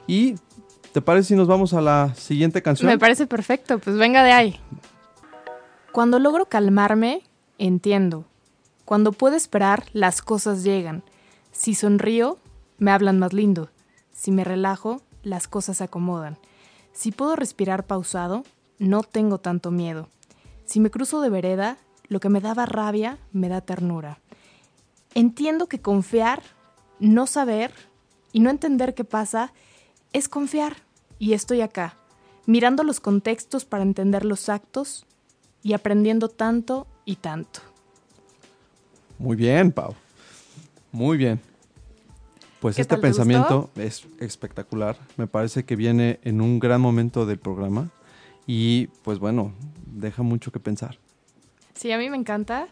Y 0.07 0.35
¿te 0.91 1.01
parece 1.01 1.29
si 1.29 1.35
nos 1.35 1.47
vamos 1.47 1.73
a 1.73 1.81
la 1.81 2.13
siguiente 2.15 2.61
canción? 2.61 2.89
Me 2.89 2.97
parece 2.97 3.27
perfecto, 3.27 3.79
pues 3.79 3.97
venga 3.97 4.23
de 4.23 4.31
ahí. 4.31 4.59
Cuando 5.91 6.19
logro 6.19 6.45
calmarme, 6.45 7.23
entiendo. 7.57 8.25
Cuando 8.85 9.11
puedo 9.11 9.35
esperar, 9.35 9.85
las 9.93 10.21
cosas 10.21 10.63
llegan. 10.63 11.03
Si 11.51 11.75
sonrío, 11.75 12.37
me 12.77 12.91
hablan 12.91 13.19
más 13.19 13.33
lindo. 13.33 13.69
Si 14.13 14.31
me 14.31 14.43
relajo, 14.43 15.01
las 15.23 15.47
cosas 15.47 15.77
se 15.77 15.83
acomodan. 15.83 16.37
Si 16.93 17.11
puedo 17.11 17.35
respirar 17.35 17.85
pausado, 17.85 18.43
no 18.79 19.03
tengo 19.03 19.37
tanto 19.37 19.71
miedo. 19.71 20.09
Si 20.65 20.79
me 20.79 20.89
cruzo 20.89 21.21
de 21.21 21.29
vereda, 21.29 21.77
lo 22.07 22.19
que 22.19 22.29
me 22.29 22.41
daba 22.41 22.65
rabia 22.65 23.17
me 23.31 23.49
da 23.49 23.61
ternura. 23.61 24.19
Entiendo 25.13 25.67
que 25.67 25.81
confiar, 25.81 26.41
no 26.99 27.27
saber 27.27 27.71
y 28.31 28.39
no 28.39 28.49
entender 28.49 28.93
qué 28.93 29.03
pasa 29.03 29.53
es 30.13 30.29
confiar. 30.29 30.77
Y 31.19 31.33
estoy 31.33 31.61
acá, 31.61 31.97
mirando 32.45 32.83
los 32.83 32.99
contextos 32.99 33.65
para 33.65 33.83
entender 33.83 34.25
los 34.25 34.49
actos 34.49 35.05
y 35.61 35.73
aprendiendo 35.73 36.29
tanto 36.29 36.87
y 37.05 37.17
tanto. 37.17 37.61
Muy 39.19 39.35
bien, 39.35 39.71
Pau. 39.71 39.93
Muy 40.91 41.17
bien. 41.17 41.39
Pues 42.59 42.75
¿Qué 42.75 42.81
este 42.81 42.95
tal, 42.95 43.01
pensamiento 43.01 43.69
es 43.75 44.07
espectacular. 44.19 44.97
Me 45.17 45.27
parece 45.27 45.63
que 45.63 45.75
viene 45.75 46.19
en 46.23 46.41
un 46.41 46.59
gran 46.59 46.81
momento 46.81 47.25
del 47.25 47.39
programa. 47.39 47.89
Y 48.47 48.87
pues 49.03 49.19
bueno, 49.19 49.53
deja 49.85 50.23
mucho 50.23 50.51
que 50.51 50.59
pensar. 50.59 50.97
Sí, 51.75 51.91
a 51.91 51.97
mí 51.97 52.09
me 52.09 52.17
encanta. 52.17 52.67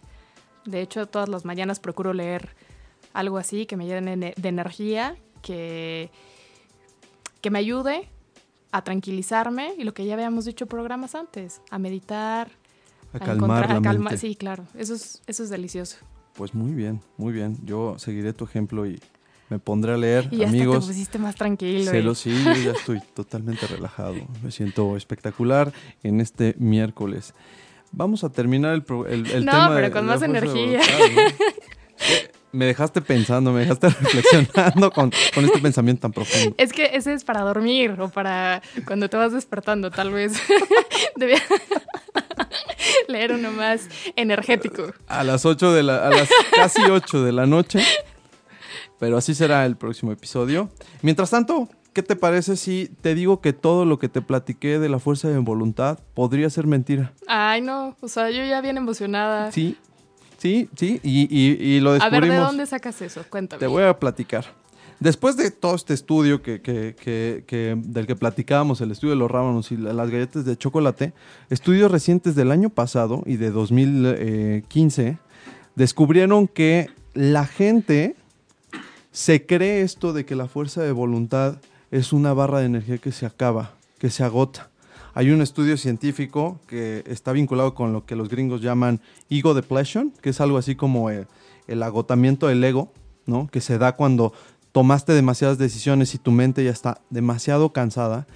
De 0.65 0.81
hecho, 0.81 1.05
todas 1.05 1.29
las 1.29 1.45
mañanas 1.45 1.79
procuro 1.79 2.13
leer 2.13 2.49
algo 3.13 3.37
así 3.37 3.65
que 3.65 3.77
me 3.77 3.85
llene 3.85 4.33
de 4.35 4.49
energía, 4.49 5.15
que, 5.41 6.11
que 7.41 7.49
me 7.51 7.59
ayude 7.59 8.09
a 8.71 8.83
tranquilizarme 8.83 9.73
y 9.77 9.83
lo 9.83 9.93
que 9.93 10.05
ya 10.05 10.13
habíamos 10.13 10.45
dicho 10.45 10.65
programas 10.67 11.15
antes, 11.15 11.61
a 11.71 11.79
meditar, 11.79 12.51
A 13.13 13.19
calmar 13.19 13.63
encontrar- 13.63 13.69
la 13.69 13.77
a 13.77 13.81
calma- 13.81 14.09
mente. 14.11 14.17
Sí, 14.17 14.35
claro, 14.35 14.65
eso 14.75 14.93
es, 14.93 15.21
eso 15.25 15.43
es 15.43 15.49
delicioso. 15.49 15.97
Pues 16.35 16.53
muy 16.53 16.71
bien, 16.73 17.01
muy 17.17 17.33
bien. 17.33 17.57
Yo 17.65 17.97
seguiré 17.97 18.33
tu 18.33 18.45
ejemplo 18.45 18.85
y 18.85 18.99
me 19.49 19.57
pondré 19.59 19.93
a 19.93 19.97
leer. 19.97 20.29
Y 20.31 20.43
hasta 20.43 20.49
Amigos, 20.55 20.85
te 20.85 20.91
pusiste 20.93 21.17
más 21.17 21.35
tranquilo. 21.35 21.89
Se 21.89 21.99
y- 21.99 22.03
lo 22.03 22.13
sí, 22.15 22.31
yo 22.45 22.53
ya 22.53 22.71
estoy 22.71 22.99
totalmente 23.15 23.65
relajado. 23.67 24.15
Me 24.43 24.51
siento 24.51 24.95
espectacular 24.95 25.73
en 26.03 26.21
este 26.21 26.55
miércoles. 26.59 27.33
Vamos 27.91 28.23
a 28.23 28.29
terminar 28.29 28.75
el, 28.75 28.83
el, 29.07 29.25
el 29.31 29.45
No, 29.45 29.51
tema. 29.51 29.71
pero 29.73 29.91
con 29.91 30.01
de 30.05 30.07
más 30.13 30.21
energía. 30.21 30.79
Me 32.51 32.65
dejaste 32.65 33.01
pensando, 33.01 33.51
me 33.51 33.61
dejaste 33.61 33.89
reflexionando 34.01 34.91
con, 34.91 35.11
con 35.33 35.45
este 35.45 35.59
pensamiento 35.59 36.01
tan 36.01 36.13
profundo. 36.13 36.55
Es 36.57 36.73
que 36.73 36.91
ese 36.93 37.13
es 37.13 37.23
para 37.23 37.41
dormir 37.41 37.95
o 37.99 38.09
para 38.09 38.61
cuando 38.85 39.09
te 39.09 39.17
vas 39.17 39.33
despertando, 39.33 39.91
tal 39.91 40.11
vez. 40.11 40.33
Debía 41.15 41.41
leer 43.07 43.33
uno 43.33 43.51
más 43.51 43.87
energético. 44.15 44.93
A 45.07 45.23
las 45.23 45.45
8 45.45 45.73
de 45.73 45.83
la, 45.83 46.07
a 46.07 46.09
las 46.09 46.29
casi 46.55 46.81
8 46.81 47.23
de 47.23 47.31
la 47.31 47.45
noche. 47.45 47.83
Pero 48.99 49.17
así 49.17 49.33
será 49.33 49.65
el 49.65 49.77
próximo 49.77 50.11
episodio. 50.11 50.69
Mientras 51.01 51.29
tanto, 51.29 51.69
¿qué 51.93 52.03
te 52.03 52.15
parece 52.15 52.57
si 52.57 52.91
te 53.01 53.15
digo 53.15 53.39
que 53.41 53.53
todo 53.53 53.85
lo 53.85 53.97
que 53.97 54.09
te 54.09 54.21
platiqué 54.21 54.79
de 54.79 54.89
la 54.89 54.99
fuerza 54.99 55.29
de 55.29 55.37
voluntad 55.37 55.99
podría 56.13 56.49
ser 56.49 56.67
mentira? 56.67 57.13
Ay, 57.27 57.61
no, 57.61 57.95
o 58.01 58.07
sea, 58.07 58.29
yo 58.29 58.43
ya 58.43 58.59
bien 58.59 58.77
emocionada. 58.77 59.51
Sí, 59.51 59.77
sí, 60.39 60.69
sí. 60.75 60.99
Y, 61.03 61.27
y- 61.29 61.75
y 61.75 61.79
lo 61.79 61.91
A 61.91 61.93
descubrimos. 61.93 62.21
ver, 62.29 62.31
¿de 62.39 62.45
dónde 62.45 62.65
sacas 62.65 63.01
eso? 63.01 63.23
Cuéntame. 63.29 63.59
Te 63.59 63.67
voy 63.67 63.83
a 63.83 63.97
platicar. 63.99 64.45
Después 64.99 65.37
de 65.37 65.49
todo 65.51 65.75
este 65.75 65.93
estudio 65.93 66.41
que, 66.41 66.59
que- 66.61 66.93
que- 67.01 67.45
que- 67.47 67.75
del 67.77 68.05
que 68.05 68.15
platicábamos, 68.17 68.81
el 68.81 68.91
estudio 68.91 69.11
de 69.11 69.19
los 69.19 69.31
rábanos 69.31 69.71
y 69.71 69.77
la- 69.77 69.93
las 69.93 70.09
galletas 70.09 70.43
de 70.43 70.57
chocolate, 70.57 71.13
estudios 71.49 71.89
recientes 71.89 72.35
del 72.35 72.51
año 72.51 72.69
pasado 72.69 73.23
y 73.25 73.37
de 73.37 73.49
2015 73.51 75.17
descubrieron 75.75 76.47
que 76.47 76.89
la 77.13 77.45
gente 77.45 78.15
se 79.11 79.45
cree 79.45 79.81
esto 79.81 80.13
de 80.13 80.25
que 80.25 80.35
la 80.35 80.47
fuerza 80.47 80.81
de 80.83 80.91
voluntad 80.91 81.57
es 81.91 82.13
una 82.13 82.33
barra 82.33 82.59
de 82.59 82.65
energía 82.65 82.97
que 82.97 83.11
se 83.11 83.25
acaba, 83.25 83.71
que 83.99 84.09
se 84.09 84.23
agota. 84.23 84.68
Hay 85.13 85.31
un 85.31 85.41
estudio 85.41 85.77
científico 85.77 86.59
que 86.67 87.03
está 87.07 87.31
vinculado 87.31 87.73
con 87.73 87.93
lo 87.93 88.05
que 88.05 88.15
los 88.15 88.29
gringos 88.29 88.61
llaman 88.61 89.01
ego 89.29 89.53
depletion, 89.53 90.11
que 90.21 90.29
es 90.29 90.41
algo 90.41 90.57
así 90.57 90.75
como 90.75 91.09
eh, 91.09 91.27
el 91.67 91.83
agotamiento 91.83 92.47
del 92.47 92.63
ego, 92.63 92.91
¿no? 93.25 93.47
Que 93.47 93.61
se 93.61 93.77
da 93.77 93.95
cuando 93.95 94.33
tomaste 94.71 95.13
demasiadas 95.13 95.57
decisiones 95.57 96.13
y 96.13 96.19
tu 96.19 96.31
mente 96.31 96.63
ya 96.63 96.71
está 96.71 97.01
demasiado 97.09 97.73
cansada, 97.73 98.27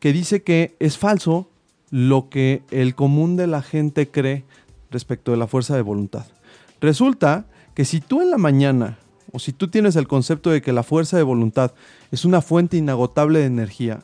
que 0.00 0.12
dice 0.12 0.42
que 0.42 0.74
es 0.78 0.98
falso 0.98 1.48
lo 1.90 2.28
que 2.28 2.62
el 2.70 2.94
común 2.94 3.36
de 3.36 3.46
la 3.46 3.62
gente 3.62 4.10
cree 4.10 4.44
respecto 4.90 5.30
de 5.30 5.36
la 5.36 5.46
fuerza 5.46 5.76
de 5.76 5.82
voluntad. 5.82 6.26
Resulta 6.80 7.46
que 7.74 7.84
si 7.84 8.00
tú 8.00 8.22
en 8.22 8.30
la 8.30 8.38
mañana, 8.38 8.98
o 9.32 9.38
si 9.38 9.52
tú 9.52 9.68
tienes 9.68 9.96
el 9.96 10.08
concepto 10.08 10.50
de 10.50 10.62
que 10.62 10.72
la 10.72 10.82
fuerza 10.82 11.16
de 11.16 11.22
voluntad 11.22 11.72
es 12.10 12.24
una 12.24 12.40
fuente 12.40 12.76
inagotable 12.76 13.40
de 13.40 13.46
energía, 13.46 14.02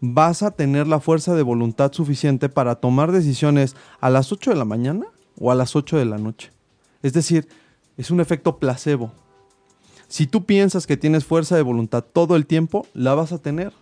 vas 0.00 0.42
a 0.42 0.50
tener 0.50 0.86
la 0.86 1.00
fuerza 1.00 1.34
de 1.34 1.42
voluntad 1.42 1.92
suficiente 1.92 2.48
para 2.48 2.76
tomar 2.76 3.12
decisiones 3.12 3.76
a 4.00 4.10
las 4.10 4.32
8 4.32 4.50
de 4.50 4.56
la 4.56 4.64
mañana 4.64 5.06
o 5.38 5.50
a 5.50 5.54
las 5.54 5.76
8 5.76 5.98
de 5.98 6.06
la 6.06 6.18
noche. 6.18 6.50
Es 7.02 7.12
decir, 7.12 7.48
es 7.96 8.10
un 8.10 8.20
efecto 8.20 8.58
placebo. 8.58 9.12
Si 10.08 10.26
tú 10.26 10.44
piensas 10.44 10.86
que 10.86 10.96
tienes 10.96 11.24
fuerza 11.24 11.54
de 11.56 11.62
voluntad 11.62 12.02
todo 12.02 12.36
el 12.36 12.46
tiempo, 12.46 12.86
la 12.94 13.14
vas 13.14 13.32
a 13.32 13.38
tener. 13.38 13.72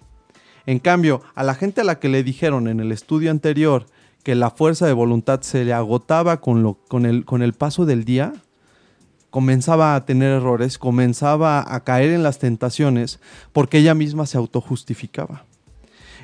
En 0.66 0.78
cambio, 0.78 1.22
a 1.34 1.42
la 1.42 1.54
gente 1.54 1.80
a 1.80 1.84
la 1.84 1.98
que 1.98 2.08
le 2.08 2.22
dijeron 2.22 2.68
en 2.68 2.80
el 2.80 2.92
estudio 2.92 3.30
anterior 3.30 3.86
que 4.22 4.34
la 4.34 4.50
fuerza 4.50 4.86
de 4.86 4.92
voluntad 4.92 5.40
se 5.40 5.64
le 5.64 5.72
agotaba 5.72 6.40
con, 6.40 6.62
lo, 6.62 6.74
con, 6.88 7.06
el, 7.06 7.24
con 7.24 7.42
el 7.42 7.54
paso 7.54 7.86
del 7.86 8.04
día, 8.04 8.34
comenzaba 9.30 9.94
a 9.94 10.04
tener 10.04 10.32
errores, 10.32 10.76
comenzaba 10.76 11.64
a 11.74 11.84
caer 11.84 12.10
en 12.10 12.22
las 12.22 12.38
tentaciones 12.38 13.20
porque 13.52 13.78
ella 13.78 13.94
misma 13.94 14.26
se 14.26 14.36
autojustificaba. 14.36 15.47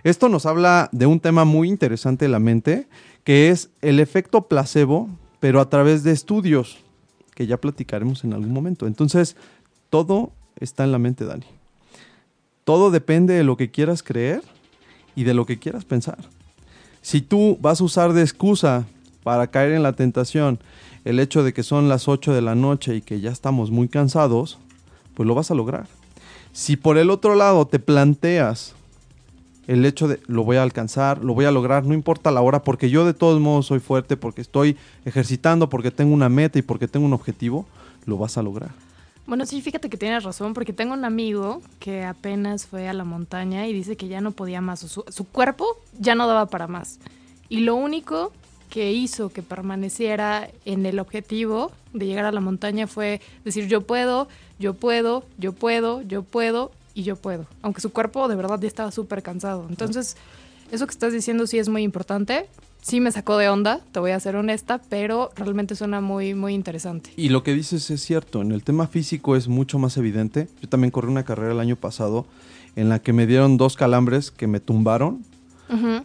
Esto 0.04 0.28
nos 0.28 0.44
habla 0.44 0.90
de 0.92 1.06
un 1.06 1.18
tema 1.18 1.46
muy 1.46 1.66
interesante 1.66 2.26
de 2.26 2.28
la 2.28 2.38
mente, 2.38 2.86
que 3.24 3.48
es 3.48 3.70
el 3.80 4.00
efecto 4.00 4.42
placebo, 4.48 5.08
pero 5.40 5.62
a 5.62 5.70
través 5.70 6.04
de 6.04 6.12
estudios, 6.12 6.76
que 7.34 7.46
ya 7.46 7.56
platicaremos 7.56 8.22
en 8.22 8.34
algún 8.34 8.52
momento. 8.52 8.86
Entonces, 8.86 9.34
todo 9.88 10.30
está 10.60 10.84
en 10.84 10.92
la 10.92 10.98
mente, 10.98 11.24
Dani. 11.24 11.46
Todo 12.64 12.90
depende 12.90 13.32
de 13.32 13.44
lo 13.44 13.56
que 13.56 13.70
quieras 13.70 14.02
creer 14.02 14.42
y 15.16 15.24
de 15.24 15.32
lo 15.32 15.46
que 15.46 15.58
quieras 15.58 15.86
pensar. 15.86 16.18
Si 17.00 17.22
tú 17.22 17.56
vas 17.62 17.80
a 17.80 17.84
usar 17.84 18.12
de 18.12 18.20
excusa 18.20 18.84
para 19.22 19.46
caer 19.46 19.72
en 19.72 19.82
la 19.82 19.94
tentación 19.94 20.58
el 21.06 21.18
hecho 21.18 21.42
de 21.42 21.54
que 21.54 21.62
son 21.62 21.88
las 21.88 22.08
8 22.08 22.34
de 22.34 22.42
la 22.42 22.54
noche 22.54 22.96
y 22.96 23.00
que 23.00 23.20
ya 23.20 23.30
estamos 23.30 23.70
muy 23.70 23.88
cansados, 23.88 24.58
pues 25.14 25.26
lo 25.26 25.34
vas 25.34 25.50
a 25.50 25.54
lograr. 25.54 25.86
Si 26.52 26.76
por 26.76 26.98
el 26.98 27.08
otro 27.08 27.34
lado 27.34 27.66
te 27.66 27.78
planteas 27.78 28.74
el 29.66 29.84
hecho 29.84 30.08
de 30.08 30.20
lo 30.26 30.44
voy 30.44 30.56
a 30.56 30.62
alcanzar, 30.62 31.22
lo 31.24 31.34
voy 31.34 31.44
a 31.44 31.50
lograr, 31.50 31.84
no 31.84 31.94
importa 31.94 32.30
la 32.30 32.42
hora, 32.42 32.62
porque 32.62 32.90
yo 32.90 33.04
de 33.04 33.14
todos 33.14 33.40
modos 33.40 33.66
soy 33.66 33.80
fuerte, 33.80 34.16
porque 34.16 34.40
estoy 34.40 34.76
ejercitando, 35.04 35.68
porque 35.68 35.90
tengo 35.90 36.14
una 36.14 36.28
meta 36.28 36.58
y 36.58 36.62
porque 36.62 36.88
tengo 36.88 37.06
un 37.06 37.12
objetivo, 37.12 37.66
lo 38.06 38.18
vas 38.18 38.36
a 38.36 38.42
lograr. 38.42 38.70
Bueno, 39.26 39.46
sí, 39.46 39.62
fíjate 39.62 39.88
que 39.88 39.96
tienes 39.96 40.22
razón, 40.22 40.52
porque 40.52 40.74
tengo 40.74 40.92
un 40.92 41.04
amigo 41.04 41.62
que 41.78 42.04
apenas 42.04 42.66
fue 42.66 42.88
a 42.88 42.92
la 42.92 43.04
montaña 43.04 43.66
y 43.66 43.72
dice 43.72 43.96
que 43.96 44.08
ya 44.08 44.20
no 44.20 44.32
podía 44.32 44.60
más, 44.60 44.80
su, 44.80 45.04
su 45.08 45.24
cuerpo 45.24 45.66
ya 45.98 46.14
no 46.14 46.26
daba 46.26 46.46
para 46.46 46.66
más. 46.66 46.98
Y 47.48 47.60
lo 47.60 47.74
único 47.74 48.32
que 48.68 48.92
hizo 48.92 49.30
que 49.30 49.42
permaneciera 49.42 50.50
en 50.64 50.84
el 50.84 50.98
objetivo 50.98 51.70
de 51.94 52.06
llegar 52.06 52.26
a 52.26 52.32
la 52.32 52.40
montaña 52.40 52.86
fue 52.86 53.20
decir 53.44 53.66
yo 53.66 53.82
puedo, 53.82 54.28
yo 54.58 54.74
puedo, 54.74 55.24
yo 55.38 55.52
puedo, 55.52 56.02
yo 56.02 56.22
puedo 56.22 56.72
y 56.94 57.02
yo 57.02 57.16
puedo. 57.16 57.46
Aunque 57.62 57.80
su 57.80 57.92
cuerpo 57.92 58.28
de 58.28 58.36
verdad 58.36 58.60
ya 58.60 58.68
estaba 58.68 58.90
súper 58.90 59.22
cansado. 59.22 59.66
Entonces, 59.68 60.16
eso 60.70 60.86
que 60.86 60.92
estás 60.92 61.12
diciendo 61.12 61.46
sí 61.46 61.58
es 61.58 61.68
muy 61.68 61.82
importante. 61.82 62.48
Sí 62.82 63.00
me 63.00 63.10
sacó 63.10 63.38
de 63.38 63.48
onda, 63.48 63.80
te 63.92 64.00
voy 64.00 64.10
a 64.10 64.20
ser 64.20 64.36
honesta, 64.36 64.80
pero 64.90 65.30
realmente 65.36 65.74
suena 65.74 66.02
muy, 66.02 66.34
muy 66.34 66.52
interesante. 66.52 67.10
Y 67.16 67.30
lo 67.30 67.42
que 67.42 67.54
dices 67.54 67.90
es 67.90 68.02
cierto, 68.02 68.42
en 68.42 68.52
el 68.52 68.62
tema 68.62 68.86
físico 68.86 69.36
es 69.36 69.48
mucho 69.48 69.78
más 69.78 69.96
evidente. 69.96 70.48
Yo 70.60 70.68
también 70.68 70.90
corrí 70.90 71.08
una 71.08 71.24
carrera 71.24 71.52
el 71.52 71.60
año 71.60 71.76
pasado 71.76 72.26
en 72.76 72.90
la 72.90 72.98
que 72.98 73.14
me 73.14 73.26
dieron 73.26 73.56
dos 73.56 73.76
calambres 73.76 74.30
que 74.30 74.46
me 74.46 74.60
tumbaron, 74.60 75.24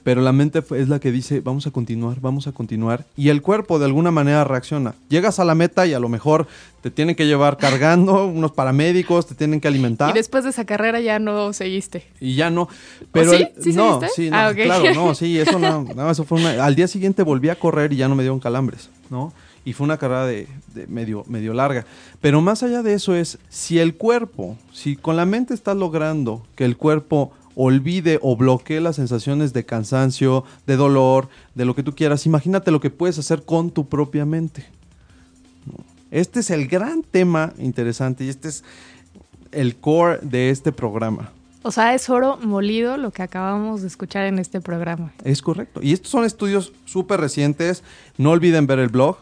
Pero 0.04 0.22
la 0.22 0.32
mente 0.32 0.64
es 0.78 0.90
la 0.90 1.00
que 1.00 1.12
dice, 1.12 1.42
vamos 1.42 1.68
a 1.68 1.72
continuar, 1.72 2.20
vamos 2.22 2.48
a 2.48 2.52
continuar, 2.52 3.06
y 3.18 3.30
el 3.30 3.42
cuerpo 3.42 3.80
de 3.80 3.86
alguna 3.86 4.12
manera 4.12 4.44
reacciona. 4.44 4.96
Llegas 5.10 5.40
a 5.40 5.46
la 5.46 5.56
meta 5.56 5.86
y 5.88 5.94
a 5.94 6.00
lo 6.00 6.10
mejor 6.10 6.48
te 6.82 6.92
tienen 6.92 7.16
que 7.16 7.26
llevar 7.28 7.58
cargando, 7.60 8.26
unos 8.28 8.52
paramédicos, 8.52 9.28
te 9.28 9.36
tienen 9.36 9.60
que 9.62 9.68
alimentar. 9.68 10.10
Y 10.12 10.14
después 10.14 10.44
de 10.44 10.52
esa 10.52 10.66
carrera 10.66 11.00
ya 11.00 11.20
no 11.20 11.54
seguiste. 11.54 12.06
Y 12.20 12.36
ya 12.36 12.50
no. 12.50 12.68
Pero 13.12 13.32
sí? 13.32 13.48
el- 13.56 13.64
¿Sí 13.64 13.74
no, 13.74 14.00
seguiste? 14.00 14.08
sí, 14.24 14.30
no, 14.30 14.38
Ah, 14.38 14.54
claro, 14.54 14.94
no, 14.94 15.14
sí, 15.16 15.38
eso 15.40 15.60
no, 15.60 15.84
no, 15.96 16.10
eso 16.12 16.24
fue 16.24 16.40
una, 16.40 16.64
al 16.66 16.76
día 16.76 16.88
siguiente 16.88 17.24
volví 17.24 17.50
a 17.50 17.56
correr 17.60 17.94
y 17.94 17.98
ya 17.98 18.08
no 18.08 18.16
me 18.16 18.24
dieron 18.24 18.40
calambres, 18.40 18.90
¿no? 19.10 19.34
Y 19.66 19.74
fue 19.74 19.84
una 19.86 19.98
carrera 19.98 20.26
de, 20.26 20.48
de 20.74 20.88
medio, 20.88 21.26
medio 21.28 21.54
larga. 21.54 21.86
Pero 22.22 22.42
más 22.42 22.64
allá 22.64 22.82
de 22.82 22.94
eso 22.94 23.14
es, 23.14 23.38
si 23.50 23.78
el 23.78 23.94
cuerpo, 23.96 24.58
si 24.74 24.96
con 24.96 25.18
la 25.18 25.26
mente 25.26 25.54
estás 25.54 25.76
logrando 25.76 26.44
que 26.56 26.64
el 26.66 26.78
cuerpo 26.78 27.32
olvide 27.62 28.20
o 28.22 28.38
bloquee 28.38 28.80
las 28.80 28.96
sensaciones 28.96 29.52
de 29.52 29.66
cansancio, 29.66 30.46
de 30.66 30.78
dolor, 30.78 31.28
de 31.56 31.66
lo 31.66 31.76
que 31.76 31.84
tú 31.84 31.94
quieras, 31.94 32.26
imagínate 32.26 32.72
lo 32.72 32.80
que 32.80 32.90
puedes 32.90 33.20
hacer 33.20 33.44
con 33.44 33.72
tu 33.72 33.90
propia 33.90 34.26
mente. 34.26 34.66
Este 36.10 36.40
es 36.40 36.52
el 36.52 36.70
gran 36.70 37.04
tema 37.04 37.52
interesante 37.58 38.24
y 38.24 38.30
este 38.30 38.48
es 38.48 38.64
el 39.52 39.76
core 39.76 40.20
de 40.22 40.52
este 40.52 40.72
programa. 40.72 41.34
O 41.62 41.72
sea, 41.72 41.94
es 41.94 42.10
oro 42.10 42.38
molido 42.38 42.96
lo 42.96 43.12
que 43.12 43.24
acabamos 43.24 43.82
de 43.82 43.88
escuchar 43.88 44.26
en 44.26 44.40
este 44.40 44.62
programa. 44.62 45.12
Es 45.26 45.42
correcto. 45.42 45.82
Y 45.84 45.92
estos 45.92 46.12
son 46.12 46.24
estudios 46.24 46.72
súper 46.86 47.20
recientes. 47.20 47.84
No 48.18 48.32
olviden 48.32 48.68
ver 48.68 48.80
el 48.80 48.88
blog. 48.88 49.18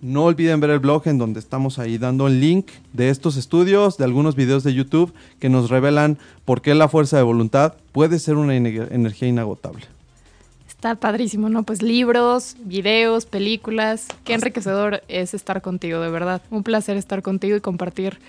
No 0.00 0.24
olviden 0.24 0.60
ver 0.60 0.70
el 0.70 0.78
blog 0.78 1.08
en 1.08 1.18
donde 1.18 1.40
estamos 1.40 1.78
ahí 1.78 1.98
dando 1.98 2.28
el 2.28 2.40
link 2.40 2.68
de 2.92 3.10
estos 3.10 3.36
estudios, 3.36 3.96
de 3.98 4.04
algunos 4.04 4.36
videos 4.36 4.62
de 4.62 4.72
YouTube 4.72 5.12
que 5.40 5.48
nos 5.48 5.70
revelan 5.70 6.18
por 6.44 6.62
qué 6.62 6.74
la 6.74 6.88
fuerza 6.88 7.16
de 7.16 7.24
voluntad 7.24 7.74
puede 7.92 8.18
ser 8.20 8.36
una 8.36 8.54
ener- 8.56 8.88
energía 8.92 9.28
inagotable. 9.28 9.84
Está 10.68 10.94
padrísimo, 10.94 11.48
¿no? 11.48 11.64
Pues 11.64 11.82
libros, 11.82 12.54
videos, 12.64 13.26
películas. 13.26 14.06
Qué 14.22 14.34
enriquecedor 14.34 15.02
es 15.08 15.34
estar 15.34 15.60
contigo, 15.62 15.98
de 15.98 16.10
verdad. 16.10 16.42
Un 16.50 16.62
placer 16.62 16.96
estar 16.96 17.20
contigo 17.22 17.56
y 17.56 17.60
compartir 17.60 18.20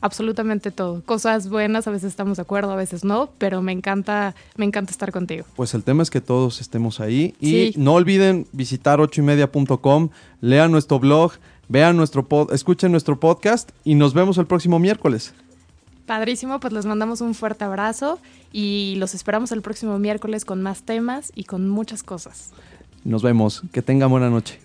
absolutamente 0.00 0.70
todo. 0.70 1.02
Cosas 1.04 1.48
buenas, 1.48 1.86
a 1.86 1.90
veces 1.90 2.10
estamos 2.10 2.36
de 2.36 2.42
acuerdo, 2.42 2.72
a 2.72 2.76
veces 2.76 3.04
no, 3.04 3.30
pero 3.38 3.62
me 3.62 3.72
encanta, 3.72 4.34
me 4.56 4.64
encanta 4.64 4.90
estar 4.90 5.12
contigo. 5.12 5.44
Pues 5.56 5.74
el 5.74 5.82
tema 5.82 6.02
es 6.02 6.10
que 6.10 6.20
todos 6.20 6.60
estemos 6.60 7.00
ahí. 7.00 7.34
Y 7.40 7.50
Sí. 7.50 7.74
no 7.76 7.94
olviden 7.94 8.46
visitar 8.52 9.00
ochoymedia.com, 9.00 10.10
lean 10.40 10.70
nuestro 10.72 10.98
blog, 11.00 11.32
vean 11.68 11.96
nuestro 11.96 12.26
pod, 12.26 12.52
escuchen 12.52 12.92
nuestro 12.92 13.18
podcast 13.18 13.70
y 13.84 13.94
nos 13.94 14.14
vemos 14.14 14.38
el 14.38 14.46
próximo 14.46 14.78
miércoles. 14.78 15.34
Padrísimo, 16.06 16.60
pues 16.60 16.72
les 16.72 16.86
mandamos 16.86 17.20
un 17.20 17.34
fuerte 17.34 17.64
abrazo 17.64 18.20
y 18.52 18.94
los 18.98 19.12
esperamos 19.14 19.50
el 19.50 19.60
próximo 19.62 19.98
miércoles 19.98 20.44
con 20.44 20.62
más 20.62 20.82
temas 20.84 21.32
y 21.34 21.44
con 21.44 21.68
muchas 21.68 22.04
cosas. 22.04 22.50
Nos 23.02 23.22
vemos. 23.22 23.62
Que 23.72 23.82
tengan 23.82 24.10
buena 24.10 24.30
noche. 24.30 24.60